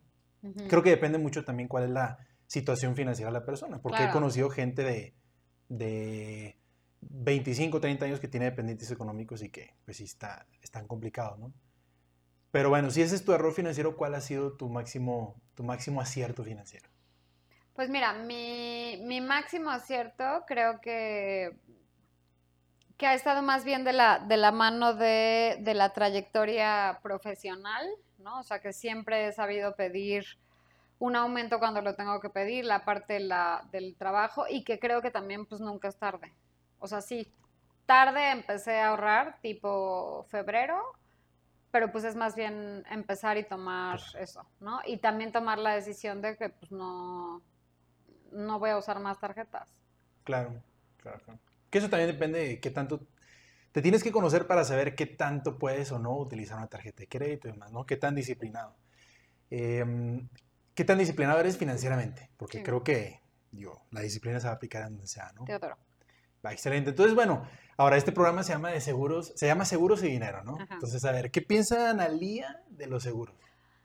Creo 0.69 0.81
que 0.81 0.89
depende 0.89 1.17
mucho 1.17 1.43
también 1.43 1.67
cuál 1.67 1.83
es 1.83 1.89
la 1.89 2.17
situación 2.49 2.95
financiera 2.95 3.31
de 3.31 3.39
la 3.39 3.45
persona, 3.45 3.79
porque 3.79 4.03
he 4.03 4.09
conocido 4.09 4.49
gente 4.49 4.83
de, 4.83 5.13
de 5.69 6.57
25, 7.01 7.79
30 7.79 8.05
años 8.05 8.19
que 8.19 8.27
tiene 8.27 8.47
dependientes 8.47 8.89
económicos 8.89 9.43
y 9.43 9.49
que 9.49 9.75
pues 9.85 9.97
sí 9.97 10.05
está, 10.05 10.47
están 10.59 10.87
complicados, 10.87 11.37
¿no? 11.37 11.53
Pero 12.49 12.69
bueno, 12.69 12.89
si 12.89 13.03
ese 13.03 13.15
es 13.15 13.23
tu 13.23 13.33
error 13.33 13.53
financiero, 13.53 13.95
¿cuál 13.95 14.15
ha 14.15 14.21
sido 14.21 14.57
tu 14.57 14.67
máximo, 14.67 15.39
tu 15.53 15.63
máximo 15.63 16.01
acierto 16.01 16.43
financiero? 16.43 16.89
Pues 17.75 17.87
mira, 17.87 18.13
mi, 18.13 18.99
mi 19.05 19.21
máximo 19.21 19.69
acierto 19.69 20.43
creo 20.47 20.81
que, 20.81 21.55
que 22.97 23.05
ha 23.05 23.13
estado 23.13 23.43
más 23.43 23.63
bien 23.63 23.83
de 23.83 23.93
la, 23.93 24.17
de 24.17 24.37
la 24.37 24.51
mano 24.51 24.95
de, 24.95 25.57
de 25.61 25.73
la 25.75 25.93
trayectoria 25.93 26.99
profesional, 27.03 27.87
¿no? 28.17 28.39
O 28.39 28.43
sea, 28.43 28.59
que 28.59 28.73
siempre 28.73 29.27
he 29.27 29.33
sabido 29.33 29.75
pedir 29.75 30.25
un 30.99 31.15
aumento 31.15 31.59
cuando 31.59 31.81
lo 31.81 31.95
tengo 31.95 32.19
que 32.19 32.29
pedir, 32.29 32.65
la 32.65 32.83
parte 32.85 33.19
la, 33.19 33.65
del 33.71 33.95
trabajo 33.95 34.45
y 34.49 34.63
que 34.63 34.79
creo 34.79 35.01
que 35.01 35.11
también 35.11 35.45
pues 35.45 35.61
nunca 35.61 35.87
es 35.87 35.97
tarde. 35.97 36.33
O 36.77 36.87
sea, 36.87 37.01
sí, 37.01 37.33
tarde 37.85 38.31
empecé 38.31 38.79
a 38.79 38.89
ahorrar 38.89 39.39
tipo 39.41 40.25
febrero, 40.29 40.77
pero 41.71 41.91
pues 41.91 42.03
es 42.03 42.15
más 42.15 42.35
bien 42.35 42.83
empezar 42.89 43.37
y 43.37 43.43
tomar 43.43 43.99
eso, 44.19 44.45
¿no? 44.59 44.81
Y 44.85 44.97
también 44.97 45.31
tomar 45.31 45.57
la 45.57 45.73
decisión 45.73 46.21
de 46.21 46.35
que 46.37 46.49
pues 46.49 46.71
no, 46.71 47.41
no 48.31 48.59
voy 48.59 48.71
a 48.71 48.77
usar 48.77 48.99
más 48.99 49.19
tarjetas. 49.19 49.73
Claro, 50.23 50.53
claro, 50.97 51.19
claro. 51.23 51.39
Que 51.69 51.77
eso 51.77 51.89
también 51.89 52.11
depende 52.11 52.39
de 52.39 52.59
qué 52.59 52.71
tanto 52.71 52.99
te 53.71 53.81
tienes 53.81 54.03
que 54.03 54.11
conocer 54.11 54.47
para 54.47 54.63
saber 54.65 54.95
qué 54.95 55.05
tanto 55.05 55.57
puedes 55.57 55.91
o 55.91 55.99
no 55.99 56.17
utilizar 56.17 56.57
una 56.57 56.67
tarjeta 56.67 57.01
de 57.01 57.07
crédito 57.07 57.47
y 57.47 57.51
demás, 57.51 57.71
¿no? 57.71 57.85
Qué 57.85 57.97
tan 57.97 58.15
disciplinado. 58.15 58.75
Em, 59.49 60.27
¿Qué 60.79 60.85
tan 60.85 60.97
disciplinado 60.97 61.41
eres 61.41 61.57
financieramente? 61.57 62.31
Porque 62.37 62.63
creo 62.63 62.85
que, 62.85 63.21
digo, 63.51 63.85
la 63.91 63.99
disciplina 63.99 64.39
se 64.39 64.45
va 64.47 64.53
a 64.53 64.55
aplicar 64.55 64.83
en 64.83 64.93
donde 64.93 65.07
sea, 65.07 65.29
¿no? 65.33 65.43
Teodoro. 65.43 65.77
Va, 66.45 66.53
excelente. 66.53 66.91
Entonces, 66.91 67.13
bueno, 67.13 67.45
ahora 67.75 67.97
este 67.97 68.13
programa 68.13 68.43
se 68.43 68.53
llama 68.53 68.69
de 68.69 68.79
seguros, 68.79 69.33
se 69.35 69.45
llama 69.45 69.65
Seguros 69.65 70.01
y 70.03 70.07
Dinero, 70.07 70.41
¿no? 70.45 70.57
Entonces, 70.71 71.03
a 71.03 71.11
ver, 71.11 71.31
¿qué 71.31 71.41
piensa 71.41 71.89
Analía 71.89 72.63
de 72.69 72.87
los 72.87 73.03
seguros? 73.03 73.35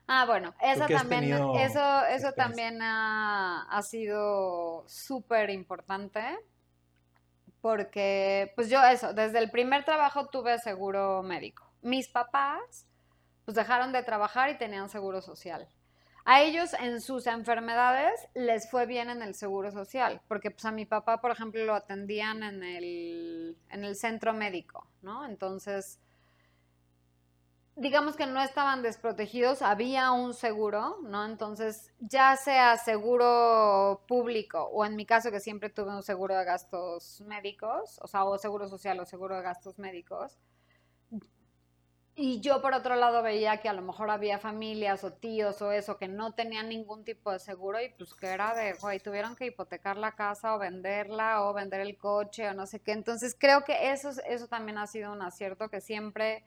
Ah, 0.07 0.25
bueno, 0.25 0.55
eso 0.61 0.85
también, 0.87 1.33
eso, 1.57 2.05
eso 2.05 2.31
también 2.31 2.81
ha, 2.81 3.63
ha 3.63 3.81
sido 3.81 4.85
súper 4.87 5.49
importante 5.49 6.21
porque, 7.59 8.53
pues 8.55 8.69
yo 8.69 8.81
eso, 8.85 9.13
desde 9.13 9.39
el 9.39 9.51
primer 9.51 9.83
trabajo 9.83 10.27
tuve 10.27 10.59
seguro 10.59 11.23
médico. 11.23 11.69
Mis 11.81 12.07
papás, 12.07 12.87
pues 13.43 13.55
dejaron 13.55 13.91
de 13.91 14.01
trabajar 14.01 14.49
y 14.49 14.57
tenían 14.57 14.87
seguro 14.87 15.21
social. 15.21 15.67
A 16.27 16.41
ellos 16.41 16.73
en 16.73 17.01
sus 17.01 17.27
enfermedades 17.27 18.19
les 18.33 18.69
fue 18.69 18.87
bien 18.87 19.11
en 19.11 19.21
el 19.21 19.35
seguro 19.35 19.71
social, 19.71 20.21
porque 20.27 20.49
pues 20.49 20.65
a 20.65 20.71
mi 20.71 20.85
papá, 20.87 21.21
por 21.21 21.29
ejemplo, 21.29 21.63
lo 21.65 21.75
atendían 21.75 22.41
en 22.41 22.63
el, 22.63 23.55
en 23.69 23.83
el 23.83 23.95
centro 23.95 24.33
médico, 24.33 24.87
¿no? 25.03 25.23
Entonces, 25.23 25.99
digamos 27.75 28.15
que 28.15 28.25
no 28.25 28.41
estaban 28.41 28.81
desprotegidos, 28.81 29.61
había 29.61 30.11
un 30.13 30.33
seguro, 30.33 30.97
¿no? 31.03 31.27
Entonces, 31.27 31.93
ya 31.99 32.35
sea 32.37 32.75
seguro 32.77 34.01
público 34.07 34.63
o 34.63 34.83
en 34.83 34.95
mi 34.95 35.05
caso 35.05 35.29
que 35.29 35.39
siempre 35.39 35.69
tuve 35.69 35.95
un 35.95 36.01
seguro 36.01 36.35
de 36.35 36.43
gastos 36.43 37.21
médicos, 37.21 37.99
o 38.01 38.07
sea, 38.07 38.23
o 38.25 38.35
seguro 38.39 38.67
social 38.67 38.99
o 38.99 39.05
seguro 39.05 39.35
de 39.35 39.43
gastos 39.43 39.77
médicos, 39.77 40.39
y 42.17 42.39
yo 42.39 42.61
por 42.61 42.73
otro 42.73 42.95
lado 42.95 43.21
veía 43.21 43.57
que 43.57 43.67
a 43.67 43.73
lo 43.73 43.81
mejor 43.81 44.09
había 44.09 44.39
familias 44.39 45.03
o 45.03 45.11
tíos 45.11 45.61
o 45.61 45.73
eso 45.73 45.97
que 45.97 46.07
no 46.07 46.33
tenían 46.33 46.69
ningún 46.69 47.03
tipo 47.03 47.29
de 47.29 47.39
seguro 47.39 47.81
y 47.81 47.89
pues 47.89 48.13
que 48.13 48.27
era 48.27 48.55
de, 48.55 48.73
güey, 48.73 49.01
tuvieron 49.01 49.35
que 49.35 49.47
hipotecar 49.47 49.97
la 49.97 50.13
casa 50.13 50.55
o 50.55 50.59
venderla 50.59 51.43
o 51.43 51.53
vender 51.53 51.81
el 51.81 51.97
coche 51.97 52.47
o 52.47 52.53
no 52.53 52.67
sé 52.67 52.79
qué. 52.79 52.93
Entonces 52.93 53.35
creo 53.37 53.65
que 53.65 53.91
eso, 53.91 54.11
eso 54.27 54.47
también 54.47 54.77
ha 54.77 54.87
sido 54.87 55.11
un 55.11 55.21
acierto 55.21 55.69
que 55.69 55.81
siempre, 55.81 56.45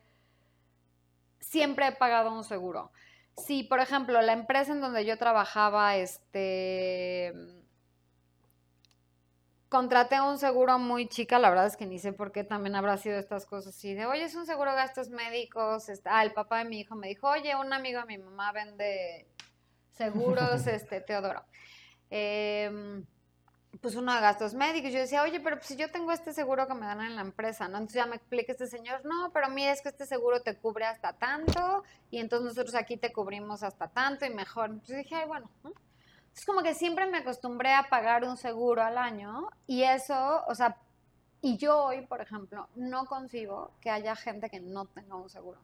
siempre 1.39 1.89
he 1.89 1.93
pagado 1.93 2.33
un 2.33 2.45
seguro. 2.45 2.91
Si, 3.37 3.63
por 3.63 3.81
ejemplo, 3.81 4.23
la 4.23 4.33
empresa 4.33 4.73
en 4.73 4.81
donde 4.81 5.05
yo 5.05 5.19
trabajaba, 5.19 5.97
este 5.97 7.35
contraté 9.69 10.21
un 10.21 10.39
seguro 10.39 10.79
muy 10.79 11.09
chica, 11.09 11.39
la 11.39 11.51
verdad 11.51 11.67
es 11.67 11.77
que 11.77 11.87
ni 11.87 11.99
sé 11.99 12.13
por 12.13 12.33
qué 12.33 12.45
también 12.45 12.75
habrá 12.75 12.97
sido 12.97 13.19
estas 13.19 13.47
cosas 13.47 13.75
así 13.75 13.95
de, 13.95 14.07
oye, 14.07 14.25
es 14.25 14.35
un 14.35 14.47
seguro 14.47 14.71
de 14.71 14.77
gastos 14.77 15.11
médicos, 15.11 15.87
ah, 16.05 16.25
el 16.25 16.33
papá 16.33 16.59
de 16.59 16.65
mi 16.65 16.81
hijo 16.81 16.95
me 16.95 17.09
dijo, 17.09 17.29
oye, 17.29 17.55
un 17.57 17.73
amigo 17.73 18.01
de 18.01 18.07
mi 18.07 18.19
mamá 18.19 18.53
vende 18.53 19.27
seguros, 19.93 20.67
este, 20.67 21.01
Teodoro. 21.01 21.45
Em, 22.11 23.05
pues 23.81 23.95
uno 23.95 24.15
de 24.15 24.21
gastos 24.21 24.55
médicos. 24.55 24.93
Yo 24.93 24.99
decía, 24.99 25.23
oye, 25.23 25.41
pero 25.41 25.57
pues 25.57 25.69
si 25.69 25.77
yo 25.77 25.91
tengo 25.91 26.11
este 26.13 26.33
seguro 26.33 26.67
que 26.67 26.75
me 26.75 26.87
dan 26.87 27.01
en 27.03 27.17
la 27.17 27.23
empresa, 27.23 27.69
¿no? 27.69 27.77
Entonces 27.77 27.97
ya 27.97 28.07
me 28.07 28.17
explica 28.17 28.53
este 28.53 28.67
señor, 28.67 29.05
no, 29.05 29.31
pero 29.33 29.49
mira, 29.51 29.73
es 29.73 29.83
que 29.83 29.91
este 29.91 30.07
seguro 30.07 30.41
te 30.41 30.57
cubre 30.57 30.87
hasta 30.87 31.13
tanto 31.13 31.85
y 32.11 32.19
entonces 32.19 32.47
nosotros 32.47 32.75
aquí 32.75 32.97
te 32.97 33.13
cubrimos 33.13 33.63
hasta 33.63 33.89
tanto 33.89 34.25
y 34.25 34.31
mejor. 34.31 34.71
Entonces 34.71 34.99
dije, 34.99 35.15
ay, 35.15 35.27
bueno, 35.27 35.51
¿no? 35.63 35.73
Es 36.39 36.47
como 36.47 36.63
que 36.63 36.73
siempre 36.73 37.05
me 37.09 37.19
acostumbré 37.19 37.75
a 37.75 37.89
pagar 37.91 38.23
un 38.23 38.37
seguro 38.37 38.81
al 38.81 38.97
año 38.97 39.49
y 39.67 39.83
eso, 39.83 40.45
o 40.47 40.55
sea, 40.55 40.77
y 41.43 41.57
yo 41.57 41.83
hoy, 41.83 42.03
por 42.03 42.21
ejemplo, 42.21 42.69
no 42.77 43.07
concibo 43.07 43.73
que 43.81 43.91
haya 43.91 44.15
gente 44.15 44.49
que 44.49 44.61
no 44.61 44.87
tenga 44.87 45.17
un 45.17 45.29
seguro. 45.29 45.59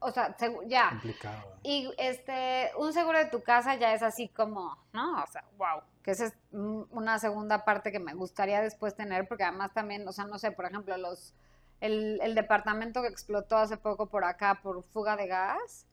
O 0.00 0.10
sea, 0.10 0.34
ya. 0.66 0.88
Complicado. 0.88 1.58
Y 1.62 1.94
este, 1.96 2.72
un 2.76 2.92
seguro 2.92 3.18
de 3.20 3.26
tu 3.26 3.40
casa 3.44 3.76
ya 3.76 3.94
es 3.94 4.02
así 4.02 4.26
como, 4.26 4.76
¿no? 4.92 5.22
O 5.22 5.26
sea, 5.28 5.44
wow. 5.56 5.82
Que 6.02 6.10
esa 6.10 6.26
es 6.26 6.34
una 6.50 7.20
segunda 7.20 7.64
parte 7.64 7.92
que 7.92 8.00
me 8.00 8.14
gustaría 8.14 8.60
después 8.62 8.96
tener, 8.96 9.28
porque 9.28 9.44
además 9.44 9.72
también, 9.72 10.08
o 10.08 10.12
sea, 10.12 10.24
no 10.24 10.40
sé, 10.40 10.50
por 10.50 10.64
ejemplo, 10.64 10.96
los, 10.96 11.34
el, 11.80 12.18
el 12.20 12.34
departamento 12.34 13.00
que 13.00 13.06
explotó 13.06 13.58
hace 13.58 13.76
poco 13.76 14.06
por 14.06 14.24
acá 14.24 14.58
por 14.60 14.82
fuga 14.82 15.14
de 15.14 15.28
gas, 15.28 15.86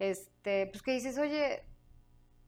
este, 0.00 0.66
pues 0.66 0.82
que 0.82 0.90
dices, 0.90 1.16
oye, 1.16 1.62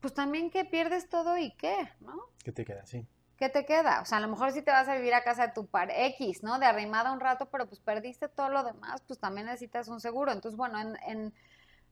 pues 0.07 0.15
también 0.15 0.53
que 0.53 0.65
pierdes 0.65 1.09
todo 1.09 1.37
y 1.37 1.51
qué, 1.57 1.75
¿no? 1.99 2.15
¿Qué 2.45 2.53
te 2.53 2.65
queda? 2.65 2.87
Sí. 2.87 3.05
¿Qué 3.37 3.49
te 3.49 3.67
queda? 3.67 4.03
O 4.03 4.05
sea, 4.05 4.19
a 4.19 4.21
lo 4.21 4.29
mejor 4.29 4.53
si 4.53 4.63
te 4.63 4.71
vas 4.71 4.87
a 4.87 4.95
vivir 4.95 5.13
a 5.15 5.25
casa 5.25 5.49
de 5.49 5.53
tu 5.53 5.67
par 5.67 5.91
X, 5.91 6.45
¿no? 6.45 6.61
De 6.61 6.67
arrimada 6.67 7.11
un 7.11 7.19
rato, 7.19 7.47
pero 7.47 7.67
pues 7.67 7.81
perdiste 7.81 8.29
todo 8.29 8.49
lo 8.49 8.63
demás, 8.63 9.03
pues 9.09 9.19
también 9.19 9.49
necesitas 9.49 9.89
un 9.89 9.99
seguro. 9.99 10.31
Entonces, 10.31 10.57
bueno, 10.57 10.81
en, 10.81 10.97
en 11.09 11.35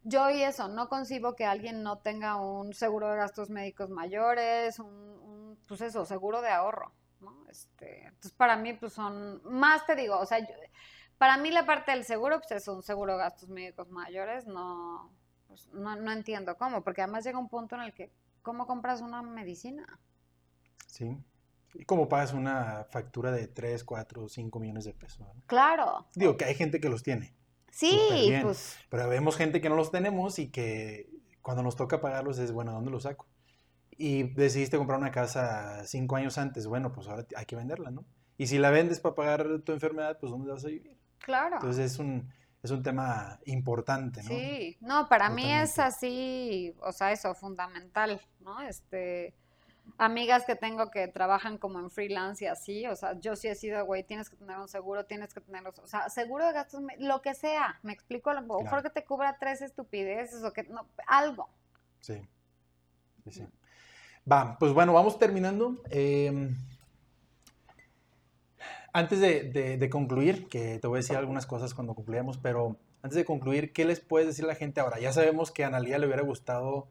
yo 0.05 0.31
y 0.31 0.45
eso, 0.45 0.69
no 0.69 0.89
concibo 0.89 1.35
que 1.35 1.45
alguien 1.45 1.83
no 1.83 1.99
tenga 1.99 2.37
un 2.37 2.73
seguro 2.73 3.11
de 3.11 3.17
gastos 3.17 3.51
médicos 3.51 3.91
mayores, 3.91 4.79
un, 4.79 5.59
pues 5.67 5.81
eso, 5.81 6.05
seguro 6.05 6.41
de 6.41 6.51
ahorro, 6.51 6.93
¿no? 7.19 7.45
Este, 7.51 8.05
entonces, 8.05 8.31
para 8.31 8.57
mí, 8.57 8.75
pues 8.75 8.93
son, 8.93 9.43
más 9.43 9.85
te 9.87 9.97
digo, 9.97 10.21
o 10.21 10.25
sea, 10.25 10.39
para 11.19 11.37
mí 11.37 11.51
la 11.51 11.67
parte 11.67 11.91
del 11.91 12.05
seguro, 12.05 12.39
pues 12.39 12.53
es 12.53 12.69
un 12.69 12.85
seguro 12.85 13.15
de 13.15 13.25
gastos 13.25 13.49
médicos 13.49 13.91
mayores, 13.91 14.47
no, 14.47 15.11
pues, 15.55 15.73
no, 15.73 15.95
no 15.97 16.11
entiendo 16.11 16.57
cómo, 16.57 16.83
porque 16.83 17.03
además 17.03 17.25
llega 17.25 17.39
un 17.39 17.49
punto 17.49 17.77
en 17.77 17.83
el 17.83 17.95
que, 17.95 18.11
¿cómo 18.43 18.67
compras 18.67 19.01
una 19.01 19.23
medicina? 19.23 20.01
Sí. 20.89 21.17
¿Y 21.75 21.85
cómo 21.85 22.09
pagas 22.09 22.33
una 22.33 22.87
factura 22.91 23.31
de 23.31 23.47
3, 23.47 23.85
4, 23.85 24.29
5 24.29 24.61
millones 24.61 24.85
de 24.85 24.95
pesos? 24.95 25.27
Claro. 25.47 26.07
Digo 26.15 26.37
que 26.37 26.45
hay 26.45 26.55
gente 26.55 26.81
que 26.81 26.89
los 26.89 27.03
tiene. 27.03 27.35
Sí, 27.71 28.33
pues. 28.43 28.79
Pero 28.89 29.09
vemos 29.09 29.37
gente 29.37 29.61
que 29.61 29.69
no 29.69 29.77
los 29.77 29.91
tenemos 29.91 30.39
y 30.39 30.49
que 30.49 31.11
cuando 31.43 31.63
nos 31.63 31.77
toca 31.77 32.01
pagarlos 32.01 32.39
es, 32.39 32.53
bueno, 32.53 32.73
¿dónde 32.73 32.91
los 32.91 33.05
saco? 33.05 33.27
Y 33.97 34.25
decidiste 34.35 34.77
comprar 34.77 34.99
una 34.99 35.11
casa 35.11 35.85
cinco 35.87 36.17
años 36.17 36.39
antes, 36.39 36.67
bueno, 36.67 36.93
pues 36.93 37.07
ahora 37.07 37.27
hay 37.37 37.47
que 37.47 37.57
venderla, 37.57 37.91
¿no? 37.91 38.05
Y 38.37 38.49
si 38.49 38.59
la 38.59 38.71
vendes 38.71 38.99
para 38.99 39.15
pagar 39.15 39.61
tu 39.61 39.73
enfermedad, 39.73 40.19
pues 40.19 40.33
¿dónde 40.33 40.51
vas 40.51 40.65
a 40.65 40.69
vivir? 40.69 40.99
Claro. 41.19 41.57
Entonces 41.57 41.93
es 41.93 41.99
un, 41.99 42.29
es 42.65 42.71
un 42.71 42.83
tema 42.83 43.39
importante, 43.45 44.23
¿no? 44.23 44.31
Sí, 44.31 44.79
no, 44.81 45.07
para 45.07 45.29
mí 45.29 45.53
es 45.53 45.79
así, 45.79 46.75
o 46.81 46.93
sea, 46.93 47.12
eso, 47.12 47.35
fundamental, 47.35 48.23
¿no? 48.41 48.62
Este, 48.62 49.35
amigas 49.99 50.47
que 50.47 50.57
tengo 50.57 50.91
que 50.91 51.07
trabajan 51.07 51.59
como 51.59 51.79
en 51.79 51.91
freelance 51.91 52.47
y 52.47 52.49
así, 52.49 52.87
o 52.87 52.97
sea, 52.97 53.21
yo 53.21 53.37
sí 53.37 53.49
he 53.49 53.55
sido, 53.55 53.85
güey, 53.85 54.03
tienes 54.03 54.31
que 54.31 54.37
tener 54.37 54.57
un 54.57 54.69
seguro, 54.69 55.05
tienes 55.05 55.35
que 55.35 55.43
tener, 55.43 55.62
o 55.67 55.87
sea, 55.87 56.09
seguro 56.09 56.47
de 56.47 56.55
gastos, 56.55 56.83
lo 57.01 57.21
que 57.21 57.35
sea, 57.35 57.79
me 57.83 57.93
explico, 57.93 58.33
lo 58.33 58.41
mejor 58.41 58.83
que 58.83 58.89
te 58.89 59.05
cubra 59.05 59.37
tres 59.39 59.61
estupideces 59.61 60.43
o 60.43 60.51
que, 60.55 60.62
no, 60.62 60.89
algo. 61.07 61.51
Sí, 62.01 62.27
sí, 63.25 63.31
sí. 63.31 63.47
Va, 64.31 64.57
pues 64.59 64.73
bueno, 64.73 64.95
vamos 64.95 65.19
terminando. 65.19 65.83
Eh, 65.91 66.51
antes 68.95 69.21
de, 69.21 69.89
concluir, 69.91 70.47
que 70.47 70.79
te 70.79 70.87
voy 70.87 70.99
a 70.99 71.01
decir 71.01 71.17
algunas 71.17 71.47
cosas 71.47 71.75
cuando 71.75 71.95
concluyamos, 71.97 72.39
pero 72.39 72.79
antes 73.03 73.17
de 73.17 73.25
concluir, 73.25 73.73
¿qué 73.73 73.85
les 73.85 73.99
puedes 73.99 74.29
decir 74.29 74.45
a 74.45 74.49
la 74.49 74.55
gente 74.55 74.81
ahora? 74.81 75.01
Ya 75.01 75.13
sabemos 75.13 75.51
que 75.51 75.65
a 75.65 75.67
Analia 75.67 75.99
le 75.99 76.07
hubiera 76.07 76.23
gustado 76.23 76.87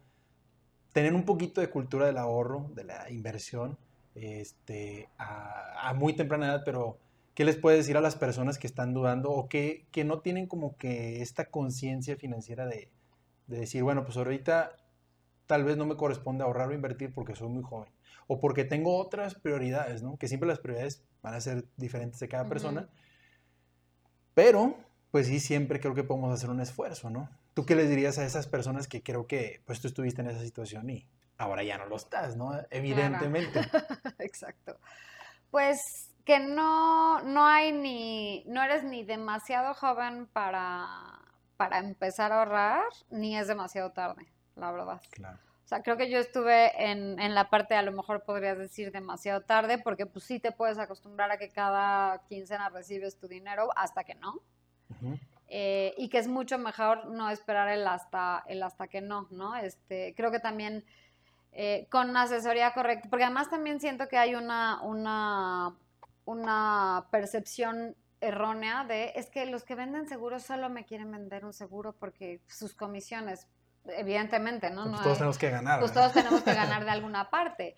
tener 0.91 1.13
un 1.13 1.23
poquito 1.23 1.61
de 1.61 1.69
cultura 1.69 2.05
del 2.05 2.17
ahorro, 2.17 2.69
de 2.75 2.83
la 2.83 3.09
inversión, 3.09 3.77
este, 4.15 5.07
a, 5.17 5.93
muy 5.95 6.13
temprana 6.13 6.47
edad, 6.47 6.63
pero 6.65 6.99
¿qué 7.35 7.45
les 7.45 7.55
puedes 7.55 7.79
decir 7.79 7.95
a 7.95 8.01
las 8.01 8.17
personas 8.17 8.59
que 8.59 8.67
están 8.67 8.93
dudando 8.93 9.31
o 9.31 9.47
que, 9.47 9.87
no 10.05 10.19
tienen 10.19 10.47
como 10.47 10.75
que 10.75 11.21
esta 11.21 11.45
conciencia 11.45 12.17
financiera 12.17 12.65
de, 12.65 12.91
de, 13.47 13.59
decir, 13.59 13.81
bueno, 13.81 14.03
pues 14.03 14.17
ahorita 14.17 14.75
tal 15.47 15.63
vez 15.63 15.77
no 15.77 15.85
me 15.85 15.95
corresponde 15.95 16.43
ahorrar 16.43 16.67
o 16.67 16.73
invertir 16.73 17.13
porque 17.13 17.33
soy 17.33 17.47
muy 17.47 17.63
joven. 17.63 17.93
O 18.27 18.41
porque 18.41 18.65
tengo 18.65 18.97
otras 18.97 19.35
prioridades, 19.35 20.03
¿no? 20.03 20.17
Que 20.17 20.27
siempre 20.27 20.49
las 20.49 20.59
prioridades 20.59 21.05
van 21.23 21.33
a 21.33 21.41
ser 21.41 21.65
diferentes 21.77 22.19
de 22.19 22.27
cada 22.27 22.47
persona. 22.47 22.87
Pero, 24.35 24.77
pues 25.09 25.27
sí, 25.27 25.39
siempre 25.39 25.79
creo 25.79 25.95
que 25.95 26.03
podemos 26.03 26.31
hacer 26.31 26.49
un 26.49 26.59
esfuerzo, 26.59 27.09
¿no? 27.09 27.29
¿Tú 27.53 27.65
qué 27.65 27.75
les 27.75 27.89
dirías 27.89 28.17
a 28.19 28.25
esas 28.25 28.45
personas 28.47 28.87
que 28.87 29.01
creo 29.01 29.25
que, 29.25 29.63
pues 29.65 29.79
tú 29.79 29.87
estuviste 29.87 30.21
en 30.21 30.29
esa 30.29 30.41
situación 30.41 30.89
y 30.89 31.07
ahora 31.37 31.63
ya 31.63 31.77
no 31.77 31.85
lo 31.85 31.95
estás, 31.95 32.35
¿no? 32.35 32.51
Evidentemente. 32.69 33.61
Exacto. 34.19 34.77
Pues 35.49 36.11
que 36.25 36.39
no, 36.39 37.21
no 37.21 37.45
hay 37.45 37.71
ni, 37.71 38.43
no 38.47 38.61
eres 38.61 38.83
ni 38.83 39.03
demasiado 39.03 39.73
joven 39.73 40.27
para, 40.27 41.19
para 41.57 41.79
empezar 41.79 42.31
a 42.31 42.39
ahorrar, 42.39 42.83
ni 43.09 43.37
es 43.37 43.47
demasiado 43.47 43.91
tarde, 43.91 44.27
la 44.55 44.71
verdad. 44.71 45.01
Claro. 45.11 45.39
Sea, 45.73 45.81
creo 45.81 45.97
que 45.97 46.07
yo 46.07 46.19
estuve 46.19 46.91
en, 46.91 47.19
en, 47.19 47.33
la 47.33 47.49
parte, 47.49 47.73
a 47.73 47.81
lo 47.81 47.91
mejor 47.91 48.23
podrías 48.23 48.59
decir 48.59 48.91
demasiado 48.91 49.41
tarde, 49.41 49.79
porque 49.79 50.05
pues 50.05 50.23
sí 50.23 50.39
te 50.39 50.51
puedes 50.51 50.77
acostumbrar 50.77 51.31
a 51.31 51.37
que 51.37 51.49
cada 51.49 52.21
quincena 52.29 52.69
recibes 52.69 53.17
tu 53.17 53.27
dinero 53.27 53.69
hasta 53.75 54.03
que 54.03 54.13
no. 54.13 54.39
eh, 55.47 55.95
y 55.97 56.09
que 56.09 56.19
es 56.19 56.27
mucho 56.27 56.59
mejor 56.59 57.07
no 57.07 57.31
esperar 57.31 57.69
el 57.69 57.87
hasta, 57.87 58.43
el 58.47 58.61
hasta 58.61 58.87
que 58.87 59.01
no, 59.01 59.27
¿no? 59.31 59.55
Este, 59.55 60.13
creo 60.15 60.29
que 60.29 60.39
también 60.39 60.85
eh, 61.53 61.87
con 61.89 62.15
asesoría 62.15 62.71
correcta, 62.73 63.09
porque 63.09 63.25
además 63.25 63.49
también 63.49 63.79
siento 63.79 64.07
que 64.07 64.17
hay 64.17 64.35
una, 64.35 64.79
una, 64.83 65.75
una 66.25 67.07
percepción 67.09 67.95
errónea 68.21 68.85
de 68.85 69.13
es 69.15 69.31
que 69.31 69.45
los 69.47 69.63
que 69.63 69.73
venden 69.73 70.07
seguros 70.07 70.43
solo 70.43 70.69
me 70.69 70.85
quieren 70.85 71.11
vender 71.11 71.45
un 71.45 71.53
seguro 71.53 71.93
porque 71.93 72.41
sus 72.47 72.75
comisiones, 72.75 73.47
evidentemente, 73.85 74.69
¿no? 74.69 74.83
Pues 74.83 74.91
no 74.91 74.97
todos 74.97 75.07
hay- 75.09 75.15
tenemos 75.17 75.37
que 75.37 75.49
ganar. 75.49 75.79
pues 75.79 75.93
todos 75.93 76.13
tenemos 76.13 76.41
que 76.41 76.53
ganar 76.81 76.85
de 76.85 76.91
alguna 76.91 77.29
parte. 77.29 77.75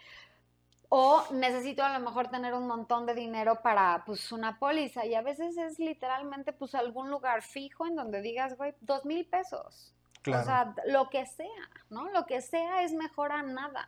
O 0.90 1.24
necesito 1.32 1.84
a 1.84 1.98
lo 1.98 2.00
mejor 2.06 2.28
tener 2.30 2.54
un 2.54 2.68
montón 2.68 3.06
de 3.06 3.16
dinero 3.16 3.62
para 3.64 4.04
pues 4.06 4.32
una 4.32 4.60
póliza 4.60 5.06
y 5.06 5.16
a 5.16 5.22
veces 5.22 5.58
es 5.58 5.80
literalmente 5.80 6.54
pues 6.54 6.76
algún 6.76 7.10
lugar 7.10 7.42
fijo 7.42 7.88
en 7.88 7.96
donde 7.96 8.22
digas, 8.22 8.56
güey, 8.56 8.76
dos 8.82 9.04
mil 9.04 9.26
pesos. 9.26 9.94
Claro. 10.22 10.44
O 10.44 10.46
sea, 10.46 10.76
lo 10.86 11.10
que 11.10 11.26
sea, 11.26 11.70
¿no? 11.90 12.10
Lo 12.12 12.26
que 12.26 12.42
sea 12.42 12.84
es 12.84 12.94
mejor 12.94 13.32
a 13.32 13.42
nada. 13.42 13.88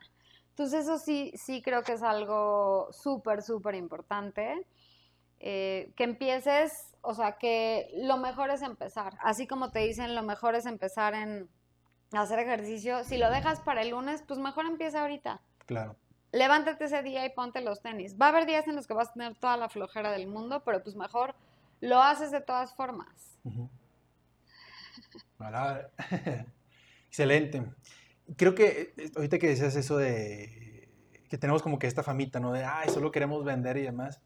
Entonces 0.49 0.83
eso 0.85 0.97
sí, 0.97 1.31
sí 1.35 1.61
creo 1.61 1.83
que 1.83 1.93
es 1.93 2.03
algo 2.03 2.87
súper, 2.91 3.43
súper 3.43 3.75
importante. 3.75 4.65
Eh, 5.39 5.93
que 5.95 6.03
empieces, 6.03 6.95
o 7.01 7.13
sea, 7.13 7.33
que 7.37 7.91
lo 7.95 8.17
mejor 8.17 8.49
es 8.49 8.63
empezar. 8.63 9.13
Así 9.21 9.45
como 9.45 9.69
te 9.69 9.79
dicen, 9.79 10.15
lo 10.15 10.23
mejor 10.23 10.55
es 10.55 10.65
empezar 10.65 11.13
en 11.13 11.47
hacer 12.11 12.39
ejercicio. 12.39 13.03
Si 13.03 13.17
lo 13.17 13.29
dejas 13.29 13.59
para 13.59 13.81
el 13.81 13.89
lunes, 13.89 14.23
pues 14.27 14.39
mejor 14.39 14.65
empieza 14.65 15.01
ahorita. 15.01 15.41
claro. 15.65 15.95
Levántate 16.33 16.85
ese 16.85 17.01
día 17.03 17.25
y 17.25 17.29
ponte 17.29 17.61
los 17.61 17.81
tenis. 17.81 18.17
Va 18.21 18.25
a 18.25 18.29
haber 18.29 18.45
días 18.45 18.67
en 18.67 18.75
los 18.75 18.85
que 18.85 18.93
vas 18.93 19.09
a 19.09 19.13
tener 19.13 19.35
toda 19.35 19.55
la 19.55 19.69
flojera 19.69 20.11
del 20.11 20.27
mundo, 20.27 20.61
pero 20.65 20.83
pues 20.83 20.95
mejor 20.95 21.35
lo 21.79 22.01
haces 22.01 22.31
de 22.31 22.41
todas 22.41 22.75
formas. 22.75 23.39
Voilà. 25.37 25.89
Excelente. 27.07 27.63
Creo 28.35 28.53
que 28.53 28.93
eh, 28.97 29.11
ahorita 29.15 29.39
que 29.39 29.47
decías 29.47 29.75
eso 29.77 29.97
de 29.97 30.89
que 31.29 31.37
tenemos 31.37 31.61
como 31.61 31.79
que 31.79 31.87
esta 31.87 32.03
famita, 32.03 32.39
¿no? 32.39 32.51
De, 32.51 32.63
ay, 32.63 32.89
solo 32.89 33.11
queremos 33.11 33.43
vender 33.43 33.77
y 33.77 33.83
demás. 33.83 34.21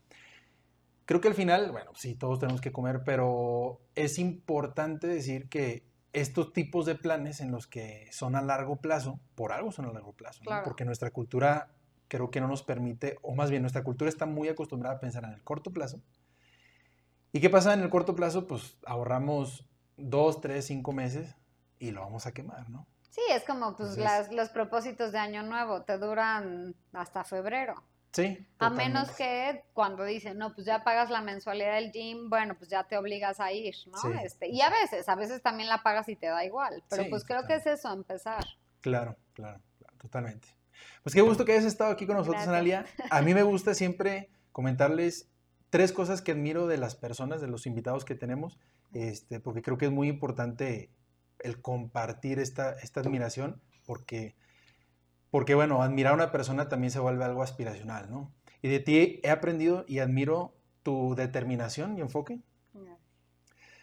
Creo 1.06 1.20
que 1.20 1.28
al 1.28 1.34
final, 1.34 1.72
bueno, 1.72 1.92
sí, 1.96 2.16
todos 2.16 2.40
tenemos 2.40 2.62
que 2.62 2.72
comer, 2.72 3.02
pero 3.04 3.82
es 3.96 4.18
importante 4.18 5.08
decir 5.08 5.50
que 5.50 5.84
estos 6.14 6.52
tipos 6.54 6.86
de 6.86 6.96
planes 6.96 7.40
en 7.42 7.52
los 7.52 7.68
que 7.68 8.08
son 8.12 8.36
a 8.36 8.42
largo 8.42 8.78
plazo, 8.78 9.20
por 9.36 9.52
algo 9.54 9.72
son 9.72 9.86
a 9.86 9.94
largo 9.94 10.14
plazo, 10.14 10.42
porque 10.66 10.84
nuestra 10.86 11.12
cultura 11.12 11.70
creo 12.08 12.30
que 12.30 12.42
no 12.42 12.48
nos 12.48 12.64
permite, 12.64 13.18
o 13.22 13.34
más 13.36 13.50
bien 13.50 13.62
nuestra 13.64 13.84
cultura 13.84 14.10
está 14.10 14.26
muy 14.26 14.50
acostumbrada 14.50 14.98
a 14.98 15.00
pensar 15.00 15.24
en 15.24 15.32
el 15.32 15.42
corto 15.44 15.72
plazo. 15.72 16.02
¿Y 17.32 17.40
qué 17.40 17.50
pasa 17.50 17.74
en 17.74 17.80
el 17.82 17.90
corto 17.90 18.14
plazo? 18.16 18.46
Pues 18.48 18.78
ahorramos 18.86 19.66
dos, 19.96 20.42
tres, 20.42 20.66
cinco 20.66 20.92
meses 20.92 21.36
y 21.80 21.92
lo 21.92 22.02
vamos 22.02 22.26
a 22.26 22.34
quemar, 22.34 22.70
¿no? 22.70 22.88
Sí, 23.10 23.22
es 23.30 23.44
como 23.44 23.76
pues 23.78 23.92
Entonces- 23.98 24.04
las- 24.04 24.32
los 24.34 24.50
propósitos 24.50 25.12
de 25.14 25.20
año 25.20 25.44
nuevo, 25.44 25.84
te 25.84 25.98
duran 25.98 26.76
hasta 26.94 27.24
febrero. 27.24 27.82
Sí. 28.12 28.46
A 28.60 28.70
menos 28.70 29.12
que 29.12 29.64
cuando 29.74 30.04
dicen, 30.04 30.38
no, 30.38 30.54
pues 30.54 30.68
ya 30.68 30.84
pagas 30.84 31.10
la 31.10 31.22
mensualidad 31.22 31.76
del 31.76 31.92
gym, 31.92 32.30
bueno, 32.30 32.58
pues 32.58 32.70
ya 32.70 32.84
te 32.84 32.98
obligas 32.98 33.40
a 33.40 33.52
ir, 33.52 33.74
¿no? 33.88 33.98
Sí. 33.98 34.10
Este, 34.24 34.50
y 34.50 34.62
a 34.62 34.70
veces, 34.70 35.08
a 35.08 35.16
veces 35.16 35.42
también 35.42 35.70
la 35.70 35.82
pagas 35.82 36.10
y 36.10 36.16
te 36.16 36.28
da 36.28 36.44
igual. 36.44 36.84
Pero 36.90 37.04
Sí, 37.04 37.10
pues 37.10 37.24
creo 37.24 37.48
que 37.48 37.56
es 37.56 37.66
eso, 37.66 37.92
empezar. 37.94 38.46
Claro, 38.82 39.16
claro, 39.34 39.62
claro, 39.78 39.98
totalmente. 39.98 40.50
Pues 41.04 41.16
qué 41.16 41.22
gusto 41.22 41.46
que 41.46 41.54
hayas 41.54 41.66
estado 41.66 41.92
aquí 41.92 42.06
con 42.06 42.18
nosotros, 42.18 42.44
Gracias. 42.46 42.50
Analia. 42.50 42.86
A 43.10 43.22
mí 43.22 43.34
me 43.34 43.44
gusta 43.44 43.74
siempre 43.74 44.30
comentarles 44.52 45.30
tres 45.70 45.94
cosas 45.94 46.22
que 46.22 46.34
admiro 46.34 46.68
de 46.68 46.78
las 46.78 46.96
personas, 46.96 47.42
de 47.42 47.48
los 47.48 47.66
invitados 47.66 48.04
que 48.04 48.14
tenemos, 48.14 48.60
este, 48.94 49.40
porque 49.40 49.62
creo 49.62 49.78
que 49.78 49.86
es 49.86 49.92
muy 49.92 50.10
importante 50.10 50.92
el 51.40 51.62
compartir 51.62 52.40
esta, 52.40 52.74
esta 52.74 53.00
admiración, 53.00 53.62
porque, 53.86 54.36
porque, 55.32 55.56
bueno, 55.56 55.82
admirar 55.82 56.12
a 56.12 56.16
una 56.16 56.32
persona 56.32 56.70
también 56.70 56.92
se 56.92 57.00
vuelve 57.00 57.24
algo 57.24 57.42
aspiracional, 57.42 58.12
¿no? 58.12 58.32
Y 58.62 58.70
de 58.70 58.80
ti 58.80 59.20
he 59.24 59.30
aprendido 59.32 59.86
y 59.88 60.00
admiro 60.00 60.54
tu 60.84 61.16
determinación 61.16 61.98
y 61.98 62.02
enfoque, 62.02 62.42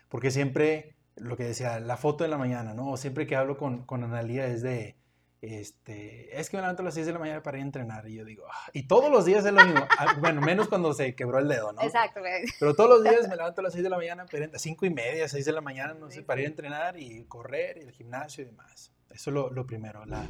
porque 0.08 0.30
siempre, 0.30 0.94
lo 1.16 1.36
que 1.36 1.44
decía, 1.44 1.80
la 1.80 1.96
foto 1.96 2.24
de 2.24 2.30
la 2.30 2.38
mañana, 2.38 2.74
¿no? 2.74 2.90
O 2.92 2.96
siempre 2.96 3.26
que 3.26 3.36
hablo 3.36 3.56
con, 3.56 3.84
con 3.84 4.04
Analia 4.04 4.46
es 4.46 4.62
de, 4.62 4.96
este, 5.42 6.38
es 6.40 6.50
que 6.50 6.56
me 6.56 6.62
levanto 6.62 6.82
a 6.82 6.84
las 6.84 6.94
6 6.94 7.06
de 7.06 7.12
la 7.12 7.18
mañana 7.18 7.42
para 7.42 7.58
ir 7.58 7.62
a 7.62 7.66
entrenar. 7.66 8.08
Y 8.08 8.14
yo 8.14 8.24
digo, 8.24 8.44
"Ah", 8.50 8.70
y 8.72 8.88
todos 8.88 9.10
los 9.10 9.24
días 9.24 9.44
es 9.44 9.52
lo 9.52 9.64
mismo. 9.64 9.86
Ah, 9.98 10.16
bueno, 10.20 10.40
menos 10.40 10.68
cuando 10.68 10.92
se 10.94 11.14
quebró 11.14 11.38
el 11.38 11.48
dedo, 11.48 11.72
¿no? 11.72 11.82
Exacto. 11.82 12.20
Pero 12.58 12.74
todos 12.74 12.90
los 12.90 13.02
días 13.04 13.28
me 13.32 13.36
levanto 13.36 13.60
a 13.60 13.64
las 13.64 13.72
6 13.72 13.84
de 13.84 13.90
la 13.90 13.96
mañana, 13.96 14.24
a 14.24 14.58
5 14.58 14.86
y 14.86 14.90
media, 14.90 15.28
6 15.28 15.44
de 15.44 15.52
la 15.52 15.60
mañana, 15.60 15.94
no 15.94 16.10
sé, 16.10 16.16
Sí, 16.18 16.22
para 16.22 16.40
ir 16.40 16.46
a 16.46 16.50
entrenar 16.50 16.96
y 16.98 17.24
correr 17.26 17.78
y 17.78 17.80
el 17.82 17.92
gimnasio 17.92 18.42
y 18.42 18.46
demás. 18.46 18.92
Eso 19.10 19.30
es 19.30 19.34
lo, 19.34 19.50
lo 19.50 19.66
primero, 19.66 20.04
la, 20.04 20.28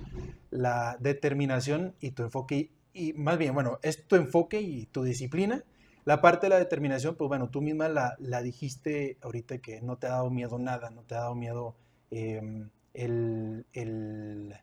la 0.51 0.97
determinación 1.01 1.95
y 2.01 2.13
tu 2.13 2.23
enfoque. 2.23 2.57
Y, 2.57 2.71
y 3.11 3.13
más 3.13 3.39
bien, 3.39 3.55
bueno, 3.55 3.79
es 3.83 4.07
tu 4.07 4.17
enfoque 4.17 4.61
y 4.61 4.87
tu 4.87 5.03
disciplina. 5.03 5.65
La 6.05 6.21
parte 6.21 6.47
de 6.47 6.51
la 6.51 6.59
determinación, 6.59 7.17
pues 7.17 7.29
bueno, 7.29 7.51
tú 7.51 7.61
misma 7.61 7.89
la, 7.89 8.17
la 8.19 8.41
dijiste 8.41 9.19
ahorita 9.21 9.59
que 9.59 9.83
no 9.83 9.99
te 9.99 10.07
ha 10.07 10.11
dado 10.11 10.31
miedo 10.31 10.59
nada, 10.59 10.91
no 10.91 11.03
te 11.03 11.15
ha 11.15 11.19
dado 11.19 11.35
miedo 11.35 11.77
em, 12.11 12.71
el, 12.95 13.67
el 13.75 14.55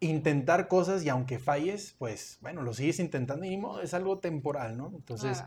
intentar 0.00 0.68
cosas 0.68 1.04
y 1.04 1.08
aunque 1.08 1.38
falles, 1.38 1.94
pues 1.98 2.38
bueno, 2.42 2.62
lo 2.62 2.74
sigues 2.74 2.98
intentando 2.98 3.46
y 3.46 3.50
ni 3.50 3.56
modo, 3.56 3.80
es 3.80 3.94
algo 3.94 4.18
temporal, 4.18 4.76
¿no? 4.76 4.92
Entonces, 4.94 5.42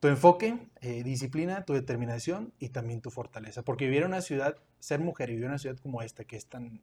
tu 0.00 0.08
enfoque, 0.08 0.68
eh, 0.82 1.02
disciplina, 1.02 1.64
tu 1.64 1.72
determinación 1.72 2.52
y 2.58 2.68
también 2.68 3.00
tu 3.00 3.10
fortaleza. 3.10 3.62
Porque 3.62 3.86
vivir 3.86 4.02
en 4.02 4.08
una 4.08 4.20
ciudad, 4.20 4.56
ser 4.78 5.00
mujer 5.00 5.30
y 5.30 5.32
vivir 5.32 5.46
en 5.46 5.50
una 5.52 5.58
ciudad 5.58 5.78
como 5.78 6.02
esta, 6.02 6.24
que 6.24 6.36
es 6.36 6.46
tan, 6.46 6.82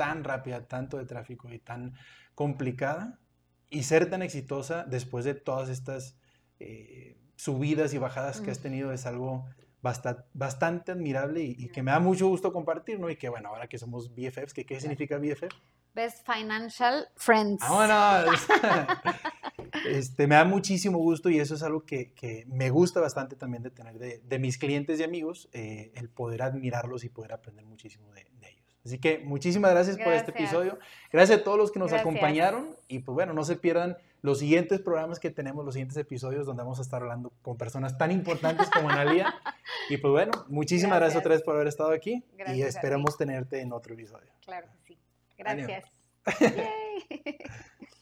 tan 0.00 0.24
rápida, 0.24 0.66
tanto 0.66 0.96
de 0.96 1.04
tráfico 1.04 1.52
y 1.52 1.58
tan 1.58 1.92
complicada, 2.34 3.18
y 3.68 3.82
ser 3.82 4.08
tan 4.08 4.22
exitosa 4.22 4.84
después 4.84 5.26
de 5.26 5.34
todas 5.34 5.68
estas 5.68 6.16
eh, 6.58 7.18
subidas 7.36 7.92
y 7.92 7.98
bajadas 7.98 8.40
que 8.40 8.50
has 8.50 8.60
tenido 8.60 8.92
es 8.94 9.04
algo 9.04 9.44
basta- 9.82 10.24
bastante 10.32 10.92
admirable 10.92 11.42
y, 11.42 11.54
y 11.58 11.68
que 11.68 11.82
me 11.82 11.90
da 11.90 12.00
mucho 12.00 12.28
gusto 12.28 12.50
compartir, 12.50 12.98
¿no? 12.98 13.10
Y 13.10 13.16
que 13.16 13.28
bueno, 13.28 13.50
ahora 13.50 13.68
que 13.68 13.76
somos 13.76 14.08
BFFs, 14.14 14.54
que 14.54 14.64
¿qué 14.64 14.80
significa 14.80 15.18
BFF? 15.18 15.52
Best 15.94 16.24
Financial 16.24 17.08
Friends. 17.16 17.60
¡Vámonos! 17.60 18.40
este, 19.86 20.26
me 20.26 20.36
da 20.36 20.44
muchísimo 20.44 20.98
gusto 20.98 21.28
y 21.28 21.38
eso 21.40 21.54
es 21.56 21.62
algo 21.62 21.84
que, 21.84 22.12
que 22.14 22.46
me 22.48 22.70
gusta 22.70 23.00
bastante 23.00 23.36
también 23.36 23.62
de 23.62 23.70
tener 23.70 23.98
de, 23.98 24.20
de 24.20 24.38
mis 24.38 24.56
clientes 24.56 24.98
y 24.98 25.02
amigos, 25.02 25.50
eh, 25.52 25.92
el 25.94 26.08
poder 26.08 26.40
admirarlos 26.42 27.04
y 27.04 27.10
poder 27.10 27.32
aprender 27.34 27.66
muchísimo 27.66 28.10
de, 28.12 28.24
de 28.40 28.48
ellos. 28.48 28.59
Así 28.84 28.98
que 28.98 29.18
muchísimas 29.18 29.70
gracias, 29.72 29.98
por 29.98 30.12
este 30.12 30.30
episodio. 30.30 30.78
Gracias 31.12 31.40
a 31.40 31.44
todos 31.44 31.58
los 31.58 31.70
que 31.70 31.78
nos 31.78 31.90
Gracias. 31.90 32.06
acompañaron 32.08 32.76
y 32.88 33.00
pues 33.00 33.14
bueno, 33.14 33.34
no 33.34 33.44
se 33.44 33.56
pierdan 33.56 33.96
los 34.22 34.38
siguientes 34.38 34.80
programas 34.80 35.18
que 35.18 35.30
tenemos, 35.30 35.64
los 35.64 35.74
siguientes 35.74 35.96
episodios 35.96 36.46
donde 36.46 36.62
vamos 36.62 36.78
a 36.78 36.82
estar 36.82 37.02
hablando 37.02 37.32
con 37.42 37.56
personas 37.56 37.98
tan 37.98 38.10
importantes 38.10 38.68
como 38.70 38.90
Analia. 38.90 39.34
Y 39.88 39.96
pues 39.96 40.12
bueno, 40.12 40.32
muchísimas 40.48 40.98
gracias, 40.98 41.14
Gracias. 41.14 41.20
otra 41.20 41.34
vez 41.34 41.42
por 41.42 41.54
haber 41.56 41.66
estado 41.66 41.90
aquí 41.90 42.24
y 42.52 42.62
esperamos 42.62 43.16
tenerte 43.16 43.60
en 43.60 43.72
otro 43.72 43.94
episodio. 43.94 44.30
Claro 44.44 44.68
que 44.68 44.94
sí. 44.94 44.98
Gracias. 45.36 45.84